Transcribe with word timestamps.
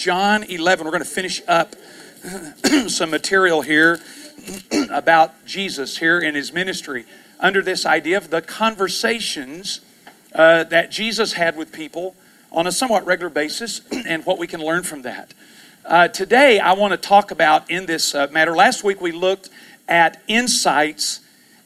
John 0.00 0.44
11. 0.44 0.86
We're 0.86 0.92
going 0.92 1.02
to 1.02 1.08
finish 1.08 1.42
up 1.46 1.76
some 2.88 3.10
material 3.10 3.60
here 3.60 4.00
about 4.90 5.44
Jesus 5.44 5.98
here 5.98 6.18
in 6.18 6.34
his 6.34 6.54
ministry 6.54 7.04
under 7.38 7.60
this 7.60 7.84
idea 7.84 8.16
of 8.16 8.30
the 8.30 8.40
conversations 8.40 9.82
uh, 10.34 10.64
that 10.64 10.90
Jesus 10.90 11.34
had 11.34 11.54
with 11.54 11.70
people 11.70 12.16
on 12.50 12.66
a 12.66 12.72
somewhat 12.72 13.04
regular 13.04 13.28
basis 13.28 13.82
and 14.06 14.24
what 14.24 14.38
we 14.38 14.46
can 14.46 14.64
learn 14.64 14.84
from 14.84 15.02
that. 15.02 15.34
Uh, 15.84 16.08
today, 16.08 16.58
I 16.58 16.72
want 16.72 16.92
to 16.92 16.96
talk 16.96 17.30
about 17.30 17.70
in 17.70 17.84
this 17.84 18.14
uh, 18.14 18.26
matter. 18.32 18.56
Last 18.56 18.82
week, 18.82 19.02
we 19.02 19.12
looked 19.12 19.50
at 19.86 20.22
insights 20.26 21.20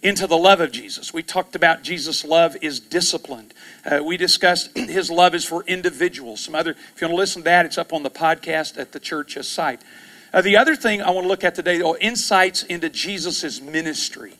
into 0.04 0.26
the 0.26 0.36
love 0.36 0.60
of 0.60 0.70
Jesus. 0.70 1.14
We 1.14 1.22
talked 1.22 1.56
about 1.56 1.82
Jesus' 1.82 2.24
love 2.24 2.56
is 2.60 2.78
disciplined. 2.78 3.54
Uh, 3.84 4.02
we 4.04 4.18
discussed 4.18 4.70
his 4.76 5.10
love 5.10 5.34
is 5.34 5.46
for 5.46 5.64
individuals. 5.64 6.42
Some 6.42 6.54
other, 6.54 6.72
if 6.72 7.00
you 7.00 7.06
want 7.06 7.12
to 7.12 7.16
listen 7.16 7.40
to 7.40 7.44
that, 7.46 7.64
it's 7.64 7.78
up 7.78 7.92
on 7.92 8.02
the 8.02 8.10
podcast 8.10 8.78
at 8.78 8.92
the 8.92 9.00
church 9.00 9.36
site. 9.42 9.80
Uh, 10.32 10.42
the 10.42 10.58
other 10.58 10.76
thing 10.76 11.00
I 11.00 11.10
want 11.10 11.24
to 11.24 11.28
look 11.28 11.42
at 11.42 11.54
today, 11.54 11.80
oh, 11.80 11.96
insights 11.96 12.62
into 12.64 12.90
Jesus' 12.90 13.62
ministry. 13.62 14.34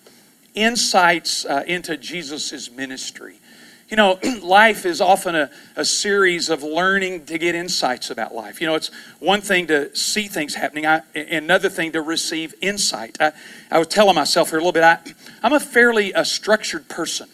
Insights 0.55 1.47
uh, 1.47 1.65
into 1.67 1.97
Jesus' 1.97 2.71
ministry. 2.71 3.41
You 3.95 3.99
know, 3.99 4.19
life 4.43 4.87
is 4.87 5.01
often 5.01 5.37
a, 5.37 5.51
a 5.77 5.85
series 5.85 6.51
of 6.51 6.65
learning 6.65 7.27
to 7.27 7.39
get 7.39 7.55
insights 7.55 8.11
about 8.11 8.35
life. 8.35 8.61
You 8.61 8.67
know, 8.67 8.75
it's 8.75 8.91
one 9.21 9.41
thing 9.41 9.69
to 9.69 9.95
see 9.95 10.27
things 10.27 10.57
happening, 10.57 10.85
I, 10.85 11.03
another 11.15 11.69
thing 11.69 11.93
to 11.93 12.03
receive 12.03 12.57
insight. 12.61 13.17
I, 13.21 13.31
I 13.71 13.79
was 13.79 13.87
telling 13.87 14.17
myself 14.17 14.51
here 14.51 14.59
a 14.59 14.63
little 14.63 14.73
bit, 14.73 14.83
I, 14.83 14.99
I'm 15.45 15.53
a 15.53 15.61
fairly 15.61 16.13
uh, 16.13 16.25
structured 16.25 16.89
person. 16.89 17.29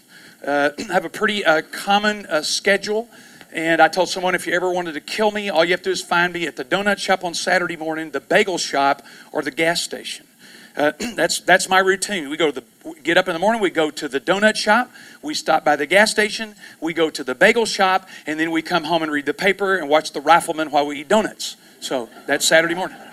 Uh, 0.47 0.73
I 0.79 0.93
have 0.93 1.07
a 1.07 1.09
pretty 1.09 1.47
uh, 1.47 1.63
common 1.63 2.27
uh, 2.27 2.43
schedule. 2.43 3.09
And 3.51 3.81
I 3.81 3.89
told 3.89 4.11
someone 4.11 4.35
if 4.35 4.47
you 4.47 4.53
ever 4.53 4.71
wanted 4.71 4.93
to 4.93 5.01
kill 5.01 5.31
me, 5.31 5.49
all 5.49 5.65
you 5.65 5.71
have 5.71 5.81
to 5.81 5.85
do 5.85 5.93
is 5.93 6.03
find 6.03 6.35
me 6.35 6.47
at 6.47 6.57
the 6.57 6.65
donut 6.67 6.99
shop 6.99 7.25
on 7.25 7.33
Saturday 7.33 7.79
morning, 7.79 8.11
the 8.11 8.21
bagel 8.21 8.59
shop, 8.59 9.01
or 9.33 9.41
the 9.41 9.51
gas 9.51 9.81
station. 9.81 10.27
Uh, 10.77 10.93
that's 11.15 11.41
that's 11.41 11.69
my 11.69 11.79
routine. 11.79 12.29
We 12.29 12.37
go 12.37 12.51
to 12.51 12.61
the 12.61 12.65
get 13.03 13.19
up 13.19 13.29
in 13.29 13.35
the 13.35 13.39
morning. 13.39 13.61
We 13.63 13.71
go 13.71 13.91
to 13.91 14.09
the 14.09 14.21
donut 14.21 14.57
shop. 14.57 14.91
We 15.23 15.35
stop 15.35 15.65
by 15.65 15.77
the 15.77 15.87
gas 15.87 16.11
station. 16.11 16.55
We 16.81 16.95
go 16.95 17.11
to 17.11 17.25
the 17.25 17.35
bagel 17.35 17.67
shop, 17.67 18.09
and 18.27 18.39
then 18.39 18.51
we 18.51 18.63
come 18.63 18.85
home 18.85 19.03
and 19.03 19.11
read 19.13 19.27
the 19.27 19.35
paper 19.35 19.77
and 19.77 19.89
watch 19.89 20.13
the 20.13 20.21
Rifleman 20.21 20.71
while 20.71 20.87
we 20.87 21.01
eat 21.01 21.09
donuts. 21.09 21.57
So 21.81 22.09
that's 22.27 22.45
Saturday 22.45 22.75
morning. 22.75 22.97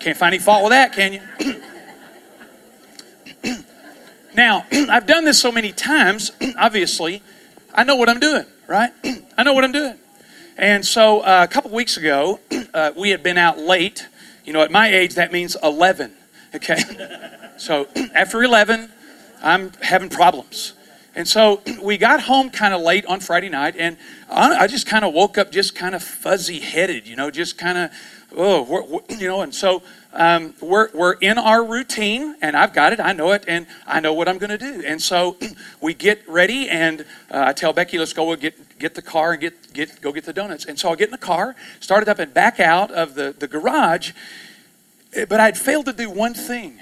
Can't 0.00 0.16
find 0.16 0.34
any 0.34 0.42
fault 0.42 0.62
with 0.64 0.70
that, 0.70 0.92
can 0.92 1.12
you? 1.14 1.22
now 4.34 4.64
I've 4.70 5.06
done 5.06 5.24
this 5.24 5.40
so 5.40 5.50
many 5.50 5.72
times. 5.72 6.30
Obviously, 6.58 7.22
I 7.74 7.84
know 7.84 7.96
what 7.96 8.08
I'm 8.08 8.20
doing. 8.20 8.44
Right? 8.68 8.90
I 9.38 9.42
know 9.44 9.52
what 9.52 9.64
I'm 9.64 9.72
doing. 9.72 9.96
And 10.56 10.84
so 10.84 11.20
uh, 11.20 11.46
a 11.48 11.52
couple 11.52 11.70
weeks 11.70 11.96
ago, 11.96 12.40
uh, 12.72 12.92
we 12.96 13.10
had 13.10 13.22
been 13.22 13.38
out 13.38 13.58
late 13.58 14.08
you 14.46 14.52
know, 14.52 14.62
at 14.62 14.70
my 14.70 14.88
age, 14.88 15.14
that 15.16 15.32
means 15.32 15.56
11. 15.62 16.12
Okay? 16.54 16.78
so 17.58 17.88
after 18.14 18.42
11, 18.42 18.90
I'm 19.42 19.72
having 19.82 20.08
problems. 20.08 20.72
And 21.14 21.26
so 21.26 21.62
we 21.82 21.98
got 21.98 22.22
home 22.22 22.50
kind 22.50 22.72
of 22.72 22.80
late 22.80 23.04
on 23.06 23.20
Friday 23.20 23.48
night, 23.48 23.74
and 23.76 23.96
I 24.30 24.66
just 24.66 24.86
kind 24.86 25.04
of 25.04 25.12
woke 25.12 25.36
up 25.36 25.50
just 25.50 25.74
kind 25.74 25.94
of 25.94 26.02
fuzzy 26.02 26.60
headed, 26.60 27.06
you 27.06 27.16
know, 27.16 27.30
just 27.30 27.58
kind 27.58 27.76
of, 27.76 27.90
oh, 28.36 29.02
you 29.08 29.26
know, 29.26 29.40
and 29.40 29.54
so 29.54 29.82
um, 30.12 30.54
we're, 30.60 30.90
we're 30.94 31.14
in 31.14 31.38
our 31.38 31.64
routine, 31.64 32.36
and 32.40 32.56
I've 32.56 32.72
got 32.72 32.92
it, 32.92 33.00
I 33.00 33.12
know 33.12 33.32
it, 33.32 33.44
and 33.48 33.66
I 33.86 34.00
know 34.00 34.14
what 34.14 34.28
I'm 34.28 34.38
going 34.38 34.50
to 34.50 34.58
do. 34.58 34.82
And 34.86 35.02
so 35.02 35.36
we 35.80 35.94
get 35.94 36.26
ready, 36.28 36.68
and 36.68 37.00
uh, 37.30 37.46
I 37.48 37.52
tell 37.52 37.72
Becky, 37.72 37.98
let's 37.98 38.12
go 38.12 38.26
we'll 38.26 38.36
get, 38.36 38.54
get 38.78 38.94
the 38.94 39.02
car 39.02 39.32
and 39.32 39.40
get, 39.40 39.72
get, 39.72 40.00
go 40.00 40.12
get 40.12 40.24
the 40.24 40.32
donuts. 40.32 40.64
And 40.64 40.78
so 40.78 40.90
I 40.90 40.96
get 40.96 41.08
in 41.08 41.12
the 41.12 41.18
car, 41.18 41.56
started 41.80 42.08
up 42.08 42.18
and 42.18 42.32
back 42.32 42.60
out 42.60 42.90
of 42.90 43.14
the, 43.14 43.34
the 43.36 43.48
garage, 43.48 44.12
eh, 45.14 45.24
but 45.28 45.40
I'd 45.40 45.58
failed 45.58 45.86
to 45.86 45.92
do 45.92 46.10
one 46.10 46.34
thing 46.34 46.80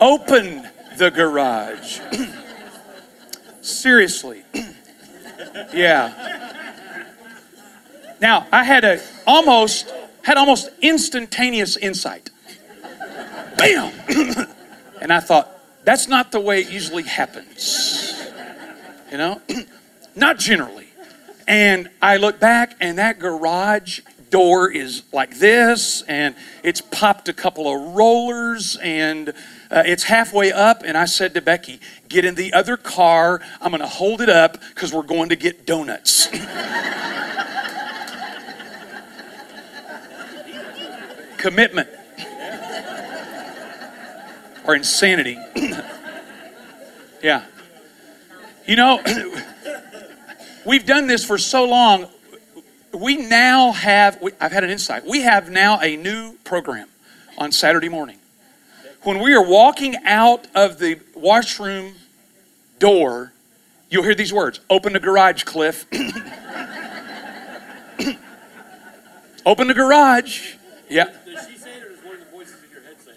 open 0.00 0.68
the 0.96 1.10
garage. 1.10 2.00
Seriously. 3.60 4.42
yeah. 5.74 6.54
Now, 8.20 8.46
I 8.52 8.64
had 8.64 8.84
a 8.84 9.00
almost 9.26 9.92
had 10.22 10.36
almost 10.36 10.70
instantaneous 10.80 11.76
insight. 11.76 12.30
Bam! 13.56 13.92
and 15.00 15.12
I 15.12 15.20
thought, 15.20 15.50
that's 15.84 16.08
not 16.08 16.32
the 16.32 16.40
way 16.40 16.60
it 16.60 16.70
usually 16.70 17.04
happens. 17.04 18.14
You 19.10 19.18
know? 19.18 19.40
Not 20.18 20.38
generally. 20.38 20.88
And 21.46 21.88
I 22.02 22.18
look 22.18 22.38
back, 22.38 22.76
and 22.80 22.98
that 22.98 23.18
garage 23.18 24.00
door 24.30 24.70
is 24.70 25.02
like 25.12 25.38
this, 25.38 26.02
and 26.02 26.34
it's 26.62 26.80
popped 26.80 27.28
a 27.28 27.32
couple 27.32 27.66
of 27.66 27.94
rollers, 27.96 28.76
and 28.82 29.30
uh, 29.70 29.82
it's 29.86 30.04
halfway 30.04 30.52
up. 30.52 30.82
And 30.84 30.98
I 30.98 31.06
said 31.06 31.34
to 31.34 31.40
Becky, 31.40 31.80
Get 32.08 32.24
in 32.24 32.34
the 32.34 32.52
other 32.52 32.76
car. 32.76 33.40
I'm 33.60 33.70
going 33.70 33.80
to 33.80 33.86
hold 33.86 34.20
it 34.20 34.28
up 34.28 34.58
because 34.74 34.92
we're 34.92 35.02
going 35.02 35.30
to 35.30 35.36
get 35.36 35.64
donuts. 35.64 36.28
commitment 41.38 41.88
or 44.66 44.74
insanity. 44.74 45.38
yeah. 47.22 47.44
You 48.66 48.76
know, 48.76 49.00
we've 50.68 50.86
done 50.86 51.06
this 51.06 51.24
for 51.24 51.38
so 51.38 51.64
long. 51.64 52.06
We 52.92 53.16
now 53.16 53.72
have, 53.72 54.22
I've 54.40 54.52
had 54.52 54.62
an 54.64 54.70
insight. 54.70 55.06
We 55.06 55.22
have 55.22 55.50
now 55.50 55.80
a 55.80 55.96
new 55.96 56.34
program 56.44 56.88
on 57.38 57.50
Saturday 57.52 57.88
morning. 57.88 58.18
When 59.02 59.20
we 59.20 59.34
are 59.34 59.44
walking 59.44 59.96
out 60.04 60.46
of 60.54 60.78
the 60.78 61.00
washroom 61.14 61.94
door, 62.78 63.32
you'll 63.88 64.04
hear 64.04 64.14
these 64.14 64.32
words 64.32 64.60
Open 64.68 64.92
the 64.92 65.00
garage, 65.00 65.44
Cliff. 65.44 65.86
Open 69.46 69.68
the 69.68 69.74
garage. 69.74 70.54
Yeah. 70.90 71.06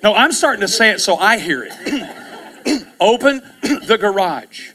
No, 0.02 0.16
I'm 0.16 0.32
starting 0.32 0.62
to 0.62 0.68
say 0.68 0.92
it 0.92 1.02
so 1.02 1.18
I 1.18 1.38
hear 1.38 1.68
it. 1.70 2.88
Open 3.00 3.42
the 3.62 3.98
garage. 4.00 4.72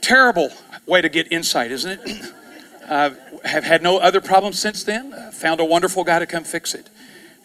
Terrible 0.00 0.50
way 0.86 1.00
to 1.02 1.08
get 1.08 1.30
insight, 1.32 1.70
isn't 1.72 2.00
it? 2.00 2.32
Uh, 2.86 3.10
have 3.44 3.64
had 3.64 3.82
no 3.82 3.98
other 3.98 4.20
problems 4.20 4.60
since 4.60 4.84
then. 4.84 5.12
Found 5.32 5.58
a 5.58 5.64
wonderful 5.64 6.04
guy 6.04 6.20
to 6.20 6.26
come 6.26 6.44
fix 6.44 6.72
it. 6.72 6.88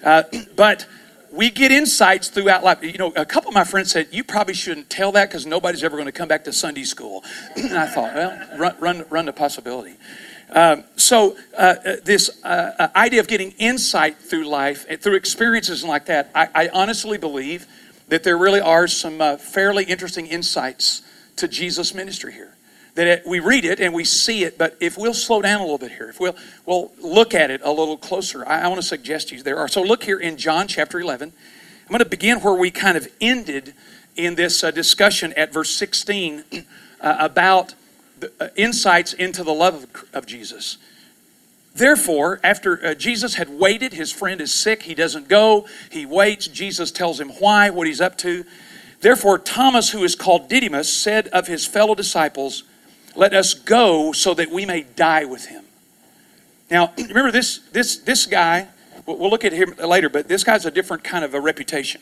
Uh, 0.03 0.21
but 0.55 0.85
we 1.31 1.49
get 1.49 1.71
insights 1.71 2.27
throughout 2.29 2.63
life. 2.63 2.83
You 2.83 2.97
know, 2.99 3.11
a 3.15 3.25
couple 3.25 3.49
of 3.49 3.55
my 3.55 3.63
friends 3.63 3.91
said, 3.91 4.09
You 4.11 4.23
probably 4.23 4.53
shouldn't 4.53 4.89
tell 4.89 5.11
that 5.13 5.29
because 5.29 5.47
nobody's 5.47 5.83
ever 5.83 5.97
going 5.97 6.05
to 6.05 6.11
come 6.11 6.27
back 6.27 6.43
to 6.43 6.53
Sunday 6.53 6.83
school. 6.83 7.23
and 7.55 7.75
I 7.75 7.87
thought, 7.87 8.13
Well, 8.13 8.59
run, 8.59 8.75
run, 8.79 9.05
run 9.09 9.25
the 9.25 9.33
possibility. 9.33 9.95
Um, 10.51 10.83
so, 10.97 11.37
uh, 11.57 11.75
uh, 11.85 11.95
this 12.03 12.29
uh, 12.43 12.73
uh, 12.77 12.87
idea 12.95 13.21
of 13.21 13.27
getting 13.27 13.51
insight 13.51 14.17
through 14.17 14.43
life, 14.43 14.85
uh, 14.91 14.97
through 14.97 15.15
experiences 15.15 15.83
like 15.83 16.07
that, 16.07 16.29
I, 16.35 16.49
I 16.53 16.69
honestly 16.73 17.17
believe 17.17 17.65
that 18.09 18.23
there 18.23 18.37
really 18.37 18.59
are 18.59 18.87
some 18.87 19.21
uh, 19.21 19.37
fairly 19.37 19.85
interesting 19.85 20.27
insights 20.27 21.03
to 21.37 21.47
Jesus' 21.47 21.93
ministry 21.93 22.33
here. 22.33 22.57
That 22.95 23.07
it, 23.07 23.23
we 23.25 23.39
read 23.39 23.63
it 23.63 23.79
and 23.79 23.93
we 23.93 24.03
see 24.03 24.43
it, 24.43 24.57
but 24.57 24.75
if 24.81 24.97
we'll 24.97 25.13
slow 25.13 25.41
down 25.41 25.61
a 25.61 25.63
little 25.63 25.77
bit 25.77 25.91
here, 25.91 26.09
if 26.09 26.19
we'll, 26.19 26.35
we'll 26.65 26.91
look 27.01 27.33
at 27.33 27.49
it 27.49 27.61
a 27.63 27.71
little 27.71 27.97
closer, 27.97 28.45
I, 28.45 28.61
I 28.61 28.67
want 28.67 28.81
to 28.81 28.87
suggest 28.87 29.29
to 29.29 29.37
you 29.37 29.43
there 29.43 29.57
are. 29.57 29.69
So, 29.69 29.81
look 29.81 30.03
here 30.03 30.19
in 30.19 30.37
John 30.37 30.67
chapter 30.67 30.99
11. 30.99 31.31
I'm 31.31 31.87
going 31.87 31.99
to 31.99 32.05
begin 32.05 32.39
where 32.39 32.53
we 32.53 32.69
kind 32.69 32.97
of 32.97 33.07
ended 33.21 33.73
in 34.15 34.35
this 34.35 34.61
discussion 34.61 35.33
at 35.33 35.53
verse 35.53 35.75
16 35.75 36.43
about 37.01 37.75
uh, 38.39 38.47
insights 38.55 39.13
into 39.13 39.43
the 39.43 39.53
love 39.53 39.83
of, 39.83 40.05
of 40.13 40.25
Jesus. 40.25 40.77
Therefore, 41.73 42.39
after 42.43 42.85
uh, 42.85 42.93
Jesus 42.93 43.35
had 43.35 43.49
waited, 43.49 43.93
his 43.93 44.11
friend 44.11 44.41
is 44.41 44.53
sick, 44.53 44.83
he 44.83 44.93
doesn't 44.93 45.27
go, 45.27 45.67
he 45.89 46.05
waits. 46.05 46.47
Jesus 46.47 46.91
tells 46.91 47.19
him 47.19 47.29
why, 47.39 47.69
what 47.69 47.87
he's 47.87 48.01
up 48.01 48.17
to. 48.19 48.43
Therefore, 48.99 49.39
Thomas, 49.39 49.89
who 49.89 50.03
is 50.03 50.15
called 50.15 50.49
Didymus, 50.49 50.91
said 50.91 51.27
of 51.29 51.47
his 51.47 51.65
fellow 51.65 51.95
disciples, 51.95 52.63
Let 53.15 53.33
us 53.33 53.53
go 53.53 54.11
so 54.11 54.33
that 54.33 54.51
we 54.51 54.65
may 54.65 54.83
die 54.83 55.25
with 55.25 55.47
him. 55.47 55.65
Now, 56.69 56.93
remember 56.97 57.31
this, 57.31 57.59
this, 57.71 57.97
this 57.97 58.25
guy, 58.25 58.67
we'll 59.05 59.29
look 59.29 59.45
at 59.45 59.53
him 59.53 59.75
later, 59.77 60.09
but 60.09 60.27
this 60.27 60.43
guy's 60.43 60.65
a 60.65 60.71
different 60.71 61.03
kind 61.03 61.25
of 61.25 61.33
a 61.33 61.39
reputation. 61.41 62.01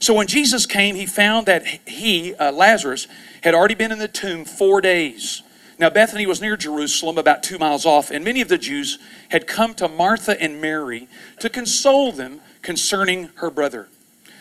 So 0.00 0.14
when 0.14 0.26
Jesus 0.26 0.66
came, 0.66 0.94
he 0.94 1.06
found 1.06 1.46
that 1.46 1.66
he, 1.86 2.34
uh, 2.34 2.52
Lazarus, 2.52 3.06
had 3.42 3.54
already 3.54 3.74
been 3.74 3.92
in 3.92 3.98
the 3.98 4.08
tomb 4.08 4.44
four 4.44 4.80
days. 4.80 5.42
Now, 5.78 5.90
Bethany 5.90 6.26
was 6.26 6.40
near 6.40 6.56
Jerusalem, 6.56 7.18
about 7.18 7.42
two 7.42 7.58
miles 7.58 7.84
off, 7.84 8.10
and 8.10 8.24
many 8.24 8.40
of 8.40 8.48
the 8.48 8.58
Jews 8.58 8.98
had 9.28 9.46
come 9.46 9.74
to 9.74 9.88
Martha 9.88 10.40
and 10.40 10.60
Mary 10.60 11.08
to 11.40 11.50
console 11.50 12.12
them 12.12 12.40
concerning 12.62 13.30
her 13.36 13.50
brother. 13.50 13.88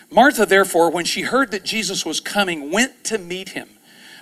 Martha, 0.10 0.46
therefore, 0.46 0.90
when 0.90 1.04
she 1.04 1.24
heard 1.24 1.52
that 1.52 1.66
Jesus 1.66 2.06
was 2.06 2.20
coming, 2.20 2.72
went 2.72 3.04
to 3.06 3.18
meet 3.18 3.50
him, 3.50 3.68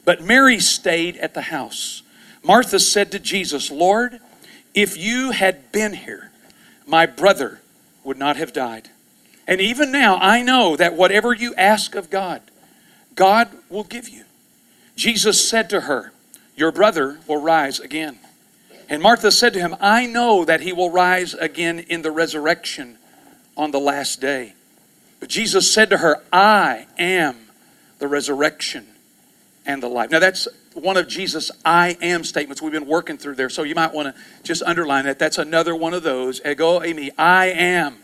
but 0.05 0.23
Mary 0.23 0.59
stayed 0.59 1.17
at 1.17 1.33
the 1.33 1.41
house. 1.41 2.03
Martha 2.43 2.79
said 2.79 3.11
to 3.11 3.19
Jesus, 3.19 3.71
Lord, 3.71 4.19
if 4.73 4.97
you 4.97 5.31
had 5.31 5.71
been 5.71 5.93
here, 5.93 6.31
my 6.85 7.05
brother 7.05 7.61
would 8.03 8.17
not 8.17 8.35
have 8.35 8.51
died. 8.51 8.89
And 9.47 9.61
even 9.61 9.91
now, 9.91 10.17
I 10.17 10.41
know 10.41 10.75
that 10.75 10.95
whatever 10.95 11.33
you 11.33 11.53
ask 11.55 11.95
of 11.95 12.09
God, 12.09 12.41
God 13.15 13.49
will 13.69 13.83
give 13.83 14.09
you. 14.09 14.25
Jesus 14.95 15.47
said 15.47 15.69
to 15.69 15.81
her, 15.81 16.11
Your 16.55 16.71
brother 16.71 17.19
will 17.27 17.41
rise 17.41 17.79
again. 17.79 18.19
And 18.89 19.01
Martha 19.01 19.31
said 19.31 19.53
to 19.53 19.59
him, 19.59 19.75
I 19.79 20.05
know 20.05 20.45
that 20.45 20.61
he 20.61 20.73
will 20.73 20.91
rise 20.91 21.33
again 21.33 21.79
in 21.79 22.01
the 22.01 22.11
resurrection 22.11 22.97
on 23.55 23.71
the 23.71 23.79
last 23.79 24.19
day. 24.19 24.53
But 25.19 25.29
Jesus 25.29 25.73
said 25.73 25.89
to 25.89 25.97
her, 25.97 26.21
I 26.31 26.87
am 26.97 27.47
the 27.99 28.07
resurrection 28.07 28.87
and 29.65 29.81
the 29.81 29.87
life. 29.87 30.11
Now, 30.11 30.19
that's 30.19 30.47
one 30.73 30.97
of 30.97 31.07
Jesus' 31.07 31.51
I 31.63 31.97
am 32.01 32.23
statements 32.23 32.61
we've 32.61 32.71
been 32.71 32.87
working 32.87 33.17
through 33.17 33.35
there. 33.35 33.49
So 33.49 33.63
you 33.63 33.75
might 33.75 33.93
want 33.93 34.15
to 34.15 34.21
just 34.43 34.63
underline 34.63 35.05
that. 35.05 35.19
That's 35.19 35.37
another 35.37 35.75
one 35.75 35.93
of 35.93 36.03
those. 36.03 36.41
Ego 36.45 36.79
eimi. 36.79 37.11
I 37.17 37.47
am 37.47 37.97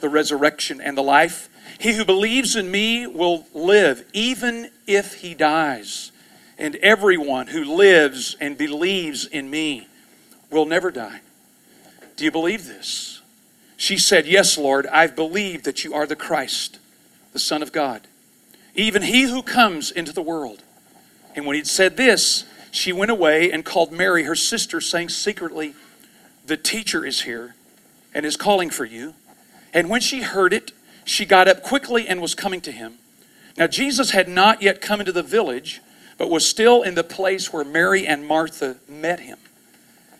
the 0.00 0.08
resurrection 0.08 0.80
and 0.80 0.96
the 0.96 1.02
life. 1.02 1.48
He 1.78 1.94
who 1.94 2.04
believes 2.04 2.56
in 2.56 2.70
me 2.70 3.06
will 3.06 3.46
live, 3.54 4.04
even 4.12 4.70
if 4.86 5.14
he 5.14 5.34
dies. 5.34 6.12
And 6.58 6.76
everyone 6.76 7.48
who 7.48 7.64
lives 7.64 8.36
and 8.40 8.58
believes 8.58 9.24
in 9.24 9.48
me 9.48 9.88
will 10.50 10.66
never 10.66 10.90
die. 10.90 11.20
Do 12.16 12.24
you 12.24 12.30
believe 12.30 12.66
this? 12.66 13.22
She 13.78 13.96
said, 13.96 14.26
Yes, 14.26 14.58
Lord, 14.58 14.86
I've 14.88 15.16
believed 15.16 15.64
that 15.64 15.84
you 15.84 15.94
are 15.94 16.06
the 16.06 16.16
Christ, 16.16 16.78
the 17.32 17.38
Son 17.38 17.62
of 17.62 17.72
God, 17.72 18.02
even 18.74 19.00
he 19.00 19.22
who 19.22 19.42
comes 19.42 19.90
into 19.90 20.12
the 20.12 20.20
world. 20.20 20.62
And 21.34 21.46
when 21.46 21.56
he'd 21.56 21.66
said 21.66 21.96
this, 21.96 22.44
she 22.70 22.92
went 22.92 23.10
away 23.10 23.50
and 23.50 23.64
called 23.64 23.92
Mary, 23.92 24.24
her 24.24 24.34
sister, 24.34 24.80
saying 24.80 25.08
secretly, 25.10 25.74
The 26.46 26.56
teacher 26.56 27.04
is 27.04 27.22
here 27.22 27.54
and 28.14 28.24
is 28.26 28.36
calling 28.36 28.70
for 28.70 28.84
you. 28.84 29.14
And 29.72 29.88
when 29.88 30.00
she 30.00 30.22
heard 30.22 30.52
it, 30.52 30.72
she 31.04 31.24
got 31.24 31.48
up 31.48 31.62
quickly 31.62 32.06
and 32.06 32.20
was 32.20 32.34
coming 32.34 32.60
to 32.62 32.72
him. 32.72 32.94
Now, 33.56 33.66
Jesus 33.66 34.10
had 34.12 34.28
not 34.28 34.62
yet 34.62 34.80
come 34.80 35.00
into 35.00 35.12
the 35.12 35.22
village, 35.22 35.80
but 36.18 36.30
was 36.30 36.48
still 36.48 36.82
in 36.82 36.94
the 36.94 37.04
place 37.04 37.52
where 37.52 37.64
Mary 37.64 38.06
and 38.06 38.26
Martha 38.26 38.76
met 38.88 39.20
him. 39.20 39.38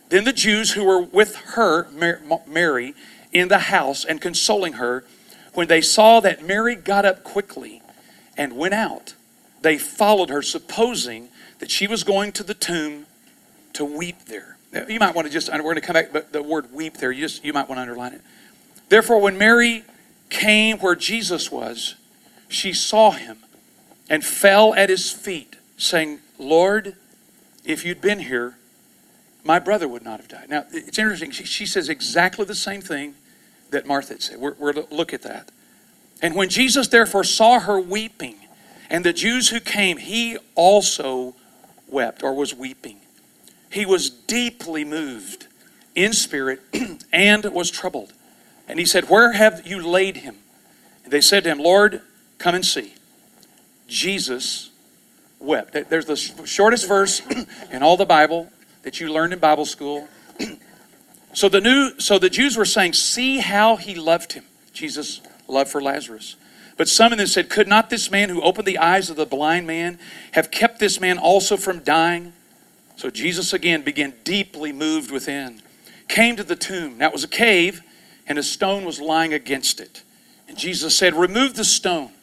Then 0.09 0.25
the 0.25 0.33
Jews 0.33 0.71
who 0.71 0.83
were 0.83 1.01
with 1.01 1.35
her, 1.55 1.87
Mary, 1.91 2.93
in 3.31 3.47
the 3.47 3.59
house 3.59 4.03
and 4.03 4.19
consoling 4.19 4.73
her, 4.73 5.05
when 5.53 5.67
they 5.67 5.81
saw 5.81 6.19
that 6.19 6.45
Mary 6.45 6.75
got 6.75 7.05
up 7.05 7.23
quickly 7.23 7.81
and 8.37 8.57
went 8.57 8.73
out, 8.73 9.13
they 9.61 9.77
followed 9.77 10.29
her, 10.29 10.41
supposing 10.41 11.29
that 11.59 11.69
she 11.69 11.87
was 11.87 12.03
going 12.03 12.31
to 12.33 12.43
the 12.43 12.53
tomb 12.53 13.05
to 13.73 13.85
weep 13.85 14.25
there. 14.25 14.57
Now, 14.73 14.87
you 14.87 14.99
might 14.99 15.15
want 15.15 15.27
to 15.27 15.33
just, 15.33 15.51
we're 15.51 15.61
going 15.61 15.75
to 15.75 15.81
come 15.81 15.93
back, 15.93 16.11
but 16.13 16.31
the 16.31 16.41
word 16.41 16.73
weep 16.73 16.97
there, 16.97 17.11
you, 17.11 17.21
just, 17.21 17.43
you 17.43 17.53
might 17.53 17.67
want 17.67 17.77
to 17.77 17.81
underline 17.81 18.13
it. 18.13 18.21
Therefore, 18.89 19.21
when 19.21 19.37
Mary 19.37 19.83
came 20.29 20.77
where 20.79 20.95
Jesus 20.95 21.51
was, 21.51 21.95
she 22.47 22.73
saw 22.73 23.11
him 23.11 23.37
and 24.09 24.25
fell 24.25 24.73
at 24.73 24.89
his 24.89 25.11
feet, 25.11 25.55
saying, 25.77 26.19
Lord, 26.37 26.95
if 27.63 27.85
you'd 27.85 28.01
been 28.01 28.19
here, 28.19 28.57
my 29.43 29.59
brother 29.59 29.87
would 29.87 30.03
not 30.03 30.19
have 30.19 30.27
died. 30.27 30.49
Now, 30.49 30.65
it's 30.71 30.99
interesting. 30.99 31.31
She, 31.31 31.45
she 31.45 31.65
says 31.65 31.89
exactly 31.89 32.45
the 32.45 32.55
same 32.55 32.81
thing 32.81 33.15
that 33.71 33.85
Martha 33.85 34.19
said. 34.21 34.39
We're, 34.39 34.55
we're 34.59 34.73
look 34.91 35.13
at 35.13 35.21
that. 35.23 35.51
And 36.21 36.35
when 36.35 36.49
Jesus 36.49 36.87
therefore 36.87 37.23
saw 37.23 37.59
her 37.59 37.79
weeping, 37.79 38.35
and 38.91 39.05
the 39.05 39.13
Jews 39.13 39.49
who 39.49 39.61
came, 39.61 39.97
he 39.97 40.37
also 40.53 41.33
wept 41.87 42.23
or 42.23 42.33
was 42.33 42.53
weeping. 42.53 42.99
He 43.71 43.85
was 43.85 44.09
deeply 44.09 44.83
moved 44.83 45.47
in 45.95 46.11
spirit 46.11 46.59
and 47.13 47.45
was 47.45 47.71
troubled. 47.71 48.11
And 48.67 48.79
he 48.79 48.85
said, 48.85 49.09
Where 49.09 49.31
have 49.31 49.65
you 49.65 49.81
laid 49.81 50.17
him? 50.17 50.35
And 51.05 51.13
they 51.13 51.21
said 51.21 51.45
to 51.45 51.49
him, 51.49 51.59
Lord, 51.59 52.01
come 52.37 52.53
and 52.53 52.65
see. 52.65 52.93
Jesus 53.87 54.71
wept. 55.39 55.89
There's 55.89 56.05
the 56.05 56.17
shortest 56.45 56.85
verse 56.85 57.21
in 57.71 57.81
all 57.83 57.95
the 57.95 58.05
Bible 58.05 58.51
that 58.83 58.99
you 58.99 59.11
learned 59.11 59.31
in 59.31 59.39
Bible 59.39 59.65
school. 59.65 60.09
so 61.33 61.47
the 61.47 61.61
new 61.61 61.97
so 61.97 62.19
the 62.19 62.29
Jews 62.29 62.57
were 62.57 62.65
saying, 62.65 62.91
See 62.91 63.37
how 63.37 63.77
he 63.77 63.95
loved 63.95 64.33
him. 64.33 64.43
Jesus' 64.73 65.21
love 65.47 65.69
for 65.69 65.81
Lazarus. 65.81 66.35
But 66.81 66.89
some 66.89 67.11
of 67.11 67.19
them 67.19 67.27
said, 67.27 67.47
Could 67.47 67.67
not 67.67 67.91
this 67.91 68.09
man 68.09 68.29
who 68.29 68.41
opened 68.41 68.67
the 68.67 68.79
eyes 68.79 69.11
of 69.11 69.15
the 69.15 69.27
blind 69.27 69.67
man 69.67 69.99
have 70.31 70.49
kept 70.49 70.79
this 70.79 70.99
man 70.99 71.19
also 71.19 71.55
from 71.55 71.81
dying? 71.81 72.33
So 72.95 73.11
Jesus 73.11 73.53
again 73.53 73.83
began 73.83 74.15
deeply 74.23 74.71
moved 74.71 75.11
within, 75.11 75.61
came 76.07 76.35
to 76.37 76.43
the 76.43 76.55
tomb. 76.55 76.97
Now 76.97 77.09
it 77.09 77.13
was 77.13 77.23
a 77.23 77.27
cave 77.27 77.83
and 78.25 78.39
a 78.39 78.41
stone 78.41 78.83
was 78.83 78.99
lying 78.99 79.31
against 79.31 79.79
it. 79.79 80.01
And 80.47 80.57
Jesus 80.57 80.97
said, 80.97 81.13
Remove 81.13 81.53
the 81.53 81.65
stone. 81.65 82.13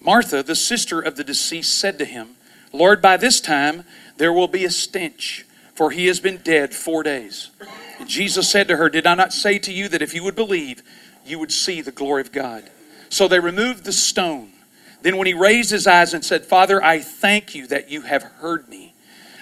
Martha, 0.00 0.44
the 0.44 0.54
sister 0.54 1.00
of 1.00 1.16
the 1.16 1.24
deceased, 1.24 1.76
said 1.76 1.98
to 1.98 2.04
him, 2.04 2.36
Lord, 2.72 3.02
by 3.02 3.16
this 3.16 3.40
time 3.40 3.82
there 4.16 4.32
will 4.32 4.46
be 4.46 4.64
a 4.64 4.70
stench, 4.70 5.44
for 5.74 5.90
he 5.90 6.06
has 6.06 6.20
been 6.20 6.36
dead 6.36 6.72
four 6.72 7.02
days. 7.02 7.50
And 7.98 8.08
Jesus 8.08 8.48
said 8.48 8.68
to 8.68 8.76
her, 8.76 8.88
Did 8.88 9.08
I 9.08 9.16
not 9.16 9.32
say 9.32 9.58
to 9.58 9.72
you 9.72 9.88
that 9.88 10.02
if 10.02 10.14
you 10.14 10.22
would 10.22 10.36
believe, 10.36 10.84
you 11.26 11.40
would 11.40 11.50
see 11.50 11.80
the 11.80 11.90
glory 11.90 12.20
of 12.20 12.30
God? 12.30 12.70
So 13.08 13.28
they 13.28 13.40
removed 13.40 13.84
the 13.84 13.92
stone. 13.92 14.50
Then, 15.02 15.16
when 15.16 15.26
he 15.26 15.34
raised 15.34 15.70
his 15.70 15.86
eyes 15.86 16.12
and 16.12 16.24
said, 16.24 16.44
Father, 16.44 16.82
I 16.82 16.98
thank 16.98 17.54
you 17.54 17.66
that 17.68 17.90
you 17.90 18.02
have 18.02 18.22
heard 18.22 18.68
me. 18.68 18.94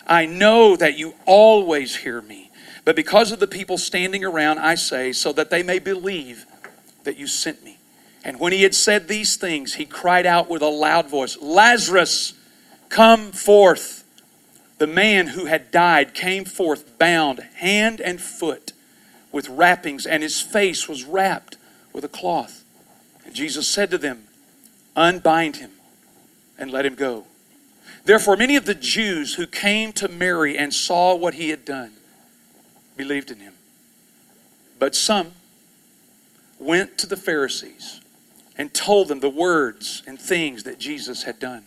I 0.07 0.27
know 0.27 0.77
that 0.77 0.99
you 0.99 1.15
always 1.25 1.97
hear 1.97 2.21
me. 2.21 2.51
But 2.85 2.95
because 2.95 3.33
of 3.33 3.41
the 3.41 3.47
people 3.47 3.79
standing 3.79 4.25
around, 4.25 4.59
I 4.59 4.75
say, 4.75 5.13
so 5.13 5.33
that 5.33 5.51
they 5.51 5.63
may 5.63 5.79
believe 5.79 6.47
that 7.05 7.17
you 7.17 7.27
sent 7.27 7.65
me. 7.65 7.79
And 8.23 8.39
when 8.39 8.53
he 8.53 8.63
had 8.63 8.75
said 8.75 9.09
these 9.09 9.37
things, 9.37 9.75
he 9.75 9.87
cried 9.87 10.27
out 10.27 10.49
with 10.49 10.61
a 10.61 10.69
loud 10.69 11.09
voice, 11.09 11.37
Lazarus, 11.41 12.35
come 12.89 13.33
forth. 13.33 14.05
The 14.79 14.87
man 14.87 15.29
who 15.29 15.47
had 15.47 15.71
died 15.71 16.13
came 16.13 16.45
forth 16.45 16.99
bound 16.99 17.41
hand 17.57 18.01
and 18.01 18.21
foot 18.21 18.73
with 19.33 19.49
wrappings, 19.49 20.07
and 20.07 20.23
his 20.23 20.41
face 20.41 20.89
was 20.89 21.05
wrapped 21.05 21.57
with 21.93 22.05
a 22.05 22.09
cloth. 22.09 22.65
Jesus 23.37 23.69
said 23.69 23.91
to 23.91 23.99
them, 23.99 24.25
Unbind 24.97 25.57
him 25.57 25.71
and 26.59 26.71
let 26.71 26.87
him 26.87 26.95
go. 26.95 27.25
Therefore, 28.05 28.37
many 28.37 28.57
of 28.57 28.65
the 28.65 28.75
Jews 28.75 29.35
who 29.35 29.47
came 29.47 29.93
to 29.95 30.09
Mary 30.09 30.57
and 30.57 30.73
saw 30.73 31.15
what 31.15 31.35
he 31.35 31.51
had 31.51 31.65
done 31.65 31.93
believed 32.97 33.31
in 33.31 33.41
him. 33.41 33.53
But 34.79 34.95
some 34.95 35.33
went 36.59 36.97
to 36.99 37.07
the 37.07 37.17
Pharisees 37.17 38.01
and 38.57 38.73
told 38.73 39.09
them 39.09 39.21
the 39.21 39.29
words 39.29 40.03
and 40.07 40.19
things 40.19 40.63
that 40.63 40.79
Jesus 40.79 41.25
had 41.25 41.39
done. 41.39 41.65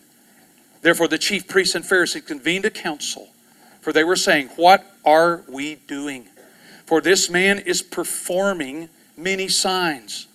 Therefore, 0.81 1.07
the 1.07 1.17
chief 1.19 1.47
priests 1.47 1.75
and 1.75 1.85
Pharisees 1.85 2.23
convened 2.23 2.65
a 2.65 2.71
council, 2.71 3.29
for 3.81 3.93
they 3.93 4.03
were 4.03 4.15
saying, 4.15 4.47
What 4.55 4.85
are 5.05 5.43
we 5.47 5.75
doing? 5.75 6.29
For 6.85 6.99
this 6.99 7.29
man 7.29 7.59
is 7.59 7.83
performing 7.83 8.89
many 9.15 9.49
signs. 9.49 10.28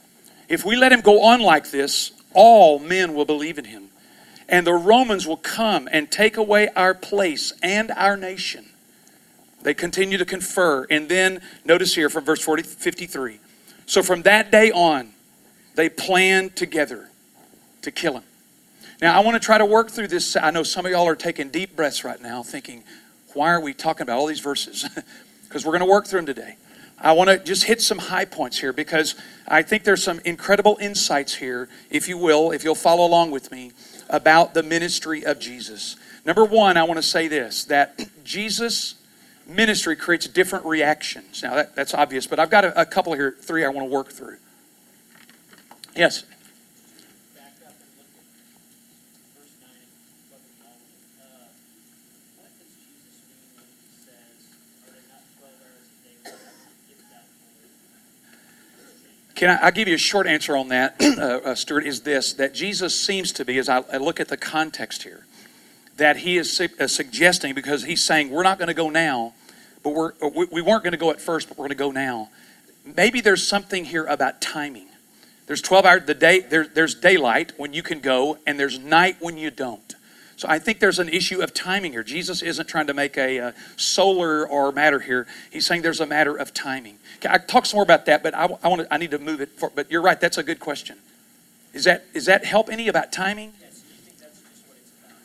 If 0.49 0.65
we 0.65 0.77
let 0.77 0.93
him 0.93 1.01
go 1.01 1.23
on 1.23 1.41
like 1.41 1.71
this, 1.71 2.13
all 2.35 2.79
men 2.79 3.15
will 3.15 3.25
believe 3.25 3.59
in 3.59 3.65
him. 3.65 3.89
And 4.49 4.67
the 4.67 4.75
Romans 4.75 5.27
will 5.27 5.39
come 5.39 5.89
and 5.91 6.11
take 6.11 6.37
away 6.37 6.69
our 6.77 6.95
place 6.95 7.53
and 7.63 7.91
our 7.93 8.17
nation. 8.17 8.67
They 9.63 9.73
continue 9.73 10.19
to 10.19 10.27
confer. 10.27 10.87
And 10.91 11.09
then, 11.09 11.41
notice 11.65 11.95
here 11.95 12.11
from 12.11 12.25
verse 12.25 12.43
40, 12.43 12.63
53. 12.63 13.41
So 13.87 14.03
from 14.03 14.23
that 14.23 14.51
day 14.51 14.71
on, 14.71 15.13
they 15.75 15.89
planned 15.89 16.57
together 16.57 17.09
to 17.83 17.91
kill 17.91 18.15
him. 18.15 18.25
Now, 19.01 19.19
I 19.19 19.25
want 19.25 19.41
to 19.41 19.45
try 19.45 19.59
to 19.59 19.65
work 19.65 19.91
through 19.91 20.09
this. 20.09 20.37
I 20.37 20.51
know 20.51 20.63
some 20.63 20.87
of 20.87 20.93
y'all 20.93 21.09
are 21.09 21.17
taking 21.17 21.49
deep 21.49 21.75
breaths 21.75 22.05
right 22.05 22.21
now, 22.21 22.43
thinking, 22.43 22.85
why 23.33 23.51
are 23.51 23.61
we 23.61 23.75
talking 23.75 24.03
about 24.03 24.19
all 24.19 24.27
these 24.27 24.41
verses? 24.41 24.89
Because 25.45 25.65
we're 25.65 25.79
going 25.79 25.87
to 25.87 25.91
work 25.91 26.09
through 26.09 26.23
them 26.23 26.35
today. 26.35 26.57
I 27.04 27.12
want 27.12 27.28
to 27.28 27.38
just 27.38 27.64
hit 27.64 27.82
some 27.82 27.99
high 27.99 28.25
points 28.25 28.58
here 28.58 28.73
because 28.73 29.14
I 29.46 29.61
think 29.61 29.84
there's 29.84 30.02
some 30.02 30.20
incredible 30.25 30.78
insights 30.80 31.34
here, 31.34 31.68
if 31.90 32.08
you 32.08 32.16
will, 32.16 32.50
if 32.50 32.64
you'll 32.64 32.75
follow 32.75 33.06
along 33.06 33.30
with 33.30 33.52
me, 33.52 33.73
about 34.08 34.54
the 34.54 34.62
ministry 34.62 35.25
of 35.25 35.38
Jesus. 35.38 35.96
Number 36.25 36.46
one, 36.46 36.78
I 36.78 36.84
want 36.84 36.96
to 36.96 37.02
say 37.02 37.28
this 37.28 37.64
that 37.64 38.08
Jesus 38.25 38.94
ministry 39.46 39.96
creates 39.96 40.26
different 40.26 40.64
reactions. 40.64 41.42
Now, 41.42 41.54
that, 41.56 41.76
that's 41.76 41.92
obvious, 41.92 42.26
but 42.26 42.38
I've 42.38 42.49
got 42.49 42.64
a, 42.64 42.80
a 42.80 42.87
couple 42.87 43.12
here, 43.12 43.37
three 43.38 43.66
I 43.66 43.68
want 43.68 43.87
to 43.87 43.92
work 43.92 44.11
through. 44.11 44.38
Yes? 45.94 46.25
Can 59.35 59.50
I, 59.50 59.67
I'll 59.67 59.73
give 59.73 59.88
you 59.88 59.95
a 59.95 59.99
short 59.99 60.26
answer 60.26 60.57
on 60.57 60.69
that, 60.69 60.97
uh, 61.00 61.50
uh, 61.50 61.55
Stuart, 61.55 61.87
is 61.87 62.03
this 62.03 62.35
that 62.35 62.55
Jesus 62.55 62.99
seems 62.99 63.33
to 63.33 63.45
be, 63.45 63.59
as 63.59 63.69
I, 63.69 63.83
I 63.93 63.97
look 63.97 64.21
at 64.21 64.29
the 64.29 64.37
context 64.37 65.03
here, 65.03 65.26
that 65.97 66.19
he 66.19 66.37
is 66.37 66.57
su- 66.57 66.69
uh, 66.79 66.87
suggesting 66.87 67.55
because 67.55 67.85
he's 67.85 68.05
saying, 68.05 68.31
We're 68.31 68.43
not 68.43 68.59
going 68.59 68.69
to 68.69 68.75
go 68.75 68.91
now, 68.91 69.35
but 69.83 69.91
we're, 69.91 70.12
we, 70.35 70.47
we 70.50 70.62
weren't 70.62 70.85
going 70.85 70.93
to 70.93 70.99
go 70.99 71.11
at 71.11 71.21
first, 71.21 71.49
but 71.49 71.59
we're 71.59 71.64
going 71.64 71.71
to 71.71 71.75
go 71.76 71.91
now. 71.91 72.31
Maybe 72.97 73.21
there's 73.21 73.47
something 73.47 73.85
here 73.85 74.05
about 74.05 74.41
timing. 74.41 74.88
There's 75.47 75.62
12 75.62 75.85
hours, 75.85 76.05
the 76.07 76.14
day, 76.14 76.41
there, 76.41 76.67
there's 76.67 76.95
daylight 76.95 77.53
when 77.57 77.73
you 77.73 77.83
can 77.83 78.00
go, 78.00 78.38
and 78.47 78.59
there's 78.59 78.79
night 78.79 79.17
when 79.21 79.37
you 79.37 79.50
don't. 79.50 79.95
So 80.37 80.49
I 80.49 80.59
think 80.59 80.81
there's 80.81 80.99
an 80.99 81.09
issue 81.09 81.41
of 81.41 81.55
timing 81.55 81.93
here. 81.93 82.03
Jesus 82.03 82.43
isn't 82.43 82.67
trying 82.67 82.88
to 82.88 82.95
make 82.95 83.17
a, 83.17 83.38
a 83.38 83.55
solar 83.76 84.47
or 84.47 84.73
matter 84.73 84.99
here. 84.99 85.26
He's 85.50 85.67
saying 85.67 85.83
there's 85.83 86.00
a 86.00 86.07
matter 86.07 86.37
of 86.37 86.53
timing. 86.53 86.99
I 87.29 87.38
talk 87.38 87.67
some 87.67 87.79
more 87.79 87.85
about 87.85 88.07
that, 88.07 88.23
but 88.23 88.35
I, 88.35 88.47
I 88.62 88.69
want 88.69 88.87
I 88.91 88.99
need 88.99 89.12
to 89.12 89.19
move 89.19 89.41
it. 89.41 89.50
For, 89.50 89.71
but 89.75 89.91
you're 89.91 90.03
right. 90.03 90.21
That's 90.21 90.38
a 90.38 90.43
good 90.43 90.61
question. 90.61 90.99
Is 91.73 91.85
that 91.85 92.05
is 92.14 92.26
that 92.26 92.45
help 92.45 92.69
any 92.69 92.88
about 92.88 93.12
timing? 93.12 93.53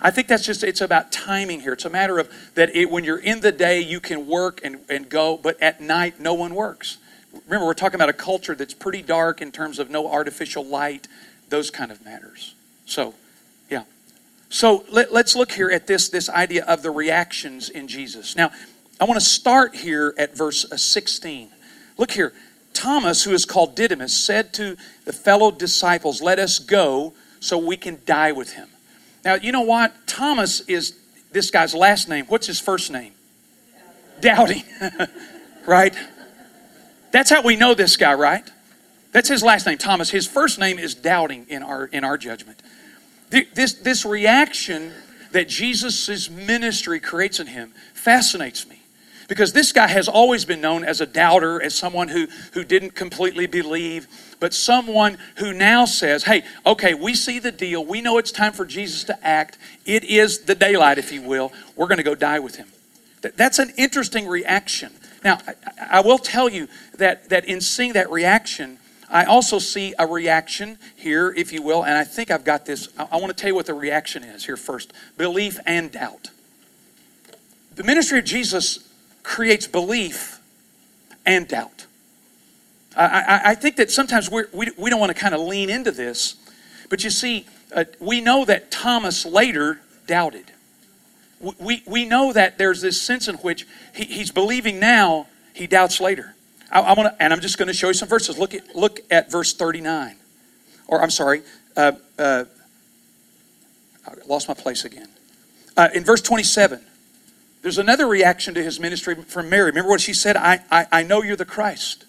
I 0.01 0.11
think 0.11 0.27
that's 0.27 0.45
just 0.45 0.63
it's 0.63 0.79
about 0.79 1.11
timing 1.11 1.59
here. 1.59 1.73
It's 1.73 1.85
a 1.85 1.89
matter 1.89 2.19
of 2.19 2.31
that 2.55 2.73
it, 2.75 2.89
when 2.89 3.03
you're 3.03 3.19
in 3.19 3.41
the 3.41 3.51
day 3.51 3.81
you 3.81 3.99
can 3.99 4.27
work 4.27 4.61
and, 4.63 4.79
and 4.89 5.09
go, 5.09 5.37
but 5.37 5.61
at 5.61 5.81
night 5.81 6.19
no 6.19 6.33
one 6.33 6.55
works. 6.55 6.97
Remember, 7.45 7.65
we're 7.65 7.73
talking 7.73 7.95
about 7.95 8.09
a 8.09 8.13
culture 8.13 8.55
that's 8.55 8.73
pretty 8.73 9.01
dark 9.01 9.41
in 9.41 9.51
terms 9.51 9.77
of 9.77 9.89
no 9.89 10.09
artificial 10.09 10.65
light, 10.65 11.07
those 11.49 11.71
kind 11.71 11.91
of 11.91 12.05
matters. 12.05 12.53
So. 12.85 13.15
So 14.49 14.83
let, 14.91 15.11
us 15.11 15.35
look 15.35 15.51
here 15.51 15.69
at 15.69 15.85
this, 15.85 16.09
this 16.09 16.27
idea 16.27 16.65
of 16.65 16.81
the 16.81 16.91
reactions 16.91 17.69
in 17.69 17.87
Jesus. 17.87 18.35
Now, 18.35 18.51
I 18.99 19.05
want 19.05 19.19
to 19.19 19.25
start 19.25 19.75
here 19.75 20.13
at 20.17 20.35
verse 20.35 20.69
uh, 20.69 20.75
16. 20.75 21.49
Look 21.97 22.11
here. 22.11 22.33
Thomas, 22.73 23.23
who 23.23 23.31
is 23.31 23.45
called 23.45 23.75
Didymus, 23.75 24.13
said 24.13 24.53
to 24.55 24.75
the 25.05 25.13
fellow 25.13 25.51
disciples, 25.51 26.21
Let 26.21 26.39
us 26.39 26.59
go 26.59 27.13
so 27.39 27.57
we 27.57 27.77
can 27.77 27.99
die 28.05 28.31
with 28.31 28.53
him. 28.53 28.67
Now, 29.23 29.35
you 29.35 29.51
know 29.51 29.61
what? 29.61 29.93
Thomas 30.07 30.61
is 30.61 30.97
this 31.31 31.51
guy's 31.51 31.75
last 31.75 32.09
name. 32.09 32.25
What's 32.25 32.47
his 32.47 32.59
first 32.59 32.91
name? 32.91 33.13
Doubting. 34.19 34.63
right? 35.65 35.95
That's 37.11 37.29
how 37.29 37.41
we 37.41 37.55
know 37.55 37.73
this 37.73 37.97
guy, 37.97 38.13
right? 38.13 38.49
That's 39.11 39.29
his 39.29 39.43
last 39.43 39.65
name, 39.65 39.77
Thomas. 39.77 40.09
His 40.09 40.27
first 40.27 40.59
name 40.59 40.77
is 40.77 40.93
doubting 40.95 41.45
in 41.49 41.63
our 41.63 41.85
in 41.85 42.03
our 42.03 42.17
judgment. 42.17 42.61
This 43.29 43.73
this 43.73 44.05
reaction 44.05 44.91
that 45.31 45.47
Jesus' 45.47 46.29
ministry 46.29 46.99
creates 46.99 47.39
in 47.39 47.47
him 47.47 47.73
fascinates 47.93 48.67
me. 48.67 48.81
Because 49.27 49.53
this 49.53 49.71
guy 49.71 49.87
has 49.87 50.07
always 50.07 50.43
been 50.43 50.59
known 50.59 50.83
as 50.83 51.01
a 51.01 51.05
doubter, 51.05 51.61
as 51.61 51.75
someone 51.75 52.07
who, 52.07 52.27
who 52.53 52.63
didn't 52.63 52.95
completely 52.95 53.45
believe, 53.45 54.07
but 54.39 54.55
someone 54.55 55.19
who 55.35 55.53
now 55.53 55.85
says, 55.85 56.23
hey, 56.23 56.43
okay, 56.65 56.95
we 56.95 57.13
see 57.13 57.37
the 57.37 57.51
deal. 57.51 57.85
We 57.85 58.01
know 58.01 58.17
it's 58.17 58.31
time 58.31 58.53
for 58.53 58.65
Jesus 58.65 59.03
to 59.03 59.25
act. 59.25 59.59
It 59.85 60.03
is 60.03 60.39
the 60.39 60.55
daylight, 60.55 60.97
if 60.97 61.11
you 61.11 61.21
will. 61.21 61.53
We're 61.75 61.85
going 61.85 61.99
to 61.99 62.03
go 62.03 62.15
die 62.15 62.39
with 62.39 62.55
him. 62.55 62.69
That's 63.21 63.59
an 63.59 63.71
interesting 63.77 64.27
reaction. 64.27 64.91
Now, 65.23 65.37
I 65.91 66.01
will 66.01 66.17
tell 66.17 66.49
you 66.49 66.67
that, 66.97 67.29
that 67.29 67.45
in 67.45 67.61
seeing 67.61 67.93
that 67.93 68.09
reaction, 68.09 68.78
I 69.09 69.25
also 69.25 69.59
see 69.59 69.93
a 69.97 70.05
reaction 70.05 70.77
here, 70.95 71.33
if 71.35 71.51
you 71.51 71.61
will, 71.61 71.83
and 71.83 71.97
I 71.97 72.03
think 72.03 72.31
I've 72.31 72.43
got 72.43 72.65
this. 72.65 72.89
I, 72.97 73.07
I 73.11 73.17
want 73.17 73.27
to 73.27 73.33
tell 73.33 73.49
you 73.49 73.55
what 73.55 73.65
the 73.65 73.73
reaction 73.73 74.23
is 74.23 74.45
here 74.45 74.57
first 74.57 74.93
belief 75.17 75.59
and 75.65 75.91
doubt. 75.91 76.29
The 77.75 77.83
ministry 77.83 78.19
of 78.19 78.25
Jesus 78.25 78.79
creates 79.23 79.67
belief 79.67 80.39
and 81.25 81.47
doubt. 81.47 81.85
I, 82.95 83.05
I, 83.05 83.41
I 83.51 83.55
think 83.55 83.77
that 83.77 83.91
sometimes 83.91 84.29
we, 84.29 84.43
we 84.53 84.89
don't 84.89 84.99
want 84.99 85.15
to 85.15 85.19
kind 85.19 85.33
of 85.33 85.41
lean 85.41 85.69
into 85.69 85.91
this, 85.91 86.35
but 86.89 87.03
you 87.03 87.09
see, 87.09 87.45
uh, 87.73 87.85
we 87.99 88.21
know 88.21 88.45
that 88.45 88.71
Thomas 88.71 89.25
later 89.25 89.79
doubted 90.07 90.51
we, 91.39 91.83
we 91.85 92.05
know 92.05 92.33
that 92.33 92.57
there's 92.57 92.81
this 92.81 93.01
sense 93.01 93.27
in 93.27 93.35
which 93.35 93.65
he, 93.93 94.05
he's 94.05 94.31
believing 94.31 94.79
now, 94.79 95.27
he 95.53 95.67
doubts 95.67 95.99
later. 95.99 96.35
I, 96.71 96.81
I 96.81 96.93
want 96.93 97.15
to, 97.15 97.23
and 97.23 97.33
I'm 97.33 97.41
just 97.41 97.57
going 97.57 97.67
to 97.67 97.73
show 97.73 97.87
you 97.87 97.93
some 97.93 98.07
verses. 98.07 98.37
Look 98.37 98.53
at 98.53 98.75
look 98.75 98.99
at 99.11 99.31
verse 99.31 99.53
39, 99.53 100.15
or 100.87 101.01
I'm 101.01 101.09
sorry, 101.09 101.41
uh, 101.75 101.93
uh, 102.17 102.45
I 104.07 104.13
lost 104.27 104.47
my 104.47 104.53
place 104.53 104.85
again. 104.85 105.09
Uh, 105.77 105.89
in 105.93 106.03
verse 106.03 106.21
27, 106.21 106.81
there's 107.61 107.77
another 107.77 108.07
reaction 108.07 108.53
to 108.53 108.63
his 108.63 108.79
ministry 108.79 109.15
from 109.15 109.49
Mary. 109.49 109.65
Remember 109.65 109.89
what 109.89 110.01
she 110.01 110.13
said? 110.13 110.35
I, 110.35 110.59
I, 110.71 110.87
I 110.91 111.03
know 111.03 111.23
you're 111.23 111.35
the 111.35 111.45
Christ. 111.45 112.05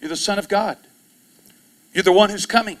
You're 0.00 0.08
the 0.10 0.16
Son 0.16 0.38
of 0.38 0.48
God. 0.48 0.78
You're 1.92 2.04
the 2.04 2.12
one 2.12 2.30
who's 2.30 2.46
coming. 2.46 2.78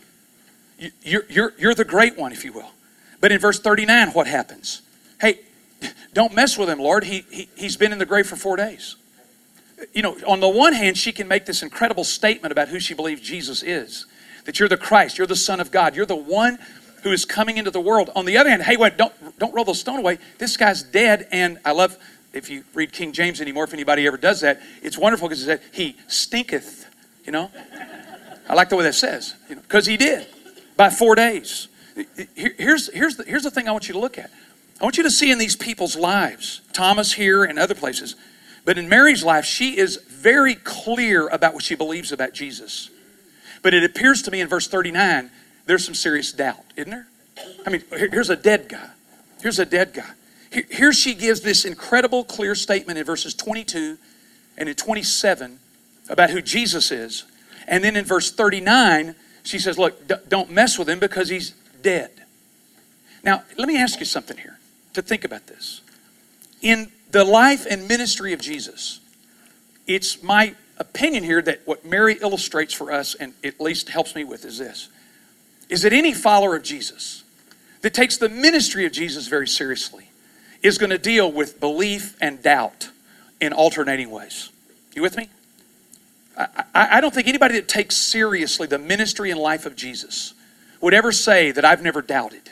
You, 0.78 0.90
you're, 1.02 1.24
you're, 1.28 1.52
you're 1.58 1.74
the 1.74 1.84
great 1.84 2.16
one, 2.16 2.32
if 2.32 2.44
you 2.44 2.52
will. 2.52 2.70
But 3.20 3.32
in 3.32 3.40
verse 3.40 3.58
39, 3.58 4.10
what 4.10 4.26
happens? 4.26 4.82
Hey, 5.20 5.40
don't 6.12 6.34
mess 6.34 6.56
with 6.56 6.68
him, 6.68 6.78
Lord. 6.78 7.04
He, 7.04 7.24
he, 7.30 7.48
he's 7.56 7.76
been 7.76 7.92
in 7.92 7.98
the 7.98 8.06
grave 8.06 8.26
for 8.26 8.36
four 8.36 8.56
days. 8.56 8.96
You 9.92 10.02
know, 10.02 10.16
on 10.26 10.40
the 10.40 10.48
one 10.48 10.72
hand, 10.72 10.98
she 10.98 11.12
can 11.12 11.28
make 11.28 11.46
this 11.46 11.62
incredible 11.62 12.04
statement 12.04 12.52
about 12.52 12.68
who 12.68 12.80
she 12.80 12.94
believes 12.94 13.20
Jesus 13.20 13.62
is 13.62 14.06
that 14.44 14.58
you're 14.58 14.68
the 14.68 14.78
Christ, 14.78 15.18
you're 15.18 15.26
the 15.26 15.36
Son 15.36 15.60
of 15.60 15.70
God, 15.70 15.94
you're 15.94 16.06
the 16.06 16.16
one 16.16 16.58
who 17.02 17.12
is 17.12 17.26
coming 17.26 17.58
into 17.58 17.70
the 17.70 17.80
world. 17.80 18.10
On 18.16 18.24
the 18.24 18.38
other 18.38 18.48
hand, 18.48 18.62
hey, 18.62 18.78
wait, 18.78 18.96
don't, 18.96 19.12
don't 19.38 19.54
roll 19.54 19.64
the 19.64 19.74
stone 19.74 19.98
away. 19.98 20.18
This 20.38 20.56
guy's 20.56 20.82
dead, 20.82 21.28
and 21.30 21.58
I 21.66 21.72
love 21.72 21.98
if 22.32 22.48
you 22.48 22.64
read 22.74 22.92
King 22.92 23.12
James 23.12 23.40
anymore, 23.40 23.64
if 23.64 23.74
anybody 23.74 24.06
ever 24.06 24.16
does 24.16 24.40
that, 24.40 24.60
it's 24.82 24.96
wonderful 24.96 25.28
because 25.28 25.42
it 25.42 25.46
said, 25.46 25.60
He 25.72 25.96
stinketh, 26.06 26.86
you 27.24 27.32
know? 27.32 27.50
I 28.48 28.54
like 28.54 28.70
the 28.70 28.76
way 28.76 28.84
that 28.84 28.94
says, 28.94 29.34
you 29.48 29.56
know, 29.56 29.60
because 29.62 29.86
He 29.86 29.96
did 29.96 30.26
by 30.76 30.90
four 30.90 31.14
days. 31.14 31.68
Here's, 32.34 32.92
here's, 32.92 33.16
the, 33.16 33.24
here's 33.24 33.42
the 33.42 33.50
thing 33.50 33.68
I 33.68 33.72
want 33.72 33.88
you 33.88 33.94
to 33.94 34.00
look 34.00 34.18
at 34.18 34.30
I 34.80 34.84
want 34.84 34.96
you 34.96 35.02
to 35.02 35.10
see 35.10 35.32
in 35.32 35.38
these 35.38 35.56
people's 35.56 35.96
lives, 35.96 36.60
Thomas 36.72 37.12
here 37.12 37.42
and 37.42 37.58
other 37.58 37.74
places, 37.74 38.14
but 38.68 38.76
in 38.76 38.86
Mary's 38.86 39.24
life, 39.24 39.46
she 39.46 39.78
is 39.78 39.96
very 39.96 40.54
clear 40.54 41.26
about 41.28 41.54
what 41.54 41.62
she 41.62 41.74
believes 41.74 42.12
about 42.12 42.34
Jesus. 42.34 42.90
But 43.62 43.72
it 43.72 43.82
appears 43.82 44.20
to 44.24 44.30
me 44.30 44.42
in 44.42 44.46
verse 44.46 44.68
39, 44.68 45.30
there's 45.64 45.86
some 45.86 45.94
serious 45.94 46.32
doubt, 46.32 46.66
isn't 46.76 46.90
there? 46.90 47.06
I 47.64 47.70
mean, 47.70 47.82
here's 47.90 48.28
a 48.28 48.36
dead 48.36 48.68
guy. 48.68 48.90
Here's 49.40 49.58
a 49.58 49.64
dead 49.64 49.94
guy. 49.94 50.10
Here 50.70 50.92
she 50.92 51.14
gives 51.14 51.40
this 51.40 51.64
incredible 51.64 52.24
clear 52.24 52.54
statement 52.54 52.98
in 52.98 53.06
verses 53.06 53.32
22 53.32 53.96
and 54.58 54.68
in 54.68 54.74
27 54.74 55.60
about 56.10 56.28
who 56.28 56.42
Jesus 56.42 56.90
is. 56.90 57.24
And 57.66 57.82
then 57.82 57.96
in 57.96 58.04
verse 58.04 58.30
39, 58.30 59.14
she 59.44 59.58
says, 59.58 59.78
Look, 59.78 60.28
don't 60.28 60.50
mess 60.50 60.78
with 60.78 60.90
him 60.90 60.98
because 60.98 61.30
he's 61.30 61.52
dead. 61.80 62.10
Now, 63.24 63.44
let 63.56 63.66
me 63.66 63.78
ask 63.78 63.98
you 63.98 64.04
something 64.04 64.36
here 64.36 64.58
to 64.92 65.00
think 65.00 65.24
about 65.24 65.46
this. 65.46 65.80
In 66.60 66.92
the 67.10 67.24
life 67.24 67.66
and 67.68 67.88
ministry 67.88 68.32
of 68.32 68.40
Jesus, 68.40 69.00
it's 69.86 70.22
my 70.22 70.54
opinion 70.78 71.24
here 71.24 71.42
that 71.42 71.62
what 71.64 71.84
Mary 71.84 72.18
illustrates 72.20 72.74
for 72.74 72.92
us, 72.92 73.14
and 73.14 73.32
at 73.42 73.60
least 73.60 73.88
helps 73.88 74.14
me 74.14 74.24
with, 74.24 74.44
is 74.44 74.58
this 74.58 74.88
is 75.68 75.82
that 75.82 75.92
any 75.92 76.14
follower 76.14 76.56
of 76.56 76.62
Jesus 76.62 77.24
that 77.82 77.92
takes 77.92 78.16
the 78.16 78.28
ministry 78.28 78.86
of 78.86 78.92
Jesus 78.92 79.28
very 79.28 79.46
seriously 79.46 80.08
is 80.62 80.78
going 80.78 80.90
to 80.90 80.98
deal 80.98 81.30
with 81.30 81.60
belief 81.60 82.16
and 82.20 82.42
doubt 82.42 82.88
in 83.40 83.52
alternating 83.52 84.10
ways. 84.10 84.50
You 84.94 85.02
with 85.02 85.16
me? 85.16 85.28
I, 86.36 86.64
I, 86.74 87.00
don't 87.00 87.12
think 87.12 87.28
anybody 87.28 87.54
that 87.54 87.68
takes 87.68 87.96
seriously 87.96 88.66
the 88.66 88.78
ministry 88.78 89.30
and 89.30 89.40
life 89.40 89.66
of 89.66 89.74
Jesus 89.76 90.34
would 90.80 90.94
ever 90.94 91.12
say 91.12 91.50
that 91.50 91.64
I've 91.64 91.82
never 91.82 92.00
doubted 92.00 92.50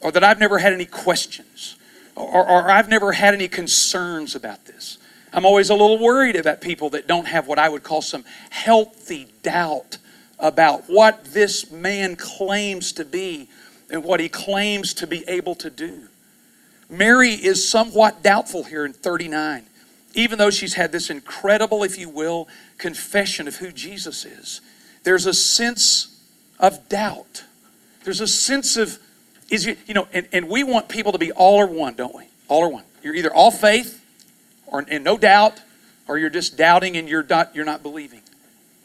or 0.00 0.10
that 0.12 0.24
I've 0.24 0.40
never 0.40 0.58
had 0.58 0.72
any 0.72 0.86
questions, 0.86 1.76
or, 2.18 2.48
or, 2.48 2.70
I've 2.70 2.88
never 2.88 3.12
had 3.12 3.34
any 3.34 3.48
concerns 3.48 4.34
about 4.34 4.64
this. 4.64 4.98
I'm 5.32 5.44
always 5.44 5.70
a 5.70 5.74
little 5.74 5.98
worried 5.98 6.36
about 6.36 6.60
people 6.60 6.90
that 6.90 7.06
don't 7.06 7.26
have 7.26 7.46
what 7.46 7.58
I 7.58 7.68
would 7.68 7.82
call 7.82 8.02
some 8.02 8.24
healthy 8.50 9.28
doubt 9.42 9.98
about 10.38 10.84
what 10.88 11.24
this 11.26 11.70
man 11.70 12.16
claims 12.16 12.92
to 12.92 13.04
be 13.04 13.48
and 13.90 14.04
what 14.04 14.20
he 14.20 14.28
claims 14.28 14.94
to 14.94 15.06
be 15.06 15.24
able 15.28 15.54
to 15.56 15.70
do. 15.70 16.08
Mary 16.88 17.30
is 17.30 17.68
somewhat 17.68 18.22
doubtful 18.22 18.64
here 18.64 18.84
in 18.84 18.92
39, 18.92 19.66
even 20.14 20.38
though 20.38 20.50
she's 20.50 20.74
had 20.74 20.92
this 20.92 21.10
incredible, 21.10 21.84
if 21.84 21.98
you 21.98 22.08
will, 22.08 22.48
confession 22.78 23.46
of 23.46 23.56
who 23.56 23.70
Jesus 23.70 24.24
is. 24.24 24.60
There's 25.04 25.26
a 25.26 25.34
sense 25.34 26.22
of 26.58 26.88
doubt. 26.88 27.44
There's 28.04 28.20
a 28.20 28.26
sense 28.26 28.76
of 28.76 28.98
is 29.50 29.66
you, 29.66 29.76
you 29.86 29.94
know, 29.94 30.08
and, 30.12 30.28
and 30.32 30.48
we 30.48 30.62
want 30.64 30.88
people 30.88 31.12
to 31.12 31.18
be 31.18 31.32
all 31.32 31.56
or 31.56 31.66
one, 31.66 31.94
don't 31.94 32.14
we? 32.14 32.24
All 32.48 32.60
or 32.60 32.68
one. 32.68 32.84
You're 33.02 33.14
either 33.14 33.32
all 33.32 33.50
faith 33.50 34.04
or 34.66 34.84
and 34.88 35.02
no 35.04 35.16
doubt, 35.16 35.60
or 36.06 36.18
you're 36.18 36.30
just 36.30 36.56
doubting 36.56 36.96
and 36.96 37.08
you're 37.08 37.22
not 37.22 37.54
you're 37.54 37.64
not 37.64 37.82
believing. 37.82 38.20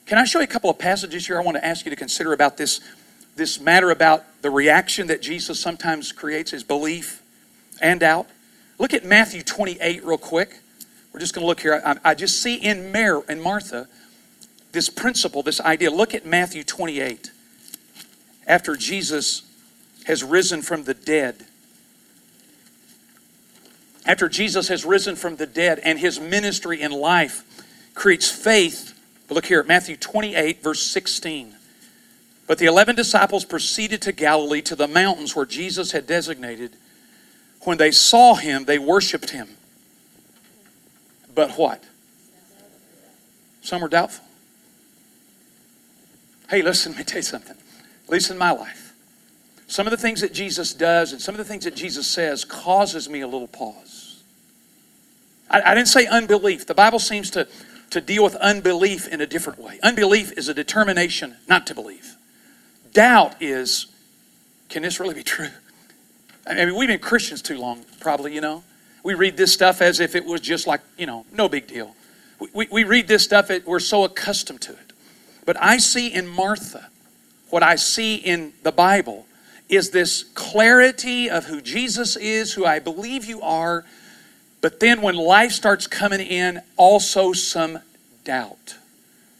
Can 0.06 0.18
I 0.18 0.26
show 0.26 0.40
you 0.40 0.46
a 0.46 0.48
couple 0.48 0.70
of 0.70 0.78
passages 0.78 1.28
here 1.28 1.40
I 1.40 1.44
want 1.44 1.58
to 1.58 1.66
ask 1.66 1.86
you 1.86 1.90
to 1.90 1.96
consider 1.96 2.34
about 2.34 2.58
this 2.58 2.80
this 3.36 3.60
matter 3.60 3.90
about 3.90 4.24
the 4.42 4.52
reaction 4.52 5.08
that 5.08 5.22
Jesus 5.22 5.60
sometimes 5.60 6.12
creates 6.12 6.54
is 6.54 6.64
belief 6.64 7.24
and 7.82 8.00
doubt. 8.00 8.28
Look 8.78 8.94
at 8.94 9.06
Matthew 9.06 9.42
28 9.44 10.04
real 10.04 10.18
quick. 10.18 10.60
We're 11.12 11.20
just 11.20 11.34
going 11.34 11.44
to 11.44 11.48
look 11.48 11.60
here. 11.60 11.82
I, 11.86 11.98
I 12.04 12.16
just 12.16 12.42
see 12.42 12.56
in 12.56 12.92
Mary 12.92 13.22
and 13.28 13.42
Martha 13.42 13.88
this 14.72 14.90
principle, 14.90 15.44
this 15.44 15.62
idea. 15.62 15.92
Look 15.92 16.14
at 16.14 16.26
Matthew 16.26 16.64
28. 16.64 17.32
After 18.46 18.76
Jesus 18.76 19.44
has 20.06 20.24
risen 20.24 20.62
from 20.62 20.84
the 20.84 20.94
dead. 20.94 21.46
after 24.06 24.28
Jesus 24.28 24.68
has 24.68 24.84
risen 24.86 25.16
from 25.16 25.38
the 25.38 25.46
dead 25.46 25.80
and 25.84 25.98
his 25.98 26.20
ministry 26.20 26.82
in 26.82 26.92
life 26.92 27.44
creates 27.96 28.30
faith. 28.30 29.00
Look 29.30 29.46
here 29.46 29.62
at 29.62 29.68
Matthew 29.68 29.96
28, 29.96 30.62
verse 30.62 30.84
16. 30.84 31.56
But 32.46 32.58
the 32.58 32.66
eleven 32.66 32.96
disciples 32.96 33.46
proceeded 33.46 34.02
to 34.02 34.12
Galilee 34.12 34.62
to 34.64 34.76
the 34.76 34.88
mountains 34.88 35.36
where 35.36 35.46
Jesus 35.46 35.94
had 35.94 36.06
designated. 36.06 36.76
When 37.62 37.78
they 37.78 37.92
saw 37.92 38.36
him, 38.36 38.66
they 38.66 38.78
worshiped 38.78 39.30
him. 39.30 39.48
But 41.34 41.52
what? 41.52 41.82
Some 43.62 43.82
were 43.82 43.88
doubtful. 43.88 44.26
Hey, 46.50 46.62
listen, 46.62 46.92
let 46.94 47.00
me 47.00 47.04
tell 47.06 47.20
you 47.20 47.24
something. 47.24 47.56
At 48.06 48.10
least 48.10 48.30
in 48.30 48.38
my 48.38 48.52
life, 48.52 48.83
some 49.68 49.88
of 49.88 49.92
the 49.92 49.98
things 49.98 50.22
that 50.22 50.34
Jesus 50.34 50.74
does 50.74 51.12
and 51.12 51.22
some 51.22 51.34
of 51.34 51.40
the 51.40 51.46
things 51.46 51.64
that 51.64 51.76
Jesus 51.76 52.08
says 52.08 52.46
causes 52.46 53.10
me 53.10 53.22
a 53.22 53.28
little 53.28 53.48
pause. 53.48 54.24
I, 55.50 55.62
I 55.72 55.76
didn't 55.76 55.88
say 55.88 56.06
unbelief. 56.06 56.66
The 56.66 56.74
Bible 56.74 57.00
seems 57.00 57.30
to, 57.32 57.48
to 57.92 58.02
deal 58.02 58.24
with 58.24 58.36
unbelief 58.36 59.08
in 59.08 59.22
a 59.22 59.26
different 59.26 59.60
way. 59.60 59.80
Unbelief 59.84 60.32
is 60.38 60.50
a 60.50 60.54
determination 60.54 61.38
not 61.48 61.66
to 61.68 61.76
believe. 61.76 62.16
Doubt 62.94 63.42
is, 63.42 63.88
can 64.70 64.84
this 64.84 65.00
really 65.00 65.16
be 65.16 65.24
true? 65.24 65.50
I 66.46 66.66
mean, 66.66 66.76
we've 66.76 66.90
been 66.90 67.00
Christians 67.00 67.42
too 67.42 67.58
long, 67.58 67.86
probably, 68.00 68.36
you 68.36 68.42
know. 68.42 68.64
We 69.04 69.14
read 69.16 69.38
this 69.38 69.54
stuff 69.54 69.82
as 69.82 70.00
if 70.00 70.16
it 70.16 70.26
was 70.26 70.42
just 70.42 70.68
like, 70.68 70.82
you 70.98 71.06
know, 71.06 71.26
no 71.32 71.50
big 71.50 71.68
deal. 71.68 71.96
We, 72.40 72.48
we, 72.54 72.68
we 72.72 72.84
read 72.84 73.08
this 73.08 73.24
stuff, 73.24 73.50
we're 73.66 73.80
so 73.80 74.04
accustomed 74.04 74.62
to 74.62 74.74
it. 74.74 74.94
But 75.46 75.62
I 75.62 75.78
see 75.78 76.08
in 76.08 76.28
Martha, 76.28 76.90
what 77.50 77.64
I 77.64 77.76
see 77.76 78.16
in 78.16 78.54
the 78.64 78.72
Bible, 78.72 79.26
is 79.76 79.92
this 79.92 80.24
clarity 80.34 81.30
of 81.30 81.46
who 81.46 81.62
Jesus 81.62 82.16
is, 82.16 82.54
who 82.54 82.66
I 82.66 82.80
believe 82.80 83.26
you 83.26 83.42
are, 83.42 83.86
but 84.62 84.80
then 84.80 85.02
when 85.02 85.16
life 85.16 85.52
starts 85.52 85.88
coming 85.88 86.22
in, 86.22 86.62
also 86.78 87.34
some 87.34 87.80
doubt. 88.24 88.76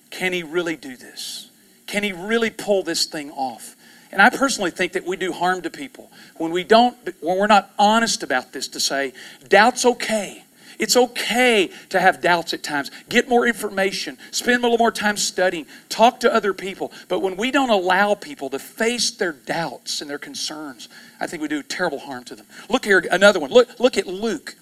Can 0.10 0.34
he 0.34 0.44
really 0.44 0.76
do 0.76 0.98
this? 0.98 1.50
Can 1.88 2.04
he 2.04 2.12
really 2.12 2.50
pull 2.50 2.84
this 2.84 3.06
thing 3.06 3.32
off? 3.32 3.76
And 4.12 4.22
I 4.22 4.30
personally 4.30 4.70
think 4.70 4.94
that 4.94 5.06
we 5.06 5.18
do 5.18 5.32
harm 5.32 5.62
to 5.64 5.70
people 5.70 6.12
when 6.38 6.52
we 6.52 6.64
don't, 6.64 6.96
when 7.22 7.40
we're 7.40 7.48
not 7.48 7.72
honest 7.80 8.22
about 8.22 8.52
this 8.52 8.68
to 8.70 8.80
say, 8.80 9.14
doubt's 9.48 9.86
okay. 9.86 10.44
It's 10.80 10.96
okay 10.96 11.70
to 11.90 12.00
have 12.00 12.22
doubts 12.22 12.54
at 12.54 12.64
times. 12.64 12.92
Get 13.10 13.30
more 13.30 13.48
information. 13.48 14.18
Spend 14.32 14.60
a 14.60 14.62
little 14.62 14.78
more 14.78 14.92
time 14.92 15.18
studying. 15.18 15.66
Talk 15.90 16.20
to 16.22 16.34
other 16.34 16.54
people. 16.54 16.92
But 17.08 17.20
when 17.20 17.36
we 17.36 17.52
don't 17.52 17.70
allow 17.70 18.16
people 18.16 18.50
to 18.50 18.60
face 18.60 19.12
their 19.12 19.34
doubts 19.34 20.02
and 20.02 20.10
their 20.10 20.18
concerns, 20.18 20.90
I 21.20 21.28
think 21.28 21.42
we 21.42 21.48
do 21.48 21.64
terrible 21.64 22.00
harm 22.00 22.24
to 22.26 22.36
them. 22.36 22.46
Look 22.70 22.86
here, 22.86 23.04
another 23.12 23.40
one. 23.40 23.52
Look, 23.52 23.80
look 23.80 23.98
at 23.98 24.08
Luke. 24.08 24.56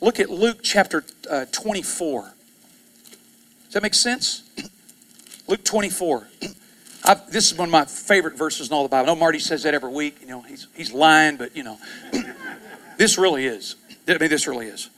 Look 0.00 0.18
at 0.18 0.30
Luke 0.30 0.58
chapter 0.62 1.04
uh, 1.30 1.46
24. 1.52 2.34
Does 3.64 3.74
that 3.74 3.82
make 3.82 3.94
sense? 3.94 4.42
Luke 5.46 5.64
24. 5.64 6.28
I, 7.04 7.14
this 7.30 7.50
is 7.50 7.58
one 7.58 7.68
of 7.68 7.72
my 7.72 7.84
favorite 7.84 8.36
verses 8.36 8.68
in 8.68 8.74
all 8.74 8.82
the 8.84 8.88
Bible. 8.88 9.10
I 9.10 9.14
know 9.14 9.18
Marty 9.18 9.38
says 9.38 9.64
that 9.64 9.74
every 9.74 9.90
week. 9.90 10.18
You 10.20 10.28
know, 10.28 10.42
he's, 10.42 10.68
he's 10.74 10.92
lying, 10.92 11.36
but, 11.36 11.56
you 11.56 11.64
know, 11.64 11.78
this 12.96 13.18
really 13.18 13.46
is. 13.46 13.76
I 14.08 14.18
mean, 14.18 14.30
this 14.30 14.46
really 14.46 14.66
is. 14.66 14.90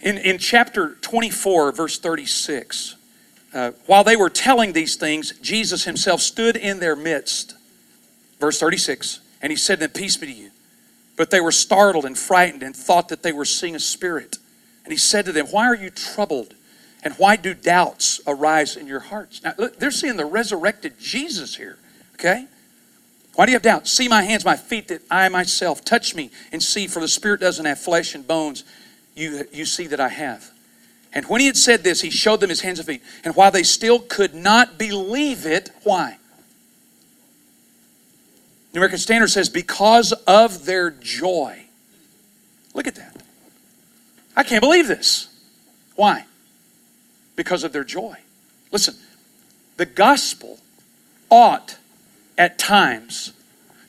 In, 0.00 0.18
in 0.18 0.38
chapter 0.38 0.94
24, 1.00 1.72
verse 1.72 1.98
36, 1.98 2.96
uh, 3.52 3.72
while 3.86 4.04
they 4.04 4.16
were 4.16 4.30
telling 4.30 4.72
these 4.72 4.96
things, 4.96 5.32
Jesus 5.40 5.84
himself 5.84 6.20
stood 6.20 6.56
in 6.56 6.80
their 6.80 6.94
midst. 6.94 7.54
Verse 8.38 8.60
36, 8.60 9.20
and 9.42 9.50
he 9.50 9.56
said 9.56 9.76
to 9.76 9.88
them, 9.88 9.90
Peace 9.90 10.16
be 10.16 10.26
to 10.26 10.32
you. 10.32 10.50
But 11.16 11.30
they 11.30 11.40
were 11.40 11.50
startled 11.50 12.04
and 12.04 12.16
frightened 12.16 12.62
and 12.62 12.76
thought 12.76 13.08
that 13.08 13.24
they 13.24 13.32
were 13.32 13.44
seeing 13.44 13.74
a 13.74 13.80
spirit. 13.80 14.36
And 14.84 14.92
he 14.92 14.98
said 14.98 15.24
to 15.24 15.32
them, 15.32 15.46
Why 15.46 15.66
are 15.66 15.74
you 15.74 15.90
troubled? 15.90 16.54
And 17.02 17.14
why 17.14 17.36
do 17.36 17.54
doubts 17.54 18.20
arise 18.26 18.76
in 18.76 18.86
your 18.86 19.00
hearts? 19.00 19.42
Now, 19.42 19.54
look, 19.58 19.78
they're 19.78 19.90
seeing 19.90 20.16
the 20.16 20.26
resurrected 20.26 20.98
Jesus 20.98 21.56
here, 21.56 21.78
okay? 22.14 22.46
Why 23.38 23.46
do 23.46 23.52
you 23.52 23.54
have 23.54 23.62
doubt? 23.62 23.86
See 23.86 24.08
my 24.08 24.22
hands, 24.22 24.44
my 24.44 24.56
feet, 24.56 24.88
that 24.88 25.00
I 25.08 25.28
myself 25.28 25.84
touch 25.84 26.12
me 26.12 26.32
and 26.50 26.60
see, 26.60 26.88
for 26.88 26.98
the 26.98 27.06
Spirit 27.06 27.38
doesn't 27.38 27.64
have 27.66 27.78
flesh 27.78 28.16
and 28.16 28.26
bones. 28.26 28.64
You, 29.14 29.44
you 29.52 29.64
see 29.64 29.86
that 29.86 30.00
I 30.00 30.08
have. 30.08 30.50
And 31.12 31.24
when 31.26 31.40
he 31.40 31.46
had 31.46 31.56
said 31.56 31.84
this, 31.84 32.00
he 32.00 32.10
showed 32.10 32.40
them 32.40 32.50
his 32.50 32.62
hands 32.62 32.80
and 32.80 32.88
feet. 32.88 33.00
And 33.22 33.36
while 33.36 33.52
they 33.52 33.62
still 33.62 34.00
could 34.00 34.34
not 34.34 34.76
believe 34.76 35.46
it, 35.46 35.70
why? 35.84 36.18
New 38.74 38.80
American 38.80 38.98
Standard 38.98 39.30
says, 39.30 39.48
because 39.48 40.10
of 40.26 40.64
their 40.64 40.90
joy. 40.90 41.62
Look 42.74 42.88
at 42.88 42.96
that. 42.96 43.22
I 44.36 44.42
can't 44.42 44.62
believe 44.62 44.88
this. 44.88 45.28
Why? 45.94 46.24
Because 47.36 47.62
of 47.62 47.72
their 47.72 47.84
joy. 47.84 48.16
Listen, 48.72 48.96
the 49.76 49.86
gospel 49.86 50.58
ought 51.30 51.77
at 52.38 52.58
times 52.58 53.32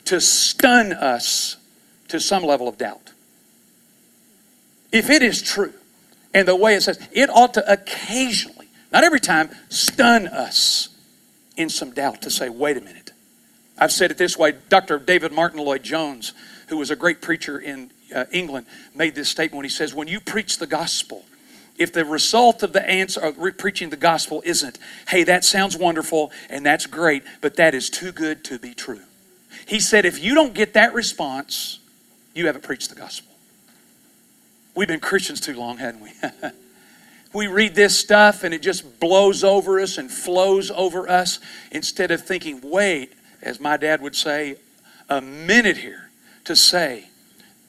to 0.04 0.20
stun 0.20 0.92
us 0.92 1.56
to 2.08 2.18
some 2.20 2.42
level 2.42 2.68
of 2.68 2.76
doubt. 2.76 3.12
If 4.92 5.08
it 5.08 5.22
is 5.22 5.40
true, 5.40 5.72
and 6.34 6.46
the 6.46 6.56
way 6.56 6.74
it 6.74 6.82
says, 6.82 6.98
it 7.12 7.30
ought 7.30 7.54
to 7.54 7.72
occasionally, 7.72 8.68
not 8.92 9.04
every 9.04 9.20
time, 9.20 9.50
stun 9.68 10.26
us 10.26 10.88
in 11.56 11.68
some 11.68 11.92
doubt 11.92 12.22
to 12.22 12.30
say, 12.30 12.48
wait 12.48 12.76
a 12.76 12.80
minute. 12.80 13.12
I've 13.78 13.92
said 13.92 14.10
it 14.10 14.18
this 14.18 14.36
way 14.36 14.54
Dr. 14.68 14.98
David 14.98 15.32
Martyn 15.32 15.60
Lloyd-Jones, 15.60 16.34
who 16.68 16.76
was 16.76 16.90
a 16.90 16.96
great 16.96 17.22
preacher 17.22 17.58
in 17.58 17.90
uh, 18.14 18.26
England, 18.32 18.66
made 18.94 19.14
this 19.14 19.28
statement 19.28 19.56
when 19.56 19.64
he 19.64 19.70
says, 19.70 19.94
When 19.94 20.08
you 20.08 20.20
preach 20.20 20.58
the 20.58 20.66
gospel, 20.66 21.24
if 21.80 21.94
the 21.94 22.04
result 22.04 22.62
of 22.62 22.74
the 22.74 22.88
answer 22.88 23.24
uh, 23.24 23.30
of 23.30 23.56
preaching 23.56 23.88
the 23.88 23.96
gospel 23.96 24.42
isn't, 24.44 24.78
hey, 25.08 25.24
that 25.24 25.44
sounds 25.44 25.76
wonderful 25.76 26.30
and 26.50 26.64
that's 26.64 26.86
great, 26.86 27.24
but 27.40 27.56
that 27.56 27.74
is 27.74 27.88
too 27.88 28.12
good 28.12 28.44
to 28.44 28.58
be 28.58 28.74
true. 28.74 29.00
He 29.66 29.80
said, 29.80 30.04
if 30.04 30.22
you 30.22 30.34
don't 30.34 30.52
get 30.52 30.74
that 30.74 30.92
response, 30.92 31.80
you 32.34 32.46
haven't 32.46 32.64
preached 32.64 32.90
the 32.90 32.96
gospel. 32.96 33.32
We've 34.74 34.86
been 34.86 35.00
Christians 35.00 35.40
too 35.40 35.56
long, 35.56 35.78
hadn't 35.78 36.02
we? 36.02 36.12
we 37.32 37.46
read 37.46 37.74
this 37.74 37.98
stuff 37.98 38.44
and 38.44 38.52
it 38.52 38.60
just 38.60 39.00
blows 39.00 39.42
over 39.42 39.80
us 39.80 39.96
and 39.96 40.10
flows 40.10 40.70
over 40.70 41.08
us 41.08 41.38
instead 41.72 42.10
of 42.10 42.22
thinking, 42.22 42.60
wait, 42.62 43.14
as 43.40 43.58
my 43.58 43.78
dad 43.78 44.02
would 44.02 44.14
say, 44.14 44.56
a 45.08 45.22
minute 45.22 45.78
here 45.78 46.10
to 46.44 46.54
say, 46.54 47.06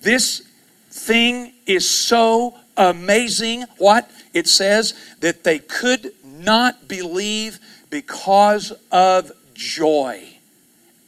this 0.01 0.41
thing 0.89 1.53
is 1.65 1.89
so 1.89 2.57
amazing. 2.89 3.65
What? 3.77 4.09
It 4.33 4.47
says 4.47 4.93
that 5.19 5.43
they 5.43 5.59
could 5.59 6.13
not 6.23 6.87
believe 6.87 7.59
because 7.89 8.71
of 8.91 9.31
joy 9.53 10.27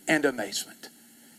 and 0.07 0.25
amazement. 0.25 0.89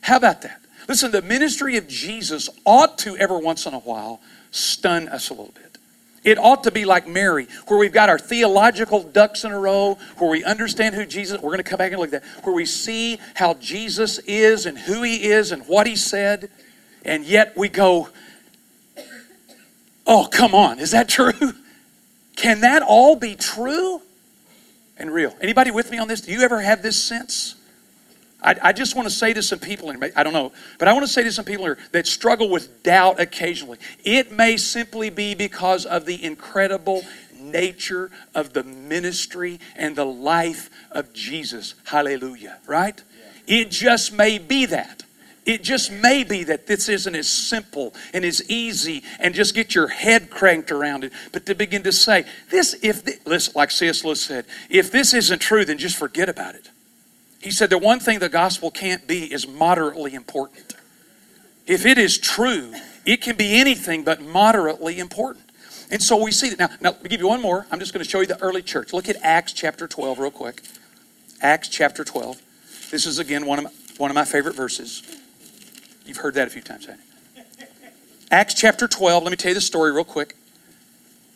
How 0.00 0.16
about 0.16 0.42
that? 0.42 0.60
Listen, 0.88 1.10
the 1.12 1.22
ministry 1.22 1.76
of 1.76 1.88
Jesus 1.88 2.48
ought 2.64 2.98
to, 2.98 3.16
every 3.16 3.38
once 3.38 3.66
in 3.66 3.74
a 3.74 3.78
while, 3.78 4.20
stun 4.50 5.08
us 5.08 5.30
a 5.30 5.34
little 5.34 5.54
bit. 5.54 5.78
It 6.24 6.38
ought 6.38 6.64
to 6.64 6.70
be 6.70 6.86
like 6.86 7.06
Mary, 7.06 7.46
where 7.66 7.78
we've 7.78 7.92
got 7.92 8.08
our 8.08 8.18
theological 8.18 9.02
ducks 9.02 9.44
in 9.44 9.52
a 9.52 9.58
row, 9.58 9.98
where 10.16 10.30
we 10.30 10.42
understand 10.42 10.94
who 10.94 11.04
Jesus, 11.04 11.40
we're 11.40 11.50
going 11.50 11.62
to 11.62 11.70
come 11.70 11.78
back 11.78 11.92
and 11.92 12.00
look 12.00 12.12
at 12.12 12.22
that, 12.22 12.44
where 12.44 12.54
we 12.54 12.64
see 12.64 13.18
how 13.34 13.54
Jesus 13.54 14.18
is 14.20 14.64
and 14.64 14.78
who 14.78 15.02
he 15.02 15.24
is 15.24 15.52
and 15.52 15.62
what 15.68 15.86
he 15.86 15.96
said, 15.96 16.50
and 17.04 17.24
yet 17.24 17.56
we 17.56 17.68
go, 17.68 18.08
Oh, 20.06 20.28
come 20.30 20.54
on. 20.54 20.78
Is 20.78 20.90
that 20.92 21.08
true? 21.08 21.32
Can 22.36 22.60
that 22.60 22.82
all 22.82 23.16
be 23.16 23.36
true 23.36 24.02
and 24.96 25.12
real? 25.12 25.34
Anybody 25.40 25.70
with 25.70 25.90
me 25.90 25.98
on 25.98 26.08
this? 26.08 26.20
Do 26.20 26.32
you 26.32 26.42
ever 26.42 26.60
have 26.60 26.82
this 26.82 27.02
sense? 27.02 27.54
I, 28.42 28.56
I 28.62 28.72
just 28.72 28.94
want 28.94 29.08
to 29.08 29.14
say 29.14 29.32
to 29.32 29.42
some 29.42 29.58
people, 29.58 29.92
I 30.14 30.22
don't 30.22 30.32
know, 30.34 30.52
but 30.78 30.86
I 30.86 30.92
want 30.92 31.06
to 31.06 31.12
say 31.12 31.22
to 31.22 31.32
some 31.32 31.46
people 31.46 31.64
here 31.64 31.78
that 31.92 32.06
struggle 32.06 32.50
with 32.50 32.82
doubt 32.82 33.18
occasionally. 33.18 33.78
It 34.04 34.30
may 34.30 34.56
simply 34.58 35.08
be 35.10 35.34
because 35.34 35.86
of 35.86 36.04
the 36.04 36.22
incredible 36.22 37.02
nature 37.40 38.10
of 38.34 38.52
the 38.52 38.62
ministry 38.62 39.60
and 39.76 39.96
the 39.96 40.04
life 40.04 40.68
of 40.90 41.12
Jesus. 41.14 41.74
Hallelujah, 41.84 42.58
right? 42.66 43.02
It 43.46 43.70
just 43.70 44.12
may 44.12 44.38
be 44.38 44.66
that. 44.66 45.04
It 45.46 45.62
just 45.62 45.92
may 45.92 46.24
be 46.24 46.44
that 46.44 46.66
this 46.66 46.88
isn't 46.88 47.14
as 47.14 47.28
simple 47.28 47.94
and 48.14 48.24
as 48.24 48.48
easy 48.48 49.02
and 49.20 49.34
just 49.34 49.54
get 49.54 49.74
your 49.74 49.88
head 49.88 50.30
cranked 50.30 50.70
around 50.70 51.04
it, 51.04 51.12
but 51.32 51.44
to 51.46 51.54
begin 51.54 51.82
to 51.82 51.92
say, 51.92 52.24
this, 52.50 52.74
if, 52.82 53.04
this, 53.24 53.54
like 53.54 53.70
C.S. 53.70 54.04
Lewis 54.04 54.22
said, 54.22 54.46
if 54.70 54.90
this 54.90 55.12
isn't 55.12 55.40
true, 55.40 55.64
then 55.64 55.76
just 55.76 55.96
forget 55.96 56.30
about 56.30 56.54
it. 56.54 56.70
He 57.42 57.50
said, 57.50 57.68
the 57.68 57.76
one 57.76 58.00
thing 58.00 58.20
the 58.20 58.30
gospel 58.30 58.70
can't 58.70 59.06
be 59.06 59.30
is 59.30 59.46
moderately 59.46 60.14
important. 60.14 60.74
If 61.66 61.84
it 61.84 61.98
is 61.98 62.16
true, 62.16 62.72
it 63.04 63.20
can 63.20 63.36
be 63.36 63.60
anything 63.60 64.02
but 64.02 64.22
moderately 64.22 64.98
important. 64.98 65.44
And 65.90 66.02
so 66.02 66.22
we 66.22 66.30
see 66.32 66.50
that. 66.50 66.58
Now, 66.58 66.68
now, 66.80 66.90
let 66.90 67.02
me 67.02 67.10
give 67.10 67.20
you 67.20 67.28
one 67.28 67.42
more. 67.42 67.66
I'm 67.70 67.78
just 67.78 67.92
going 67.92 68.02
to 68.02 68.10
show 68.10 68.20
you 68.20 68.26
the 68.26 68.40
early 68.40 68.62
church. 68.62 68.94
Look 68.94 69.10
at 69.10 69.16
Acts 69.22 69.52
chapter 69.52 69.86
12 69.86 70.18
real 70.18 70.30
quick. 70.30 70.62
Acts 71.42 71.68
chapter 71.68 72.02
12. 72.02 72.40
This 72.90 73.04
is, 73.04 73.18
again, 73.18 73.44
one 73.44 73.58
of 73.58 73.64
my, 73.64 73.70
one 73.98 74.10
of 74.10 74.14
my 74.14 74.24
favorite 74.24 74.56
verses. 74.56 75.02
You've 76.04 76.18
heard 76.18 76.34
that 76.34 76.46
a 76.46 76.50
few 76.50 76.62
times, 76.62 76.86
haven't 76.86 77.00
you? 77.36 77.44
Acts 78.30 78.54
chapter 78.54 78.88
12, 78.88 79.22
let 79.22 79.30
me 79.30 79.36
tell 79.36 79.50
you 79.50 79.54
the 79.54 79.60
story 79.60 79.92
real 79.92 80.04
quick. 80.04 80.36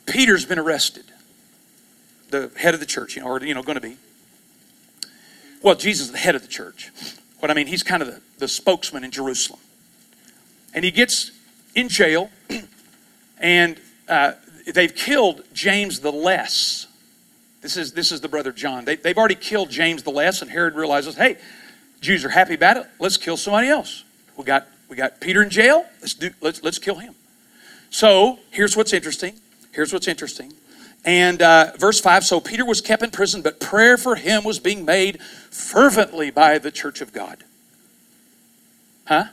Peter's 0.06 0.44
been 0.44 0.58
arrested, 0.58 1.04
the 2.30 2.50
head 2.56 2.74
of 2.74 2.80
the 2.80 2.86
church, 2.86 3.16
you 3.16 3.22
know, 3.22 3.28
or, 3.28 3.44
you 3.44 3.54
know, 3.54 3.62
going 3.62 3.76
to 3.76 3.80
be. 3.80 3.96
Well, 5.62 5.74
Jesus 5.74 6.06
is 6.06 6.12
the 6.12 6.18
head 6.18 6.34
of 6.34 6.42
the 6.42 6.48
church. 6.48 6.90
What 7.40 7.50
I 7.50 7.54
mean, 7.54 7.66
he's 7.66 7.82
kind 7.82 8.02
of 8.02 8.08
the, 8.08 8.20
the 8.38 8.48
spokesman 8.48 9.04
in 9.04 9.10
Jerusalem. 9.10 9.60
And 10.74 10.84
he 10.84 10.90
gets 10.90 11.30
in 11.74 11.88
jail, 11.88 12.30
and 13.38 13.80
uh, 14.08 14.32
they've 14.72 14.94
killed 14.94 15.42
James 15.52 16.00
the 16.00 16.12
Less. 16.12 16.86
This 17.60 17.76
is, 17.76 17.92
this 17.92 18.12
is 18.12 18.20
the 18.20 18.28
brother 18.28 18.52
John. 18.52 18.84
They, 18.84 18.96
they've 18.96 19.16
already 19.16 19.34
killed 19.34 19.70
James 19.70 20.02
the 20.02 20.10
Less, 20.10 20.42
and 20.42 20.50
Herod 20.50 20.74
realizes, 20.74 21.16
hey, 21.16 21.36
Jews 22.00 22.24
are 22.24 22.28
happy 22.28 22.54
about 22.54 22.76
it. 22.76 22.86
Let's 22.98 23.16
kill 23.16 23.36
somebody 23.36 23.68
else. 23.68 24.04
We 24.38 24.44
got, 24.44 24.68
we 24.88 24.96
got 24.96 25.20
Peter 25.20 25.42
in 25.42 25.50
jail. 25.50 25.84
Let's, 26.00 26.14
do, 26.14 26.30
let's, 26.40 26.62
let's 26.62 26.78
kill 26.78 26.94
him. 26.94 27.14
So 27.90 28.38
here's 28.50 28.76
what's 28.76 28.92
interesting. 28.92 29.34
Here's 29.72 29.92
what's 29.92 30.06
interesting. 30.06 30.54
And 31.04 31.42
uh, 31.42 31.72
verse 31.76 32.00
5 32.00 32.24
So 32.24 32.40
Peter 32.40 32.64
was 32.64 32.80
kept 32.80 33.02
in 33.02 33.10
prison, 33.10 33.42
but 33.42 33.60
prayer 33.60 33.96
for 33.96 34.14
him 34.14 34.44
was 34.44 34.60
being 34.60 34.84
made 34.84 35.20
fervently 35.22 36.30
by 36.30 36.58
the 36.58 36.70
church 36.70 37.00
of 37.00 37.12
God. 37.12 37.44
Huh? 39.06 39.24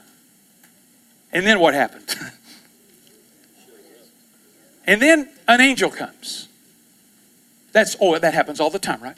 And 1.32 1.46
then 1.46 1.60
what 1.60 1.74
happened? 1.74 2.14
and 4.86 5.00
then 5.00 5.28
an 5.46 5.60
angel 5.60 5.90
comes. 5.90 6.48
That's, 7.72 7.96
oh, 8.00 8.18
that 8.18 8.34
happens 8.34 8.58
all 8.58 8.70
the 8.70 8.78
time, 8.78 9.02
right? 9.02 9.16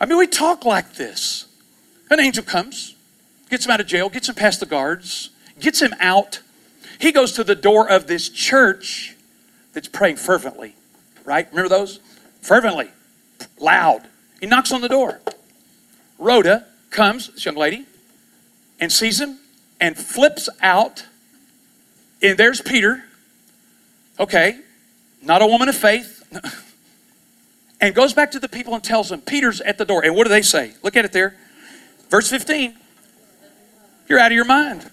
I 0.00 0.06
mean, 0.06 0.16
we 0.16 0.28
talk 0.28 0.64
like 0.64 0.94
this. 0.94 1.44
An 2.08 2.20
angel 2.20 2.44
comes, 2.44 2.94
gets 3.48 3.66
him 3.66 3.72
out 3.72 3.80
of 3.80 3.86
jail, 3.86 4.08
gets 4.08 4.28
him 4.28 4.34
past 4.34 4.60
the 4.60 4.66
guards, 4.66 5.30
gets 5.60 5.80
him 5.80 5.94
out. 6.00 6.40
He 7.00 7.12
goes 7.12 7.32
to 7.32 7.44
the 7.44 7.54
door 7.54 7.88
of 7.88 8.06
this 8.06 8.28
church 8.28 9.16
that's 9.72 9.88
praying 9.88 10.16
fervently, 10.16 10.74
right? 11.24 11.48
Remember 11.50 11.68
those? 11.68 12.00
Fervently, 12.40 12.90
loud. 13.58 14.02
He 14.40 14.46
knocks 14.46 14.72
on 14.72 14.80
the 14.80 14.88
door. 14.88 15.20
Rhoda 16.18 16.66
comes, 16.90 17.28
this 17.28 17.44
young 17.44 17.56
lady, 17.56 17.86
and 18.80 18.92
sees 18.92 19.20
him 19.20 19.38
and 19.80 19.96
flips 19.96 20.48
out. 20.62 21.06
And 22.22 22.36
there's 22.36 22.60
Peter. 22.60 23.04
Okay, 24.18 24.58
not 25.22 25.42
a 25.42 25.46
woman 25.46 25.68
of 25.68 25.76
faith. 25.76 26.24
and 27.80 27.94
goes 27.94 28.12
back 28.12 28.32
to 28.32 28.40
the 28.40 28.48
people 28.48 28.74
and 28.74 28.82
tells 28.82 29.08
them, 29.08 29.20
Peter's 29.20 29.60
at 29.60 29.78
the 29.78 29.84
door. 29.84 30.04
And 30.04 30.14
what 30.16 30.24
do 30.24 30.30
they 30.30 30.42
say? 30.42 30.74
Look 30.82 30.96
at 30.96 31.04
it 31.04 31.12
there. 31.12 31.36
Verse 32.10 32.28
15. 32.28 32.74
You're 34.08 34.18
out 34.18 34.32
of 34.32 34.36
your 34.36 34.44
mind. 34.44 34.90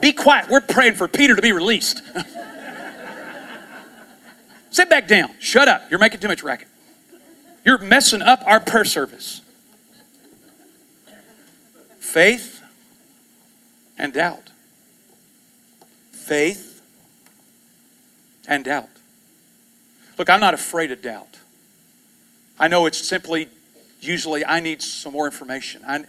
Be 0.00 0.12
quiet. 0.12 0.48
We're 0.48 0.60
praying 0.60 0.94
for 0.94 1.06
Peter 1.06 1.36
to 1.36 1.42
be 1.42 1.52
released. 1.52 2.02
Sit 4.70 4.88
back 4.90 5.06
down. 5.06 5.30
Shut 5.38 5.68
up. 5.68 5.82
You're 5.90 6.00
making 6.00 6.20
too 6.20 6.28
much 6.28 6.42
racket. 6.42 6.68
You're 7.64 7.78
messing 7.78 8.22
up 8.22 8.42
our 8.44 8.58
prayer 8.58 8.84
service. 8.84 9.42
Faith 12.00 12.62
and 13.96 14.12
doubt. 14.12 14.50
Faith 16.10 16.82
and 18.48 18.64
doubt. 18.64 18.88
Look, 20.18 20.28
I'm 20.28 20.40
not 20.40 20.54
afraid 20.54 20.90
of 20.90 21.02
doubt. 21.02 21.38
I 22.58 22.68
know 22.68 22.86
it's 22.86 22.98
simply, 22.98 23.48
usually, 24.02 24.44
I 24.44 24.60
need 24.60 24.82
some 24.82 25.12
more 25.12 25.26
information. 25.26 25.82
I, 25.86 26.04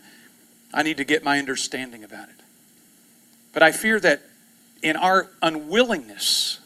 I 0.74 0.84
need 0.84 0.98
to 0.98 1.04
get 1.04 1.24
my 1.24 1.40
understanding 1.40 2.04
about 2.04 2.30
it. 2.30 2.36
But 3.54 3.64
I 3.64 3.72
fear 3.72 4.00
that 4.00 4.24
in 4.82 4.96
our 4.96 5.30
unwillingness 5.42 6.60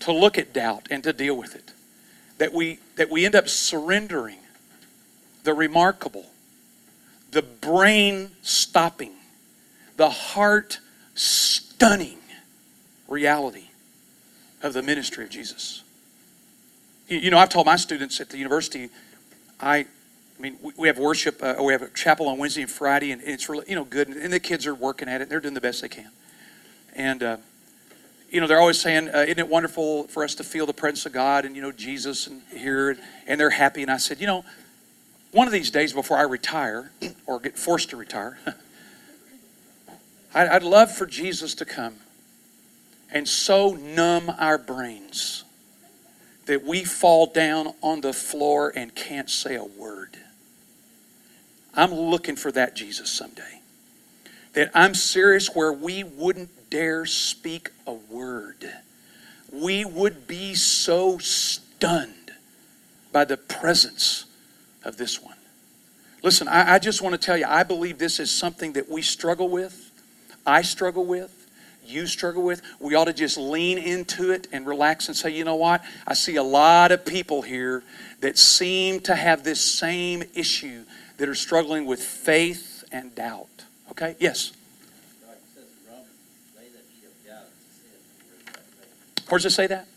to 0.00 0.12
look 0.12 0.38
at 0.38 0.52
doubt 0.52 0.88
and 0.90 1.02
to 1.04 1.12
deal 1.12 1.36
with 1.36 1.54
it, 1.54 1.72
that 2.38 2.52
we, 2.52 2.78
that 2.96 3.10
we 3.10 3.24
end 3.24 3.34
up 3.34 3.48
surrendering 3.48 4.38
the 5.44 5.54
remarkable, 5.54 6.26
the 7.30 7.42
brain 7.42 8.30
stopping, 8.42 9.12
the 9.96 10.10
heart 10.10 10.80
stunning 11.14 12.18
reality 13.08 13.68
of 14.62 14.72
the 14.72 14.82
ministry 14.82 15.24
of 15.24 15.30
Jesus. 15.30 15.82
You 17.08 17.30
know, 17.30 17.38
I've 17.38 17.48
told 17.48 17.66
my 17.66 17.76
students 17.76 18.20
at 18.20 18.30
the 18.30 18.38
university, 18.38 18.88
I, 19.60 19.86
I 20.42 20.50
mean, 20.50 20.58
we 20.76 20.88
have 20.88 20.98
worship, 20.98 21.40
uh, 21.40 21.54
we 21.62 21.72
have 21.72 21.82
a 21.82 21.88
chapel 21.90 22.28
on 22.28 22.36
Wednesday 22.36 22.62
and 22.62 22.70
Friday, 22.70 23.12
and 23.12 23.22
it's 23.22 23.48
really, 23.48 23.64
you 23.68 23.76
know, 23.76 23.84
good. 23.84 24.08
And 24.08 24.32
the 24.32 24.40
kids 24.40 24.66
are 24.66 24.74
working 24.74 25.08
at 25.08 25.20
it, 25.20 25.22
and 25.22 25.30
they're 25.30 25.38
doing 25.38 25.54
the 25.54 25.60
best 25.60 25.82
they 25.82 25.88
can. 25.88 26.10
And, 26.96 27.22
uh, 27.22 27.36
you 28.28 28.40
know, 28.40 28.48
they're 28.48 28.58
always 28.58 28.80
saying, 28.80 29.08
uh, 29.10 29.18
isn't 29.18 29.38
it 29.38 29.46
wonderful 29.46 30.08
for 30.08 30.24
us 30.24 30.34
to 30.34 30.42
feel 30.42 30.66
the 30.66 30.72
presence 30.72 31.06
of 31.06 31.12
God 31.12 31.44
and, 31.44 31.54
you 31.54 31.62
know, 31.62 31.70
Jesus 31.70 32.26
and 32.26 32.42
here, 32.52 32.98
and 33.28 33.38
they're 33.40 33.50
happy. 33.50 33.82
And 33.82 33.90
I 33.90 33.98
said, 33.98 34.20
you 34.20 34.26
know, 34.26 34.44
one 35.30 35.46
of 35.46 35.52
these 35.52 35.70
days 35.70 35.92
before 35.92 36.16
I 36.16 36.22
retire 36.22 36.90
or 37.24 37.38
get 37.38 37.56
forced 37.56 37.90
to 37.90 37.96
retire, 37.96 38.40
I'd 40.34 40.64
love 40.64 40.90
for 40.90 41.06
Jesus 41.06 41.54
to 41.54 41.64
come 41.64 42.00
and 43.12 43.28
so 43.28 43.74
numb 43.74 44.28
our 44.40 44.58
brains 44.58 45.44
that 46.46 46.64
we 46.64 46.82
fall 46.82 47.26
down 47.26 47.74
on 47.80 48.00
the 48.00 48.12
floor 48.12 48.72
and 48.74 48.92
can't 48.92 49.30
say 49.30 49.54
a 49.54 49.62
word. 49.62 50.18
I'm 51.74 51.92
looking 51.92 52.36
for 52.36 52.52
that 52.52 52.76
Jesus 52.76 53.10
someday. 53.10 53.60
That 54.52 54.70
I'm 54.74 54.94
serious 54.94 55.54
where 55.54 55.72
we 55.72 56.04
wouldn't 56.04 56.70
dare 56.70 57.06
speak 57.06 57.70
a 57.86 57.92
word. 57.92 58.70
We 59.52 59.84
would 59.84 60.26
be 60.26 60.54
so 60.54 61.18
stunned 61.18 62.32
by 63.12 63.24
the 63.24 63.36
presence 63.36 64.26
of 64.84 64.96
this 64.96 65.22
one. 65.22 65.36
Listen, 66.22 66.48
I, 66.48 66.74
I 66.74 66.78
just 66.78 67.02
want 67.02 67.14
to 67.14 67.18
tell 67.18 67.36
you, 67.36 67.46
I 67.46 67.62
believe 67.62 67.98
this 67.98 68.20
is 68.20 68.30
something 68.30 68.74
that 68.74 68.88
we 68.88 69.02
struggle 69.02 69.48
with. 69.48 69.90
I 70.46 70.62
struggle 70.62 71.04
with 71.04 71.42
you 71.84 72.06
struggle 72.06 72.42
with, 72.42 72.62
we 72.80 72.94
ought 72.94 73.06
to 73.06 73.12
just 73.12 73.36
lean 73.36 73.78
into 73.78 74.30
it 74.30 74.48
and 74.52 74.66
relax 74.66 75.08
and 75.08 75.16
say, 75.16 75.30
you 75.30 75.44
know 75.44 75.56
what? 75.56 75.82
I 76.06 76.14
see 76.14 76.36
a 76.36 76.42
lot 76.42 76.92
of 76.92 77.04
people 77.04 77.42
here 77.42 77.82
that 78.20 78.38
seem 78.38 79.00
to 79.00 79.14
have 79.14 79.42
this 79.42 79.60
same 79.60 80.22
issue 80.34 80.84
that 81.16 81.28
are 81.28 81.34
struggling 81.34 81.86
with 81.86 82.02
faith 82.02 82.84
and 82.92 83.14
doubt. 83.14 83.48
Okay? 83.90 84.16
Yes? 84.18 84.52
Where 89.28 89.38
does 89.38 89.46
it 89.46 89.50
say 89.50 89.66
that? 89.68 89.88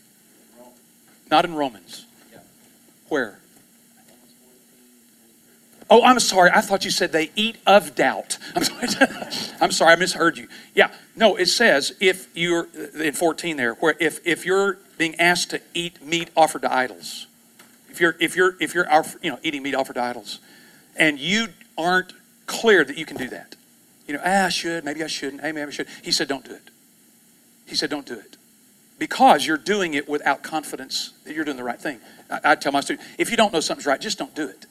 Not 1.30 1.44
in 1.44 1.54
Romans. 1.54 2.06
Where? 3.08 3.38
Oh, 5.88 6.02
I'm 6.02 6.18
sorry. 6.20 6.50
I 6.52 6.60
thought 6.60 6.84
you 6.84 6.90
said 6.90 7.12
they 7.12 7.30
eat 7.36 7.58
of 7.66 7.94
doubt. 7.94 8.38
I'm 8.56 8.64
sorry. 8.64 8.88
I'm 9.60 9.72
sorry. 9.72 9.92
I 9.92 9.96
misheard 9.96 10.38
you. 10.38 10.48
Yeah. 10.74 10.90
No, 11.14 11.36
it 11.36 11.46
says 11.46 11.92
if 12.00 12.28
you're 12.34 12.68
in 12.98 13.12
14 13.12 13.56
there, 13.56 13.74
where 13.74 13.94
if 14.00 14.26
if 14.26 14.44
you're 14.44 14.78
being 14.98 15.14
asked 15.16 15.50
to 15.50 15.60
eat 15.74 16.02
meat 16.02 16.30
offered 16.36 16.62
to 16.62 16.72
idols, 16.72 17.26
if 17.90 18.00
you're 18.00 18.16
if 18.18 18.36
you're 18.36 18.56
if 18.58 18.74
you're 18.74 18.86
you 19.22 19.30
know 19.30 19.38
eating 19.42 19.62
meat 19.62 19.74
offered 19.74 19.94
to 19.94 20.02
idols, 20.02 20.40
and 20.98 21.18
you 21.18 21.48
aren't 21.76 22.12
clear 22.46 22.84
that 22.84 22.96
you 22.96 23.04
can 23.04 23.16
do 23.16 23.28
that, 23.28 23.56
you 24.06 24.14
know, 24.14 24.20
ah, 24.24 24.46
I 24.46 24.48
should, 24.48 24.84
maybe 24.84 25.02
I 25.02 25.08
shouldn't, 25.08 25.42
hey, 25.42 25.52
maybe 25.52 25.68
I 25.68 25.70
should. 25.70 25.88
He 26.02 26.12
said, 26.12 26.28
don't 26.28 26.44
do 26.44 26.54
it. 26.54 26.70
He 27.66 27.74
said, 27.74 27.90
don't 27.90 28.06
do 28.06 28.14
it, 28.14 28.36
because 28.98 29.46
you're 29.46 29.56
doing 29.56 29.94
it 29.94 30.08
without 30.08 30.42
confidence 30.42 31.12
that 31.24 31.34
you're 31.34 31.44
doing 31.44 31.56
the 31.56 31.64
right 31.64 31.80
thing. 31.80 32.00
I, 32.30 32.52
I 32.52 32.54
tell 32.54 32.72
my 32.72 32.80
students, 32.80 33.06
if 33.18 33.30
you 33.30 33.36
don't 33.36 33.52
know 33.52 33.60
something's 33.60 33.86
right, 33.86 34.00
just 34.00 34.18
don't 34.18 34.34
do 34.34 34.48
it. 34.48 34.66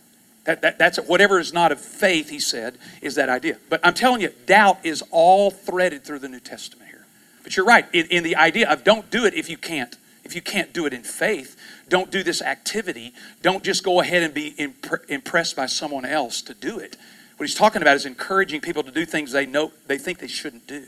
That, 0.46 0.62
that, 0.62 0.78
that's 0.78 0.98
whatever 0.98 1.40
is 1.40 1.54
not 1.54 1.72
of 1.72 1.82
faith, 1.82 2.30
he 2.30 2.40
said, 2.40 2.78
is 3.02 3.16
that 3.16 3.30
idea. 3.30 3.58
But 3.68 3.82
I'm 3.84 3.96
telling 3.96 4.22
you, 4.22 4.32
doubt 4.46 4.78
is 4.84 5.04
all 5.10 5.50
threaded 5.50 6.04
through 6.04 6.20
the 6.20 6.30
New 6.30 6.40
Testament 6.40 6.90
here. 6.90 7.06
But 7.44 7.58
you're 7.58 7.66
right 7.66 7.86
in, 7.94 8.06
in 8.08 8.24
the 8.24 8.36
idea 8.36 8.70
of 8.72 8.84
don't 8.84 9.10
do 9.10 9.26
it 9.26 9.34
if 9.34 9.50
you 9.50 9.58
can't. 9.58 9.98
If 10.26 10.34
you 10.34 10.42
can't 10.42 10.74
do 10.74 10.88
it 10.88 10.94
in 10.94 11.04
faith, 11.04 11.56
don't 11.88 12.10
do 12.12 12.24
this 12.24 12.42
activity. 12.42 13.14
Don't 13.44 13.64
just 13.64 13.84
go 13.84 14.02
ahead 14.02 14.24
and 14.24 14.34
be 14.34 14.56
imp- 14.58 15.06
impressed 15.08 15.56
by 15.56 15.68
someone 15.68 16.04
else 16.04 16.42
to 16.42 16.56
do 16.56 16.80
it. 16.80 16.98
What 17.38 17.48
he's 17.48 17.56
talking 17.56 17.84
about 17.84 17.96
is 17.96 18.08
encouraging 18.08 18.62
people 18.62 18.82
to 18.84 18.92
do 18.92 19.06
things 19.06 19.32
they 19.32 19.46
know 19.46 19.72
they 19.86 20.00
think 20.00 20.18
they 20.18 20.28
shouldn't 20.28 20.66
do. 20.66 20.86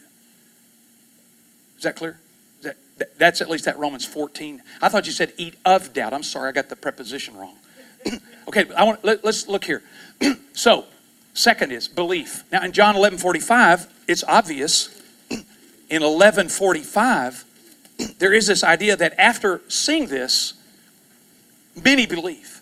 Is 1.77 1.83
that 1.83 1.95
clear? 1.95 2.19
Is 2.59 2.63
that, 2.63 2.77
that, 2.97 3.19
that's 3.19 3.41
at 3.41 3.49
least 3.49 3.65
that 3.65 3.77
Romans 3.77 4.05
14. 4.05 4.63
I 4.81 4.89
thought 4.89 5.05
you 5.05 5.11
said 5.11 5.33
eat 5.37 5.53
of 5.65 5.93
doubt. 5.93 6.13
I'm 6.13 6.23
sorry, 6.23 6.49
I 6.49 6.51
got 6.51 6.69
the 6.69 6.75
preposition 6.75 7.37
wrong. 7.37 7.57
okay, 8.47 8.65
I 8.75 8.83
want 8.85 9.05
let, 9.05 9.23
us 9.23 9.47
look 9.47 9.65
here. 9.65 9.83
so, 10.53 10.85
second 11.35 11.71
is 11.71 11.87
belief. 11.87 12.43
Now 12.51 12.63
in 12.63 12.71
John 12.71 12.95
11 12.95 13.19
45, 13.19 13.87
it's 14.07 14.23
obvious. 14.23 14.99
In 15.89 16.03
1145, 16.03 17.45
there 18.19 18.33
is 18.33 18.47
this 18.47 18.63
idea 18.63 18.95
that 18.95 19.19
after 19.19 19.61
seeing 19.67 20.07
this, 20.07 20.53
many 21.83 22.05
believe. 22.05 22.61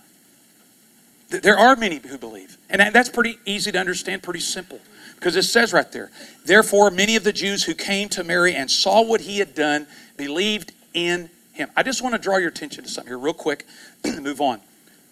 There 1.29 1.57
are 1.57 1.75
many 1.75 1.97
who 1.97 2.17
believe. 2.17 2.57
And 2.69 2.93
that's 2.93 3.09
pretty 3.09 3.39
easy 3.45 3.71
to 3.71 3.79
understand, 3.79 4.23
pretty 4.23 4.39
simple. 4.39 4.79
Because 5.15 5.35
it 5.35 5.43
says 5.43 5.73
right 5.73 5.91
there, 5.91 6.11
therefore, 6.45 6.91
many 6.91 7.15
of 7.15 7.23
the 7.23 7.33
Jews 7.33 7.63
who 7.63 7.73
came 7.73 8.09
to 8.09 8.23
Mary 8.23 8.53
and 8.53 8.69
saw 8.69 9.01
what 9.01 9.21
he 9.21 9.39
had 9.39 9.55
done 9.55 9.87
believed 10.17 10.73
in 10.93 11.29
him. 11.53 11.69
I 11.75 11.83
just 11.83 12.01
want 12.01 12.13
to 12.15 12.19
draw 12.19 12.37
your 12.37 12.49
attention 12.49 12.83
to 12.83 12.89
something 12.89 13.09
here, 13.09 13.17
real 13.17 13.33
quick, 13.33 13.65
move 14.21 14.41
on. 14.41 14.61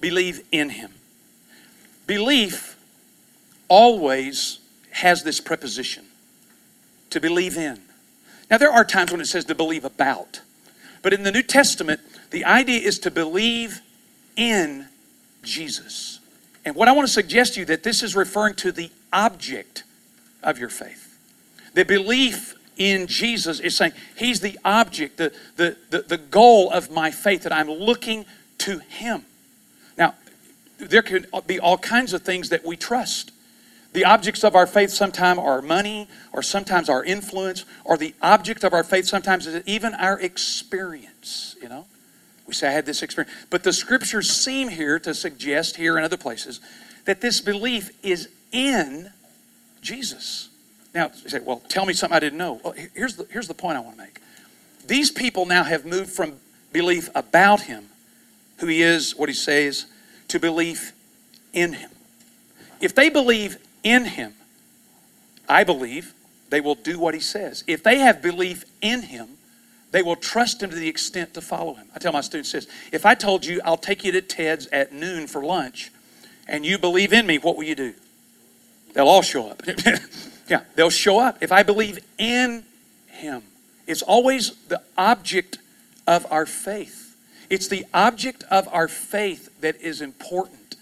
Believe 0.02 0.44
in 0.52 0.70
him. 0.70 0.92
Belief 2.06 2.78
always 3.70 4.60
has 4.92 5.24
this 5.24 5.40
preposition 5.40 6.06
to 7.10 7.20
believe 7.20 7.58
in. 7.58 7.80
Now, 8.50 8.58
there 8.58 8.72
are 8.72 8.84
times 8.84 9.12
when 9.12 9.22
it 9.22 9.28
says 9.28 9.46
to 9.46 9.56
believe 9.56 9.86
about, 9.86 10.42
but 11.02 11.14
in 11.14 11.24
the 11.24 11.32
New 11.32 11.44
Testament, 11.44 12.00
the 12.32 12.46
idea 12.46 12.80
is 12.80 13.00
to 13.00 13.12
believe 13.12 13.82
in 14.36 14.88
Jesus. 15.44 16.20
And 16.66 16.76
what 16.76 16.88
I 16.88 16.92
want 16.94 17.08
to 17.08 17.14
suggest 17.14 17.56
to 17.56 17.62
you 17.62 17.66
that 17.68 17.84
this 17.84 18.04
is 18.04 18.16
referring 18.16 18.56
to 18.56 18.72
the 18.72 18.90
object 19.12 19.84
of 20.42 20.58
your 20.58 20.70
faith. 20.70 21.18
The 21.74 21.84
belief 21.84 22.56
in 22.78 23.08
Jesus 23.08 23.60
is 23.60 23.76
saying 23.76 23.94
he's 24.16 24.40
the 24.40 24.58
object, 24.64 25.18
the, 25.18 25.34
the, 25.58 25.78
the, 25.90 26.02
the 26.02 26.18
goal 26.18 26.72
of 26.72 26.90
my 26.90 27.12
faith, 27.12 27.44
that 27.44 27.52
I'm 27.52 27.70
looking 27.70 28.26
to 28.60 28.80
him. 28.80 29.26
Now, 29.98 30.16
there 30.78 31.02
can 31.02 31.26
be 31.46 31.60
all 31.60 31.78
kinds 31.78 32.14
of 32.14 32.24
things 32.24 32.50
that 32.50 32.66
we 32.66 32.78
trust. 32.78 33.32
The 33.94 34.06
objects 34.06 34.44
of 34.44 34.56
our 34.56 34.66
faith 34.66 34.90
sometimes 34.90 35.40
are 35.40 35.62
money, 35.62 36.08
or 36.32 36.42
sometimes 36.42 36.90
our 36.90 37.04
influence, 37.04 37.64
or 37.86 37.96
the 37.96 38.16
object 38.22 38.64
of 38.64 38.74
our 38.74 38.84
faith 38.84 39.06
sometimes 39.06 39.46
is 39.46 39.64
even 39.68 39.94
our 39.94 40.20
experience, 40.20 41.56
you 41.62 41.70
know? 41.70 41.86
We 42.48 42.54
say, 42.54 42.68
I 42.68 42.72
had 42.72 42.86
this 42.86 43.04
experience. 43.04 43.34
But 43.50 43.64
the 43.64 43.72
scriptures 43.72 44.30
seem 44.30 44.68
here 44.68 45.00
to 45.00 45.14
suggest, 45.14 45.78
here 45.78 45.96
and 45.96 46.04
other 46.04 46.18
places, 46.18 46.60
that 47.06 47.22
this 47.22 47.40
belief 47.40 47.92
is 48.04 48.30
in 48.52 49.12
Jesus. 49.82 50.50
Now, 50.94 51.12
you 51.24 51.30
say, 51.30 51.40
well, 51.40 51.62
tell 51.70 51.86
me 51.86 51.94
something 51.94 52.16
I 52.16 52.20
didn't 52.20 52.38
know. 52.38 52.60
Well, 52.64 52.74
here's 52.94 53.16
the, 53.16 53.28
here's 53.30 53.48
the 53.48 53.54
point 53.54 53.78
I 53.78 53.80
want 53.80 53.98
to 53.98 54.04
make. 54.04 54.20
These 54.88 55.12
people 55.12 55.46
now 55.46 55.64
have 55.64 55.86
moved 55.86 56.10
from 56.10 56.34
belief 56.72 57.10
about 57.16 57.62
him, 57.62 57.90
who 58.58 58.68
he 58.68 58.82
is, 58.82 59.16
what 59.16 59.30
he 59.30 59.36
says, 59.36 59.86
to 60.30 60.40
belief 60.40 60.94
in 61.54 61.74
him. 61.74 61.92
If 62.82 62.96
they 62.96 63.10
believe 63.10 63.58
in 63.84 64.06
him, 64.06 64.34
I 65.48 65.64
believe 65.64 66.14
they 66.50 66.62
will 66.62 66.76
do 66.76 67.00
what 67.00 67.14
he 67.14 67.20
says. 67.20 67.64
If 67.68 67.84
they 67.84 67.98
have 68.00 68.22
belief 68.22 68.64
in 68.82 69.04
him, 69.04 69.38
they 69.92 70.02
will 70.02 70.16
trust 70.16 70.62
him 70.62 70.70
to 70.72 70.76
the 70.76 70.88
extent 70.88 71.34
to 71.36 71.42
follow 71.42 71.76
him. 71.76 71.88
I 71.96 72.00
tell 72.00 72.14
my 72.14 72.22
students 72.22 72.52
this 72.52 72.68
if 72.92 73.06
I 73.06 73.14
told 73.16 73.46
you 73.46 73.62
I'll 73.64 73.78
take 73.78 74.04
you 74.04 74.12
to 74.14 74.22
Ted's 74.22 74.68
at 74.68 74.92
noon 74.92 75.28
for 75.28 75.44
lunch 75.44 75.92
and 76.48 76.66
you 76.66 76.78
believe 76.78 77.14
in 77.14 77.26
me, 77.26 77.38
what 77.38 77.56
will 77.56 77.64
you 77.64 77.76
do? 77.76 77.94
They'll 78.94 79.08
all 79.08 79.22
show 79.22 79.50
up. 79.50 79.62
yeah, 80.48 80.62
they'll 80.76 80.90
show 80.90 81.20
up. 81.20 81.42
If 81.42 81.52
I 81.52 81.64
believe 81.64 82.00
in 82.18 82.64
him, 83.08 83.44
it's 83.88 84.02
always 84.02 84.56
the 84.68 84.82
object 84.98 85.58
of 86.08 86.26
our 86.32 86.46
faith. 86.46 87.16
It's 87.50 87.68
the 87.68 87.86
object 87.94 88.44
of 88.50 88.68
our 88.72 88.88
faith 88.88 89.50
that 89.62 89.80
is 89.82 90.02
important. 90.02 90.76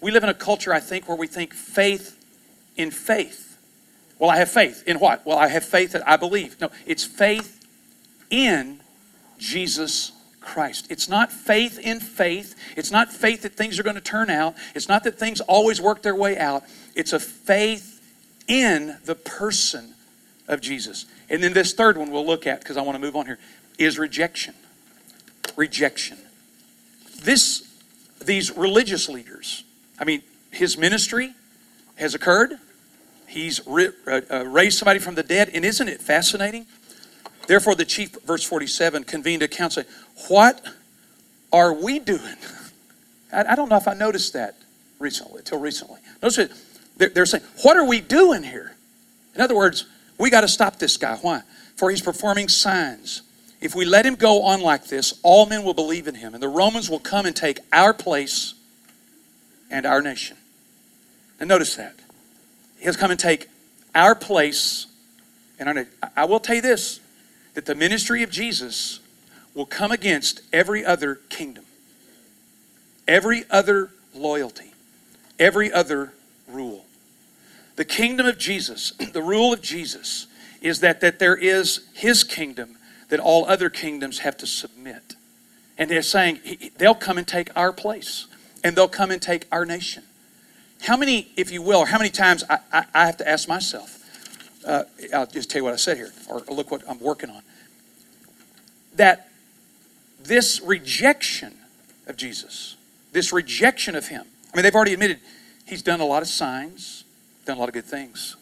We 0.00 0.10
live 0.10 0.22
in 0.22 0.28
a 0.28 0.34
culture, 0.34 0.72
I 0.72 0.80
think, 0.80 1.08
where 1.08 1.16
we 1.16 1.26
think 1.26 1.54
faith 1.54 2.15
in 2.76 2.90
faith. 2.90 3.58
Well, 4.18 4.30
I 4.30 4.36
have 4.38 4.50
faith. 4.50 4.82
In 4.86 4.98
what? 4.98 5.26
Well, 5.26 5.38
I 5.38 5.48
have 5.48 5.64
faith 5.64 5.92
that 5.92 6.06
I 6.08 6.16
believe. 6.16 6.60
No, 6.60 6.70
it's 6.86 7.04
faith 7.04 7.66
in 8.30 8.80
Jesus 9.38 10.12
Christ. 10.40 10.86
It's 10.90 11.08
not 11.08 11.32
faith 11.32 11.78
in 11.78 12.00
faith. 12.00 12.54
It's 12.76 12.90
not 12.90 13.12
faith 13.12 13.42
that 13.42 13.54
things 13.54 13.78
are 13.78 13.82
going 13.82 13.96
to 13.96 14.00
turn 14.00 14.30
out. 14.30 14.54
It's 14.74 14.88
not 14.88 15.04
that 15.04 15.18
things 15.18 15.40
always 15.42 15.80
work 15.80 16.02
their 16.02 16.14
way 16.14 16.38
out. 16.38 16.64
It's 16.94 17.12
a 17.12 17.20
faith 17.20 18.00
in 18.48 18.96
the 19.04 19.14
person 19.14 19.94
of 20.48 20.60
Jesus. 20.60 21.06
And 21.28 21.42
then 21.42 21.52
this 21.52 21.72
third 21.72 21.96
one 21.96 22.10
we'll 22.10 22.26
look 22.26 22.46
at, 22.46 22.60
because 22.60 22.76
I 22.76 22.82
want 22.82 22.94
to 22.94 23.00
move 23.00 23.16
on 23.16 23.26
here, 23.26 23.38
is 23.78 23.98
rejection. 23.98 24.54
Rejection. 25.56 26.18
This, 27.22 27.68
these 28.24 28.56
religious 28.56 29.08
leaders, 29.08 29.64
I 29.98 30.04
mean, 30.04 30.22
his 30.50 30.78
ministry 30.78 31.34
has 31.96 32.14
occurred. 32.14 32.58
He's 33.28 33.66
uh, 33.66 33.90
uh, 34.30 34.44
raised 34.46 34.78
somebody 34.78 34.98
from 34.98 35.14
the 35.14 35.22
dead. 35.22 35.50
And 35.52 35.64
isn't 35.64 35.88
it 35.88 36.00
fascinating? 36.00 36.66
Therefore, 37.46 37.74
the 37.74 37.84
chief, 37.84 38.16
verse 38.24 38.44
47, 38.44 39.04
convened 39.04 39.42
a 39.42 39.48
council. 39.48 39.84
What 40.28 40.60
are 41.52 41.72
we 41.72 41.98
doing? 41.98 42.36
I, 43.32 43.52
I, 43.52 43.54
don't 43.54 43.68
know 43.68 43.76
if 43.76 43.88
I 43.88 43.94
noticed 43.94 44.32
that 44.32 44.56
recently, 44.98 45.38
until 45.38 45.58
recently. 45.58 46.00
Notice 46.22 46.38
it, 46.38 46.52
they're, 46.96 47.08
they're 47.10 47.26
saying, 47.26 47.44
What 47.62 47.76
are 47.76 47.84
we 47.84 48.00
doing 48.00 48.42
here? 48.42 48.74
In 49.34 49.40
other 49.40 49.56
words, 49.56 49.86
we 50.18 50.30
got 50.30 50.40
to 50.40 50.48
stop 50.48 50.78
this 50.78 50.96
guy. 50.96 51.16
Why? 51.16 51.42
For 51.76 51.90
he's 51.90 52.00
performing 52.00 52.48
signs. 52.48 53.22
If 53.60 53.74
we 53.74 53.84
let 53.84 54.04
him 54.04 54.14
go 54.14 54.42
on 54.42 54.60
like 54.60 54.86
this, 54.86 55.18
all 55.22 55.46
men 55.46 55.62
will 55.62 55.74
believe 55.74 56.08
in 56.08 56.14
him, 56.14 56.34
and 56.34 56.42
the 56.42 56.48
Romans 56.48 56.90
will 56.90 57.00
come 57.00 57.26
and 57.26 57.34
take 57.34 57.58
our 57.72 57.94
place 57.94 58.54
and 59.70 59.86
our 59.86 60.02
nation. 60.02 60.36
And 61.40 61.48
notice 61.48 61.76
that. 61.76 61.94
He 62.78 62.84
has 62.84 62.96
come 62.96 63.10
and 63.10 63.20
take 63.20 63.48
our 63.94 64.14
place 64.14 64.86
and. 65.58 65.86
I 66.16 66.24
will 66.24 66.40
tell 66.40 66.56
you 66.56 66.62
this 66.62 67.00
that 67.54 67.66
the 67.66 67.74
ministry 67.74 68.22
of 68.22 68.30
Jesus 68.30 69.00
will 69.54 69.66
come 69.66 69.90
against 69.90 70.42
every 70.52 70.84
other 70.84 71.16
kingdom, 71.30 71.64
every 73.08 73.44
other 73.50 73.90
loyalty, 74.14 74.72
every 75.38 75.72
other 75.72 76.12
rule. 76.46 76.84
The 77.76 77.84
kingdom 77.84 78.26
of 78.26 78.36
Jesus, 78.36 78.90
the 79.12 79.22
rule 79.22 79.52
of 79.52 79.62
Jesus, 79.62 80.26
is 80.60 80.80
that, 80.80 81.00
that 81.00 81.18
there 81.18 81.36
is 81.36 81.86
his 81.94 82.24
kingdom 82.24 82.76
that 83.08 83.20
all 83.20 83.46
other 83.46 83.70
kingdoms 83.70 84.18
have 84.20 84.36
to 84.38 84.46
submit. 84.46 85.14
And 85.78 85.90
they're 85.90 86.02
saying 86.02 86.40
they'll 86.76 86.94
come 86.94 87.16
and 87.16 87.26
take 87.26 87.48
our 87.56 87.72
place, 87.72 88.26
and 88.64 88.76
they'll 88.76 88.88
come 88.88 89.10
and 89.10 89.20
take 89.22 89.46
our 89.50 89.64
nation. 89.64 90.02
How 90.82 90.96
many, 90.96 91.28
if 91.36 91.50
you 91.50 91.62
will, 91.62 91.78
or 91.80 91.86
how 91.86 91.98
many 91.98 92.10
times 92.10 92.44
I, 92.48 92.58
I, 92.72 92.84
I 92.94 93.06
have 93.06 93.16
to 93.18 93.28
ask 93.28 93.48
myself, 93.48 94.02
uh, 94.66 94.84
I'll 95.14 95.26
just 95.26 95.50
tell 95.50 95.60
you 95.60 95.64
what 95.64 95.72
I 95.72 95.76
said 95.76 95.96
here, 95.96 96.12
or 96.28 96.40
look 96.48 96.70
what 96.70 96.82
I'm 96.88 97.00
working 97.00 97.30
on. 97.30 97.42
That 98.94 99.28
this 100.22 100.60
rejection 100.60 101.54
of 102.06 102.16
Jesus, 102.16 102.76
this 103.12 103.32
rejection 103.32 103.94
of 103.94 104.08
Him, 104.08 104.24
I 104.52 104.56
mean, 104.56 104.62
they've 104.62 104.74
already 104.74 104.92
admitted 104.92 105.20
He's 105.66 105.82
done 105.82 106.00
a 106.00 106.04
lot 106.04 106.22
of 106.22 106.28
signs, 106.28 107.04
done 107.44 107.56
a 107.56 107.60
lot 107.60 107.68
of 107.68 107.74
good 107.74 107.84
things. 107.84 108.36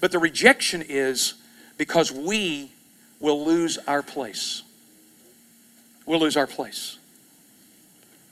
But 0.00 0.12
the 0.12 0.20
rejection 0.20 0.84
is 0.86 1.34
because 1.76 2.12
we 2.12 2.70
will 3.18 3.44
lose 3.44 3.78
our 3.88 4.02
place. 4.02 4.62
We'll 6.06 6.20
lose 6.20 6.36
our 6.36 6.46
place. 6.46 6.98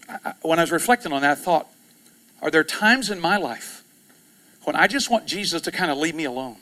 I, 0.08 0.34
when 0.42 0.58
I 0.58 0.62
was 0.62 0.70
reflecting 0.70 1.12
on 1.12 1.22
that, 1.22 1.32
I 1.32 1.34
thought, 1.34 1.68
are 2.42 2.50
there 2.50 2.64
times 2.64 3.08
in 3.08 3.20
my 3.20 3.36
life 3.36 3.84
when 4.64 4.76
I 4.76 4.88
just 4.88 5.08
want 5.10 5.26
Jesus 5.26 5.62
to 5.62 5.72
kind 5.72 5.90
of 5.90 5.96
leave 5.96 6.14
me 6.14 6.24
alone? 6.24 6.56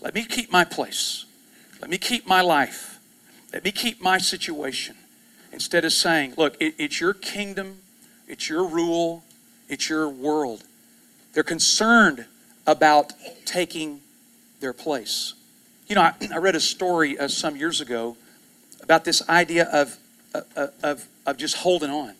Let 0.00 0.14
me 0.14 0.24
keep 0.24 0.52
my 0.52 0.64
place. 0.64 1.26
Let 1.80 1.90
me 1.90 1.98
keep 1.98 2.26
my 2.26 2.40
life. 2.40 3.00
Let 3.52 3.64
me 3.64 3.72
keep 3.72 4.00
my 4.00 4.18
situation. 4.18 4.96
Instead 5.52 5.84
of 5.84 5.92
saying, 5.92 6.34
look, 6.36 6.56
it, 6.60 6.74
it's 6.78 7.00
your 7.00 7.14
kingdom, 7.14 7.78
it's 8.28 8.48
your 8.48 8.66
rule, 8.66 9.24
it's 9.68 9.88
your 9.88 10.08
world. 10.08 10.64
They're 11.32 11.42
concerned 11.42 12.26
about 12.66 13.12
taking 13.44 14.00
their 14.60 14.72
place. 14.72 15.34
You 15.88 15.96
know, 15.96 16.02
I, 16.02 16.14
I 16.34 16.38
read 16.38 16.54
a 16.54 16.60
story 16.60 17.18
uh, 17.18 17.28
some 17.28 17.56
years 17.56 17.80
ago 17.80 18.16
about 18.82 19.04
this 19.04 19.28
idea 19.28 19.64
of, 19.64 19.96
uh, 20.34 20.40
uh, 20.56 20.66
of, 20.82 21.06
of 21.26 21.36
just 21.36 21.56
holding 21.56 21.90
on. 21.90 22.14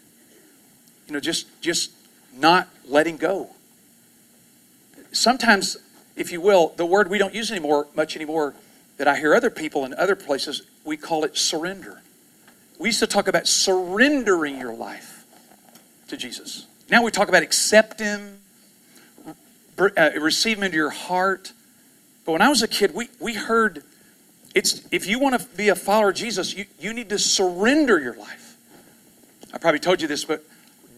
You 1.06 1.12
know, 1.12 1.20
just, 1.20 1.60
just 1.60 1.90
not 2.36 2.68
letting 2.86 3.16
go. 3.16 3.50
Sometimes 5.12 5.76
if 6.16 6.30
you 6.30 6.40
will, 6.40 6.72
the 6.76 6.86
word 6.86 7.10
we 7.10 7.18
don't 7.18 7.34
use 7.34 7.50
anymore 7.50 7.88
much 7.94 8.16
anymore 8.16 8.54
that 8.96 9.08
I 9.08 9.16
hear 9.16 9.34
other 9.34 9.50
people 9.50 9.84
in 9.84 9.94
other 9.94 10.14
places, 10.14 10.62
we 10.84 10.96
call 10.96 11.24
it 11.24 11.36
surrender. 11.36 12.00
We 12.78 12.88
used 12.88 13.00
to 13.00 13.06
talk 13.06 13.28
about 13.28 13.46
surrendering 13.46 14.58
your 14.58 14.74
life 14.74 15.24
to 16.08 16.16
Jesus. 16.16 16.66
Now 16.90 17.02
we 17.02 17.10
talk 17.10 17.28
about 17.28 17.42
accept 17.42 17.98
Him, 17.98 18.38
uh, 19.78 20.10
receive 20.20 20.58
Him 20.58 20.64
into 20.64 20.76
your 20.76 20.90
heart. 20.90 21.52
But 22.24 22.32
when 22.32 22.42
I 22.42 22.48
was 22.48 22.62
a 22.62 22.68
kid, 22.68 22.94
we, 22.94 23.08
we 23.20 23.34
heard 23.34 23.82
it's 24.54 24.86
if 24.92 25.06
you 25.06 25.18
want 25.18 25.40
to 25.40 25.46
be 25.56 25.68
a 25.68 25.74
follower 25.74 26.10
of 26.10 26.14
Jesus, 26.14 26.54
you, 26.54 26.66
you 26.78 26.92
need 26.92 27.08
to 27.08 27.18
surrender 27.18 28.00
your 28.00 28.16
life. 28.16 28.56
I 29.52 29.58
probably 29.58 29.80
told 29.80 30.00
you 30.00 30.06
this, 30.06 30.24
but 30.24 30.44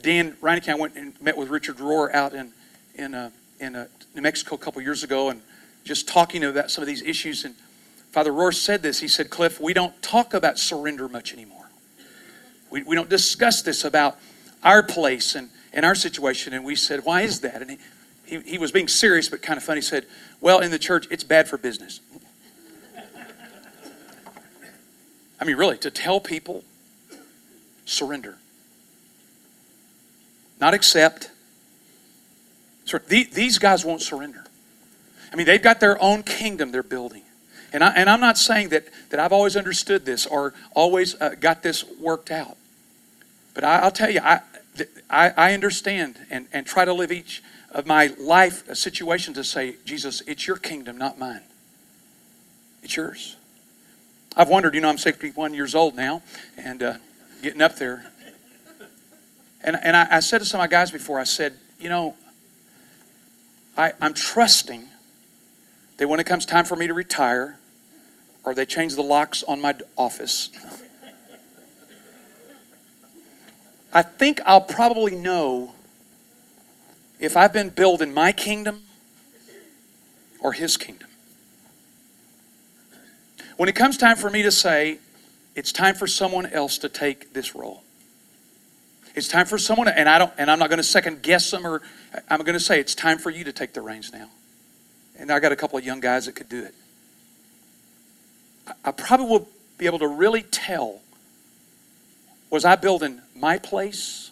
Dan 0.06 0.36
Reineke, 0.40 0.68
I 0.68 0.76
went 0.76 0.94
and 0.94 1.20
met 1.20 1.36
with 1.36 1.48
Richard 1.48 1.78
Rohr 1.78 2.14
out 2.14 2.32
in 2.32 2.52
in 2.94 3.12
uh, 3.12 3.30
in 3.58 3.74
uh, 3.74 3.88
New 4.14 4.22
Mexico 4.22 4.54
a 4.54 4.58
couple 4.58 4.80
years 4.80 5.02
ago 5.02 5.30
and 5.30 5.42
just 5.82 6.06
talking 6.06 6.44
about 6.44 6.70
some 6.70 6.80
of 6.80 6.86
these 6.86 7.02
issues. 7.02 7.44
And 7.44 7.56
Father 8.12 8.30
Rohr 8.30 8.54
said 8.54 8.82
this. 8.82 9.00
He 9.00 9.08
said, 9.08 9.30
Cliff, 9.30 9.60
we 9.60 9.74
don't 9.74 10.00
talk 10.02 10.32
about 10.32 10.60
surrender 10.60 11.08
much 11.08 11.32
anymore. 11.32 11.68
We, 12.70 12.84
we 12.84 12.94
don't 12.94 13.10
discuss 13.10 13.62
this 13.62 13.82
about 13.84 14.16
our 14.62 14.80
place 14.80 15.34
and, 15.34 15.50
and 15.72 15.84
our 15.84 15.96
situation. 15.96 16.52
And 16.54 16.64
we 16.64 16.76
said, 16.76 17.00
why 17.04 17.22
is 17.22 17.40
that? 17.40 17.60
And 17.60 17.72
he, 17.72 17.78
he, 18.26 18.38
he 18.42 18.58
was 18.58 18.70
being 18.70 18.86
serious 18.86 19.28
but 19.28 19.42
kind 19.42 19.56
of 19.56 19.64
funny. 19.64 19.78
He 19.78 19.82
said, 19.82 20.06
Well, 20.40 20.60
in 20.60 20.70
the 20.70 20.78
church, 20.78 21.08
it's 21.10 21.24
bad 21.24 21.48
for 21.48 21.58
business. 21.58 21.98
I 25.40 25.44
mean, 25.44 25.56
really, 25.56 25.78
to 25.78 25.90
tell 25.90 26.20
people, 26.20 26.62
surrender. 27.86 28.38
Not 30.60 30.74
accept. 30.74 31.30
These 33.08 33.58
guys 33.58 33.84
won't 33.84 34.02
surrender. 34.02 34.44
I 35.32 35.36
mean, 35.36 35.46
they've 35.46 35.62
got 35.62 35.80
their 35.80 36.00
own 36.00 36.22
kingdom 36.22 36.72
they're 36.72 36.82
building. 36.82 37.22
And, 37.72 37.82
I, 37.82 37.90
and 37.90 38.08
I'm 38.08 38.20
not 38.20 38.38
saying 38.38 38.70
that, 38.70 38.86
that 39.10 39.20
I've 39.20 39.32
always 39.32 39.56
understood 39.56 40.06
this 40.06 40.24
or 40.24 40.54
always 40.74 41.20
uh, 41.20 41.34
got 41.38 41.62
this 41.62 41.84
worked 42.00 42.30
out. 42.30 42.56
But 43.54 43.64
I, 43.64 43.84
will 43.84 43.90
tell 43.90 44.10
you, 44.10 44.20
I, 44.22 44.40
I, 45.10 45.30
I 45.36 45.52
understand 45.52 46.18
and, 46.30 46.46
and 46.52 46.64
try 46.64 46.84
to 46.84 46.92
live 46.92 47.10
each 47.10 47.42
of 47.72 47.86
my 47.86 48.14
life 48.18 48.72
situation 48.74 49.34
to 49.34 49.44
say, 49.44 49.76
Jesus, 49.84 50.22
it's 50.26 50.46
your 50.46 50.56
kingdom, 50.56 50.96
not 50.96 51.18
mine. 51.18 51.42
It's 52.82 52.96
yours. 52.96 53.36
I've 54.36 54.48
wondered, 54.48 54.74
you 54.74 54.80
know, 54.80 54.88
I'm 54.88 54.98
61 54.98 55.54
years 55.54 55.74
old 55.74 55.96
now 55.96 56.22
and 56.56 56.82
uh, 56.82 56.94
getting 57.42 57.62
up 57.62 57.76
there. 57.76 58.12
And, 59.66 59.76
and 59.82 59.96
I, 59.96 60.06
I, 60.10 60.20
said 60.20 60.38
to 60.38 60.44
some 60.44 60.60
of 60.60 60.62
my 60.62 60.68
guys 60.68 60.92
before, 60.92 61.18
I 61.18 61.24
said, 61.24 61.54
you 61.80 61.88
know, 61.88 62.14
I, 63.76 63.92
I'm 64.00 64.14
trusting 64.14 64.84
that 65.96 66.08
when 66.08 66.20
it 66.20 66.24
comes 66.24 66.46
time 66.46 66.64
for 66.64 66.76
me 66.76 66.86
to 66.86 66.94
retire 66.94 67.58
or 68.44 68.54
they 68.54 68.64
change 68.64 68.94
the 68.94 69.02
locks 69.02 69.42
on 69.42 69.60
my 69.60 69.74
office, 69.96 70.50
I 73.92 74.02
think 74.02 74.40
I'll 74.46 74.60
probably 74.60 75.16
know 75.16 75.72
if 77.18 77.36
I've 77.36 77.52
been 77.52 77.70
building 77.70 78.14
my 78.14 78.30
kingdom 78.30 78.82
or 80.38 80.52
his 80.52 80.76
kingdom. 80.76 81.08
When 83.56 83.68
it 83.68 83.74
comes 83.74 83.96
time 83.96 84.16
for 84.16 84.30
me 84.30 84.42
to 84.42 84.52
say, 84.52 84.98
it's 85.56 85.72
time 85.72 85.96
for 85.96 86.06
someone 86.06 86.46
else 86.46 86.78
to 86.78 86.88
take 86.88 87.32
this 87.32 87.56
role. 87.56 87.82
It's 89.16 89.28
time 89.28 89.46
for 89.46 89.56
someone, 89.56 89.88
and 89.88 90.08
I 90.08 90.18
don't, 90.18 90.32
and 90.36 90.50
I'm 90.50 90.58
not 90.58 90.68
going 90.68 90.76
to 90.76 90.84
second 90.84 91.22
guess 91.22 91.50
them, 91.50 91.66
or 91.66 91.80
I'm 92.28 92.40
going 92.40 92.52
to 92.52 92.60
say 92.60 92.78
it's 92.78 92.94
time 92.94 93.16
for 93.16 93.30
you 93.30 93.44
to 93.44 93.52
take 93.52 93.72
the 93.72 93.80
reins 93.80 94.12
now. 94.12 94.28
And 95.18 95.32
I 95.32 95.40
got 95.40 95.52
a 95.52 95.56
couple 95.56 95.78
of 95.78 95.84
young 95.86 96.00
guys 96.00 96.26
that 96.26 96.32
could 96.32 96.50
do 96.50 96.62
it. 96.62 96.74
I 98.84 98.90
probably 98.90 99.26
will 99.26 99.48
be 99.78 99.86
able 99.86 100.00
to 100.00 100.08
really 100.08 100.42
tell 100.42 101.00
was 102.50 102.64
I 102.64 102.76
building 102.76 103.20
my 103.34 103.58
place 103.58 104.30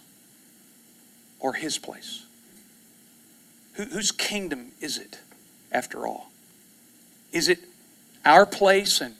or 1.40 1.54
his 1.54 1.78
place? 1.78 2.24
Who, 3.74 3.84
whose 3.84 4.12
kingdom 4.12 4.72
is 4.80 4.98
it, 4.98 5.18
after 5.72 6.06
all? 6.06 6.30
Is 7.32 7.48
it 7.48 7.58
our 8.24 8.46
place 8.46 9.00
and 9.00 9.14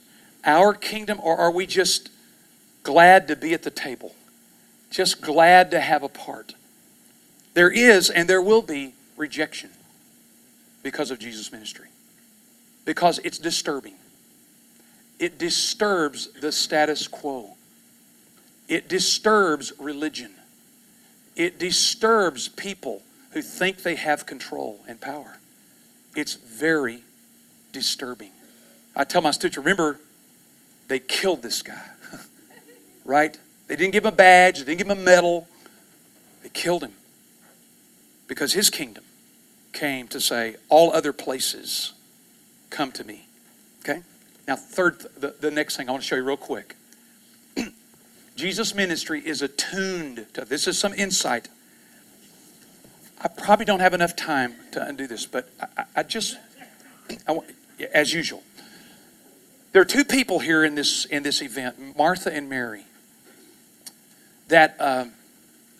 our 0.44 0.74
kingdom, 0.74 1.18
or 1.22 1.36
are 1.36 1.50
we 1.50 1.66
just 1.66 2.10
glad 2.82 3.28
to 3.28 3.36
be 3.36 3.52
at 3.52 3.62
the 3.62 3.70
table? 3.70 4.14
Just 4.94 5.20
glad 5.20 5.72
to 5.72 5.80
have 5.80 6.04
a 6.04 6.08
part? 6.08 6.54
There 7.54 7.68
is 7.68 8.10
and 8.10 8.30
there 8.30 8.40
will 8.40 8.62
be 8.62 8.94
rejection 9.16 9.70
because 10.84 11.10
of 11.10 11.18
Jesus' 11.18 11.50
ministry, 11.50 11.88
because 12.84 13.18
it's 13.24 13.38
disturbing. 13.38 13.94
It 15.18 15.36
disturbs 15.36 16.28
the 16.40 16.52
status 16.52 17.08
quo. 17.08 17.56
It 18.68 18.88
disturbs 18.88 19.72
religion. 19.80 20.30
It 21.34 21.58
disturbs 21.58 22.46
people 22.46 23.02
who 23.32 23.42
think 23.42 23.78
they 23.78 23.96
have 23.96 24.26
control 24.26 24.78
and 24.86 25.00
power. 25.00 25.38
It's 26.14 26.34
very 26.34 27.02
disturbing. 27.72 28.30
I 28.94 29.02
tell 29.02 29.22
my 29.22 29.32
students, 29.32 29.58
remember, 29.58 29.98
they 30.86 31.00
killed 31.00 31.42
this 31.42 31.62
guy, 31.62 31.82
right? 33.04 33.36
They 33.66 33.76
didn't 33.76 33.92
give 33.92 34.04
him 34.04 34.12
a 34.12 34.16
badge, 34.16 34.58
they 34.58 34.64
didn't 34.64 34.78
give 34.78 34.90
him 34.90 34.98
a 34.98 35.04
medal. 35.04 35.48
They 36.42 36.50
killed 36.50 36.82
him 36.82 36.92
because 38.26 38.52
his 38.52 38.68
kingdom 38.68 39.04
came 39.72 40.08
to 40.08 40.20
say, 40.20 40.56
All 40.68 40.92
other 40.92 41.12
places 41.12 41.92
come 42.70 42.92
to 42.92 43.04
me. 43.04 43.26
Okay? 43.80 44.02
Now, 44.46 44.56
third, 44.56 45.06
the, 45.16 45.34
the 45.40 45.50
next 45.50 45.76
thing 45.76 45.88
I 45.88 45.92
want 45.92 46.02
to 46.02 46.08
show 46.08 46.16
you 46.16 46.24
real 46.24 46.36
quick. 46.36 46.76
Jesus' 48.36 48.74
ministry 48.74 49.22
is 49.24 49.42
attuned 49.42 50.26
to 50.34 50.44
this 50.44 50.66
is 50.66 50.78
some 50.78 50.92
insight. 50.94 51.48
I 53.22 53.28
probably 53.28 53.64
don't 53.64 53.80
have 53.80 53.94
enough 53.94 54.16
time 54.16 54.54
to 54.72 54.86
undo 54.86 55.06
this, 55.06 55.24
but 55.24 55.48
I, 55.60 55.84
I 55.96 56.02
just, 56.02 56.36
I, 57.26 57.38
as 57.92 58.12
usual, 58.12 58.42
there 59.72 59.80
are 59.80 59.86
two 59.86 60.04
people 60.04 60.40
here 60.40 60.62
in 60.62 60.74
this 60.74 61.04
in 61.06 61.22
this 61.22 61.40
event, 61.40 61.96
Martha 61.96 62.32
and 62.32 62.48
Mary. 62.48 62.84
That 64.48 64.76
uh, 64.78 65.06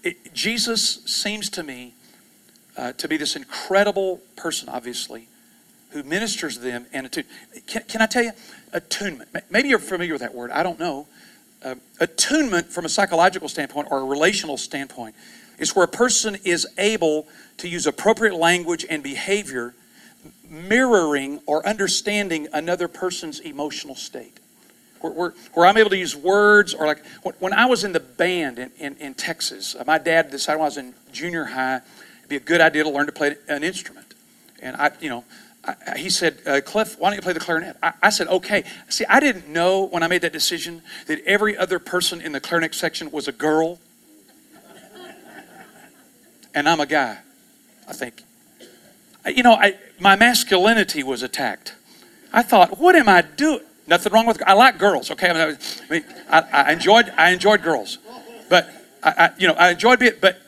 it, 0.03 0.33
Jesus 0.33 1.03
seems 1.05 1.51
to 1.51 1.63
me 1.63 1.95
uh, 2.77 2.93
to 2.93 3.09
be 3.09 3.17
this 3.17 3.37
incredible 3.37 4.21
person, 4.37 4.69
obviously, 4.69 5.29
who 5.91 6.03
ministers 6.03 6.59
them 6.59 6.87
and 6.93 7.07
attune. 7.07 7.25
Can, 7.67 7.83
can 7.83 8.03
I 8.03 8.07
tell 8.07 8.25
you, 8.25 8.33
attunement? 8.73 9.31
Maybe 9.51 9.69
you're 9.69 9.79
familiar 9.79 10.15
with 10.15 10.23
that 10.23 10.35
word. 10.35 10.51
I 10.51 10.63
don't 10.63 10.79
know 10.79 11.07
uh, 11.65 11.75
attunement 11.99 12.71
from 12.71 12.85
a 12.85 12.89
psychological 12.89 13.49
standpoint 13.49 13.89
or 13.91 14.01
a 14.01 14.05
relational 14.05 14.57
standpoint 14.57 15.15
is 15.59 15.75
where 15.75 15.85
a 15.85 15.89
person 15.89 16.37
is 16.45 16.67
able 16.79 17.27
to 17.57 17.69
use 17.69 17.87
appropriate 17.87 18.35
language 18.35 18.85
and 18.89 19.03
behavior 19.03 19.75
mirroring 20.49 21.41
or 21.47 21.67
understanding 21.67 22.47
another 22.53 22.87
person's 22.87 23.41
emotional 23.41 23.95
state. 23.95 24.41
Where, 25.05 25.13
where, 25.13 25.35
where, 25.53 25.67
I'm 25.67 25.77
able 25.77 25.91
to 25.91 25.99
use 25.99 26.17
words, 26.17 26.73
or 26.73 26.87
like 26.87 27.05
when 27.39 27.53
I 27.53 27.67
was 27.67 27.85
in 27.85 27.93
the 27.93 28.01
band 28.01 28.59
in, 28.59 28.71
in, 28.79 28.97
in 28.97 29.13
Texas, 29.13 29.77
uh, 29.79 29.85
my 29.87 29.99
dad 29.99 30.31
decided 30.31 30.61
when 30.61 30.65
I 30.65 30.69
was 30.69 30.79
in 30.79 30.95
junior 31.13 31.45
high, 31.45 31.83
it'd 32.21 32.31
be 32.31 32.37
a 32.37 32.41
good 32.41 32.63
idea 32.63 32.85
to 32.85 32.89
learn 32.89 33.05
to 33.05 33.13
play 33.13 33.37
an 33.47 33.63
instrument. 33.63 34.15
And 34.63 34.75
I, 34.77 34.93
you 35.03 35.11
know, 35.11 35.25
I, 35.63 35.99
he 35.99 36.09
said, 36.09 36.39
uh, 36.47 36.63
Cliff, 36.65 36.99
why 36.99 37.11
don't 37.11 37.17
you 37.17 37.21
play 37.21 37.35
the 37.35 37.41
clarinet? 37.41 37.77
I, 37.83 37.93
I, 38.05 38.09
said, 38.09 38.29
okay. 38.29 38.65
See, 38.89 39.05
I 39.05 39.21
didn't 39.21 39.47
know 39.47 39.85
when 39.85 40.03
I 40.03 40.07
made 40.07 40.23
that 40.23 40.33
decision 40.33 40.81
that 41.07 41.23
every 41.27 41.55
other 41.55 41.79
person 41.79 42.23
in 42.23 42.33
the 42.33 42.41
clarinet 42.41 42.75
section 42.75 43.11
was 43.11 43.29
a 43.29 43.33
girl. 43.33 43.81
and 46.55 46.67
I'm 46.67 46.81
a 46.81 46.87
guy, 46.87 47.19
I 47.87 47.93
think. 47.93 48.23
You 49.27 49.43
know, 49.43 49.53
I, 49.53 49.75
my 50.01 50.17
masculinity 50.17 51.03
was 51.03 51.23
attacked. 51.23 51.75
I 52.33 52.43
thought, 52.43 52.79
what 52.79 52.97
am 52.97 53.11
I 53.11 53.21
doing? 53.21 53.61
Nothing 53.87 54.13
wrong 54.13 54.27
with. 54.27 54.43
I 54.47 54.55
like 54.55 54.79
girls. 54.79 55.11
Okay, 55.11 55.31
I 55.31 55.57
mean, 55.91 56.05
I, 56.31 56.41
I 56.41 56.73
enjoyed. 56.73 57.13
I 57.17 57.31
enjoyed 57.31 57.63
girls, 57.63 57.99
but 58.49 58.71
I, 59.03 59.31
you 59.39 59.47
know, 59.47 59.55
I 59.55 59.71
enjoyed 59.71 60.03
it. 60.03 60.21
But 60.21 60.41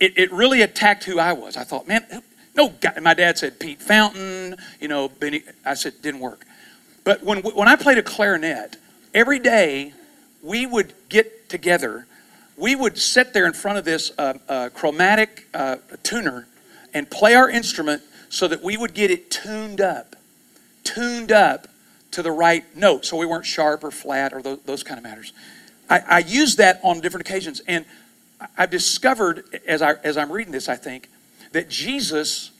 it, 0.00 0.16
it 0.16 0.32
really 0.32 0.62
attacked 0.62 1.04
who 1.04 1.18
I 1.18 1.32
was. 1.32 1.56
I 1.56 1.64
thought, 1.64 1.88
man, 1.88 2.04
no, 2.54 2.72
my 3.02 3.14
dad 3.14 3.38
said 3.38 3.58
Pete 3.58 3.82
Fountain, 3.82 4.56
you 4.80 4.88
know, 4.88 5.08
Benny. 5.08 5.42
I 5.64 5.74
said, 5.74 5.94
didn't 6.02 6.20
work. 6.20 6.44
But 7.02 7.22
when, 7.22 7.42
when 7.42 7.68
I 7.68 7.76
played 7.76 7.98
a 7.98 8.02
clarinet, 8.02 8.76
every 9.12 9.38
day 9.38 9.92
we 10.42 10.66
would 10.66 10.94
get 11.08 11.48
together. 11.48 12.06
We 12.56 12.76
would 12.76 12.96
sit 12.98 13.32
there 13.32 13.46
in 13.46 13.52
front 13.52 13.78
of 13.78 13.84
this 13.84 14.12
uh, 14.16 14.34
uh, 14.48 14.68
chromatic 14.72 15.48
uh, 15.52 15.76
tuner 16.04 16.46
and 16.92 17.10
play 17.10 17.34
our 17.34 17.50
instrument 17.50 18.02
so 18.28 18.46
that 18.46 18.62
we 18.62 18.76
would 18.76 18.94
get 18.94 19.10
it 19.10 19.30
tuned 19.30 19.80
up, 19.80 20.14
tuned 20.84 21.32
up 21.32 21.66
to 22.14 22.22
the 22.22 22.30
right 22.30 22.64
note 22.76 23.04
so 23.04 23.16
we 23.16 23.26
weren't 23.26 23.44
sharp 23.44 23.82
or 23.82 23.90
flat 23.90 24.32
or 24.32 24.40
those, 24.40 24.60
those 24.64 24.82
kind 24.82 24.98
of 24.98 25.04
matters. 25.04 25.32
I, 25.90 26.00
I 26.08 26.18
use 26.20 26.56
that 26.56 26.80
on 26.82 27.00
different 27.00 27.28
occasions. 27.28 27.60
And 27.66 27.84
I've 28.56 28.70
discovered 28.70 29.44
as, 29.66 29.82
I, 29.82 29.94
as 30.04 30.16
I'm 30.16 30.30
reading 30.30 30.52
this, 30.52 30.68
I 30.68 30.76
think, 30.76 31.08
that 31.52 31.68
Jesus 31.68 32.52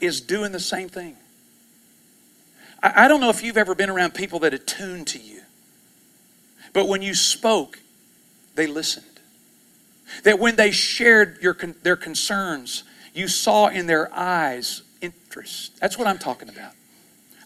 is 0.00 0.20
doing 0.20 0.52
the 0.52 0.60
same 0.60 0.88
thing. 0.88 1.16
I, 2.82 3.04
I 3.04 3.08
don't 3.08 3.20
know 3.20 3.30
if 3.30 3.42
you've 3.42 3.56
ever 3.56 3.74
been 3.74 3.90
around 3.90 4.14
people 4.14 4.38
that 4.40 4.54
attuned 4.54 5.08
to 5.08 5.18
you, 5.18 5.40
but 6.72 6.86
when 6.86 7.02
you 7.02 7.14
spoke, 7.14 7.80
they 8.54 8.66
listened. 8.66 9.06
That 10.24 10.38
when 10.38 10.56
they 10.56 10.70
shared 10.70 11.38
your, 11.42 11.54
their 11.82 11.96
concerns, 11.96 12.84
you 13.14 13.26
saw 13.26 13.66
in 13.66 13.86
their 13.86 14.14
eyes 14.14 14.82
interest. 15.00 15.80
That's 15.80 15.98
what 15.98 16.06
I'm 16.06 16.18
talking 16.18 16.48
about. 16.48 16.72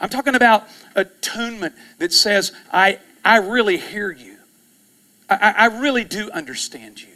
I'm 0.00 0.08
talking 0.08 0.34
about 0.34 0.64
attunement 0.94 1.74
that 1.98 2.12
says, 2.12 2.52
I, 2.72 2.98
I 3.24 3.38
really 3.38 3.76
hear 3.76 4.10
you. 4.10 4.36
I, 5.28 5.54
I 5.56 5.66
really 5.80 6.04
do 6.04 6.30
understand 6.30 7.00
you. 7.00 7.08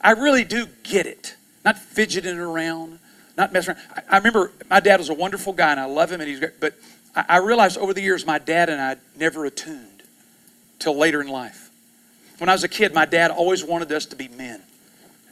I 0.00 0.12
really 0.12 0.44
do 0.44 0.66
get 0.82 1.06
it. 1.06 1.36
Not 1.64 1.78
fidgeting 1.78 2.38
around, 2.38 2.98
not 3.36 3.52
messing 3.52 3.74
around. 3.74 3.84
I, 3.94 4.02
I, 4.14 4.16
remember 4.18 4.52
my 4.70 4.80
dad 4.80 4.98
was 4.98 5.08
a 5.08 5.14
wonderful 5.14 5.52
guy, 5.52 5.72
and 5.72 5.80
I 5.80 5.86
love 5.86 6.10
him, 6.10 6.20
and 6.20 6.28
he's 6.28 6.38
great. 6.38 6.60
But 6.60 6.74
I, 7.14 7.24
I 7.28 7.36
realized 7.38 7.78
over 7.78 7.92
the 7.92 8.02
years, 8.02 8.24
my 8.24 8.38
dad 8.38 8.68
and 8.68 8.80
I 8.80 8.96
never 9.16 9.44
attuned 9.44 10.02
till 10.78 10.96
later 10.96 11.20
in 11.20 11.28
life. 11.28 11.70
When 12.38 12.48
I 12.48 12.52
was 12.52 12.64
a 12.64 12.68
kid, 12.68 12.94
my 12.94 13.06
dad 13.06 13.30
always 13.30 13.64
wanted 13.64 13.90
us 13.92 14.06
to 14.06 14.16
be 14.16 14.28
men. 14.28 14.62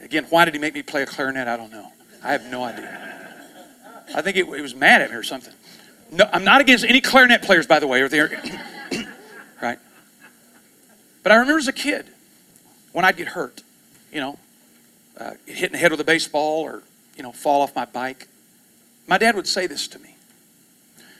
Again, 0.02 0.26
why 0.30 0.44
did 0.44 0.54
he 0.54 0.60
make 0.60 0.74
me 0.74 0.82
play 0.82 1.02
a 1.02 1.06
clarinet? 1.06 1.48
I 1.48 1.56
don't 1.56 1.72
know. 1.72 1.92
I 2.22 2.32
have 2.32 2.50
no 2.50 2.64
idea. 2.64 3.14
I 4.14 4.22
think 4.22 4.36
it, 4.36 4.46
it 4.48 4.62
was 4.62 4.74
mad 4.74 5.02
at 5.02 5.10
me 5.10 5.16
or 5.16 5.22
something. 5.22 5.52
No, 6.14 6.28
I'm 6.32 6.44
not 6.44 6.60
against 6.60 6.84
any 6.84 7.00
clarinet 7.00 7.42
players, 7.42 7.66
by 7.66 7.80
the 7.80 7.88
way, 7.88 8.00
or 8.00 8.08
they're 8.08 8.30
right. 9.62 9.78
But 11.24 11.32
I 11.32 11.36
remember 11.36 11.58
as 11.58 11.66
a 11.66 11.72
kid 11.72 12.06
when 12.92 13.04
I'd 13.04 13.16
get 13.16 13.28
hurt, 13.28 13.62
you 14.12 14.20
know, 14.20 14.38
uh, 15.18 15.32
hit 15.46 15.64
in 15.64 15.72
the 15.72 15.78
head 15.78 15.90
with 15.90 16.00
a 16.00 16.04
baseball 16.04 16.60
or 16.62 16.82
you 17.16 17.24
know 17.24 17.32
fall 17.32 17.62
off 17.62 17.74
my 17.74 17.84
bike. 17.84 18.28
My 19.08 19.18
dad 19.18 19.34
would 19.34 19.48
say 19.48 19.66
this 19.66 19.88
to 19.88 19.98
me. 19.98 20.14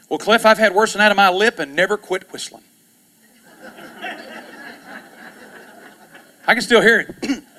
Well, 0.08 0.18
Cliff, 0.18 0.46
I've 0.46 0.58
had 0.58 0.74
worse 0.74 0.92
than 0.92 1.00
that 1.00 1.10
of 1.10 1.16
my 1.16 1.30
lip 1.30 1.58
and 1.58 1.74
never 1.74 1.96
quit 1.96 2.30
whistling. 2.32 2.62
I 6.46 6.54
can 6.54 6.62
still 6.62 6.82
hear 6.82 7.00
it. 7.00 7.42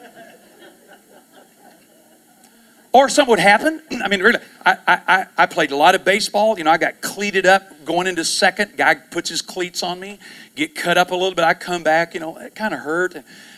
or 2.95 3.09
something 3.09 3.31
would 3.31 3.39
happen. 3.39 3.81
I 4.03 4.07
mean, 4.07 4.21
really, 4.21 4.39
I, 4.65 4.77
I, 4.87 5.25
I 5.37 5.45
played 5.47 5.71
a 5.71 5.75
lot 5.75 5.95
of 5.95 6.05
baseball. 6.05 6.57
You 6.57 6.63
know, 6.63 6.71
I 6.71 6.77
got 6.77 7.01
cleated 7.01 7.45
up 7.45 7.83
going 7.83 8.07
into 8.07 8.23
second. 8.23 8.77
Guy 8.77 8.95
puts 8.95 9.27
his 9.27 9.41
cleats 9.41 9.83
on 9.83 9.99
me, 9.99 10.17
get 10.55 10.75
cut 10.75 10.97
up 10.97 11.11
a 11.11 11.13
little 11.13 11.35
bit. 11.35 11.43
I 11.43 11.55
come 11.55 11.83
back, 11.83 12.13
you 12.13 12.21
know, 12.21 12.37
it 12.37 12.55
kind 12.55 12.73
of 12.73 12.79
hurt. 12.79 13.17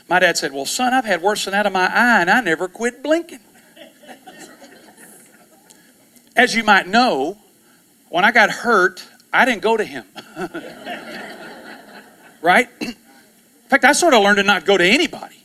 My 0.09 0.17
dad 0.17 0.37
said, 0.37 0.53
Well, 0.53 0.65
son, 0.65 0.91
I've 0.91 1.05
had 1.05 1.21
worse 1.21 1.45
than 1.45 1.51
that 1.51 1.67
in 1.67 1.73
my 1.73 1.85
eye, 1.85 2.21
and 2.21 2.31
I 2.31 2.41
never 2.41 2.67
quit 2.67 3.03
blinking. 3.03 3.41
As 6.35 6.55
you 6.55 6.63
might 6.63 6.87
know, 6.87 7.37
when 8.09 8.25
I 8.25 8.31
got 8.31 8.49
hurt, 8.49 9.07
I 9.31 9.45
didn't 9.45 9.61
go 9.61 9.77
to 9.77 9.83
him. 9.83 10.05
right? 12.41 12.69
In 12.81 13.69
fact, 13.69 13.83
I 13.83 13.91
sort 13.91 14.15
of 14.15 14.23
learned 14.23 14.37
to 14.37 14.43
not 14.43 14.65
go 14.65 14.77
to 14.77 14.83
anybody. 14.83 15.35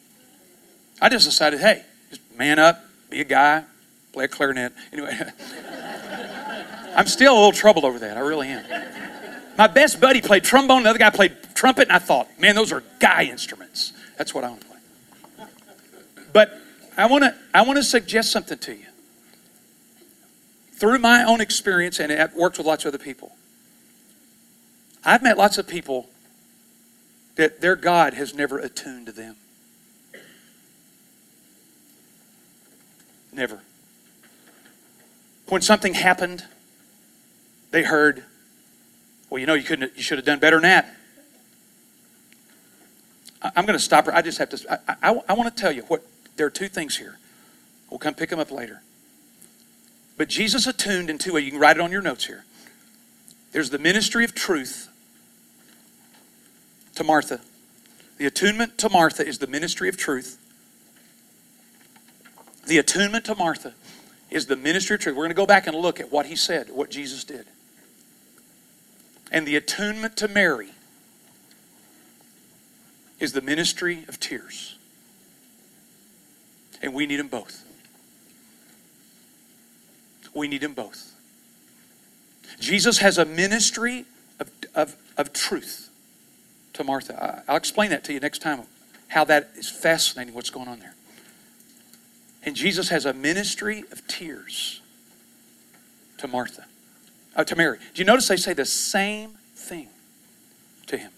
I 0.99 1.11
just 1.11 1.27
decided, 1.27 1.61
hey, 1.61 1.85
just 2.09 2.23
man 2.39 2.59
up, 2.59 2.83
be 3.11 3.21
a 3.21 3.25
guy, 3.25 3.65
play 4.13 4.25
a 4.25 4.29
clarinet. 4.29 4.73
Anyway, 4.93 5.19
I'm 6.97 7.07
still 7.07 7.33
a 7.33 7.37
little 7.37 7.53
troubled 7.53 7.85
over 7.85 7.99
that. 8.01 8.17
I 8.17 8.21
really 8.21 8.49
am. 8.49 8.65
My 9.57 9.67
best 9.67 10.01
buddy 10.01 10.21
played 10.21 10.45
trombone, 10.45 10.83
the 10.83 10.91
other 10.91 10.99
guy 10.99 11.11
played 11.11 11.37
trumpet, 11.55 11.89
and 11.89 11.93
I 11.93 11.99
thought, 11.99 12.29
man, 12.39 12.55
those 12.55 12.73
are 12.73 12.83
guy 12.99 13.25
instruments. 13.25 13.93
That's 14.17 14.35
what 14.35 14.45
I 14.45 14.49
want 14.49 14.61
to 14.63 14.67
play. 14.67 15.47
But 16.33 16.59
I 16.97 17.07
want 17.07 17.25
to 17.25 17.35
I 17.55 17.63
want 17.63 17.77
to 17.79 17.83
suggest 17.83 18.33
something 18.33 18.59
to 18.59 18.73
you. 18.73 18.87
Through 20.73 20.99
my 20.99 21.23
own 21.23 21.41
experience, 21.41 22.01
and 22.01 22.13
I've 22.13 22.35
worked 22.35 22.59
with 22.59 22.67
lots 22.67 22.85
of 22.85 22.89
other 22.89 23.03
people, 23.03 23.37
I've 25.05 25.23
met 25.23 25.39
lots 25.39 25.59
of 25.59 25.69
people 25.69 26.09
that 27.37 27.61
their 27.61 27.77
God 27.77 28.15
has 28.15 28.35
never 28.35 28.59
attuned 28.59 29.07
to 29.07 29.13
them. 29.13 29.37
Never. 33.33 33.63
When 35.53 35.61
something 35.61 35.93
happened, 35.93 36.47
they 37.73 37.83
heard, 37.83 38.25
well, 39.29 39.39
you 39.39 39.45
know, 39.45 39.53
you 39.53 39.65
couldn't, 39.65 39.95
you 39.95 40.03
should 40.03 40.17
have 40.17 40.25
done 40.25 40.39
better 40.39 40.57
than 40.57 40.63
that. 40.63 40.97
I'm 43.43 43.67
going 43.67 43.79
to 43.79 43.85
stop 43.85 44.07
her. 44.07 44.15
I 44.15 44.23
just 44.23 44.39
have 44.39 44.49
to, 44.49 44.83
I, 44.89 45.11
I, 45.11 45.21
I 45.29 45.33
want 45.35 45.55
to 45.55 45.61
tell 45.61 45.71
you 45.71 45.83
what, 45.83 46.07
there 46.37 46.47
are 46.47 46.51
two 46.51 46.69
things 46.69 46.97
here. 46.97 47.19
We'll 47.91 47.99
come 47.99 48.15
pick 48.15 48.31
them 48.31 48.39
up 48.39 48.51
later. 48.51 48.81
But 50.17 50.31
Jesus 50.31 50.67
attuned 50.67 51.11
in 51.11 51.19
two 51.19 51.35
ways. 51.35 51.45
You 51.45 51.51
can 51.51 51.61
write 51.61 51.77
it 51.77 51.83
on 51.83 51.93
your 51.93 52.01
notes 52.01 52.25
here. 52.25 52.47
There's 53.53 53.69
the 53.69 53.79
ministry 53.79 54.25
of 54.25 54.35
truth 54.35 54.89
to 56.95 57.05
Martha. 57.05 57.43
The 58.17 58.25
attunement 58.25 58.79
to 58.79 58.89
Martha 58.89 59.29
is 59.29 59.37
the 59.37 59.47
ministry 59.47 59.91
of 59.91 59.99
truth. 59.99 60.39
The 62.67 62.79
attunement 62.79 63.27
to 63.27 63.35
Martha 63.35 63.75
is 64.33 64.47
the 64.47 64.57
ministry 64.57 64.95
of 64.95 65.01
truth. 65.01 65.15
We're 65.15 65.25
going 65.25 65.31
to 65.31 65.35
go 65.35 65.47
back 65.47 65.67
and 65.67 65.77
look 65.77 66.01
at 66.01 66.11
what 66.11 66.27
he 66.27 66.37
said, 66.37 66.71
what 66.71 66.91
Jesus 66.91 67.25
did. 67.25 67.47
And 69.31 69.47
the 69.47 69.57
attunement 69.57 70.17
to 70.19 70.29
Mary 70.29 70.71
is 73.21 73.33
the 73.33 73.41
ministry 73.41 74.05
of 74.09 74.19
tears. 74.19 74.77
And 76.83 76.93
we 76.95 77.07
need 77.07 77.17
them 77.17 77.29
both. 77.29 77.65
We 80.35 80.49
need 80.49 80.63
them 80.63 80.75
both. 80.75 81.15
Jesus 82.59 82.99
has 82.99 83.19
a 83.19 83.25
ministry 83.25 84.07
of, 84.41 84.51
of, 84.75 84.97
of 85.17 85.33
truth 85.33 85.91
to 86.73 86.85
Martha. 86.85 87.45
I'll 87.47 87.57
explain 87.57 87.91
that 87.91 88.03
to 88.05 88.13
you 88.13 88.21
next 88.21 88.41
time, 88.41 88.63
how 89.09 89.25
that 89.25 89.51
is 89.57 89.69
fascinating, 89.69 90.35
what's 90.35 90.51
going 90.51 90.69
on 90.69 90.81
there. 90.81 90.95
And 92.45 92.57
Jesus 92.57 92.89
has 92.89 93.05
a 93.07 93.13
ministry 93.13 93.85
of 93.93 94.07
tears 94.07 94.81
to 96.19 96.29
Martha, 96.29 96.67
uh, 97.37 97.45
to 97.45 97.57
Mary. 97.57 97.79
Do 97.95 98.01
you 98.01 98.05
notice 98.05 98.29
they 98.29 98.37
say 98.37 98.53
the 98.53 98.65
same 98.65 99.33
thing 99.55 99.89
to 100.87 100.97
him? 100.97 101.13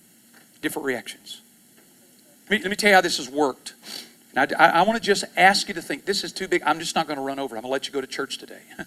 Different 0.61 0.87
reactions. 0.87 1.41
Let 2.45 2.51
me, 2.51 2.59
let 2.59 2.70
me 2.70 2.77
tell 2.77 2.91
you 2.91 2.95
how 2.95 3.01
this 3.01 3.16
has 3.16 3.31
worked. 3.31 3.75
I, 4.37 4.47
I 4.59 4.83
want 4.83 5.01
to 5.01 5.07
just 5.07 5.25
ask 5.37 5.68
you 5.68 5.75
to 5.75 5.83
think 5.83 6.05
this 6.05 6.25
is 6.25 6.33
too 6.33 6.49
big. 6.49 6.62
I'm 6.66 6.79
just 6.79 6.95
not 6.95 7.07
going 7.07 7.18
to 7.18 7.22
run 7.22 7.39
over. 7.39 7.57
I'm 7.57 7.62
going 7.62 7.70
to 7.70 7.72
let 7.72 7.87
you 7.87 7.93
go 7.93 8.01
to 8.01 8.07
church 8.07 8.39
today. 8.39 8.61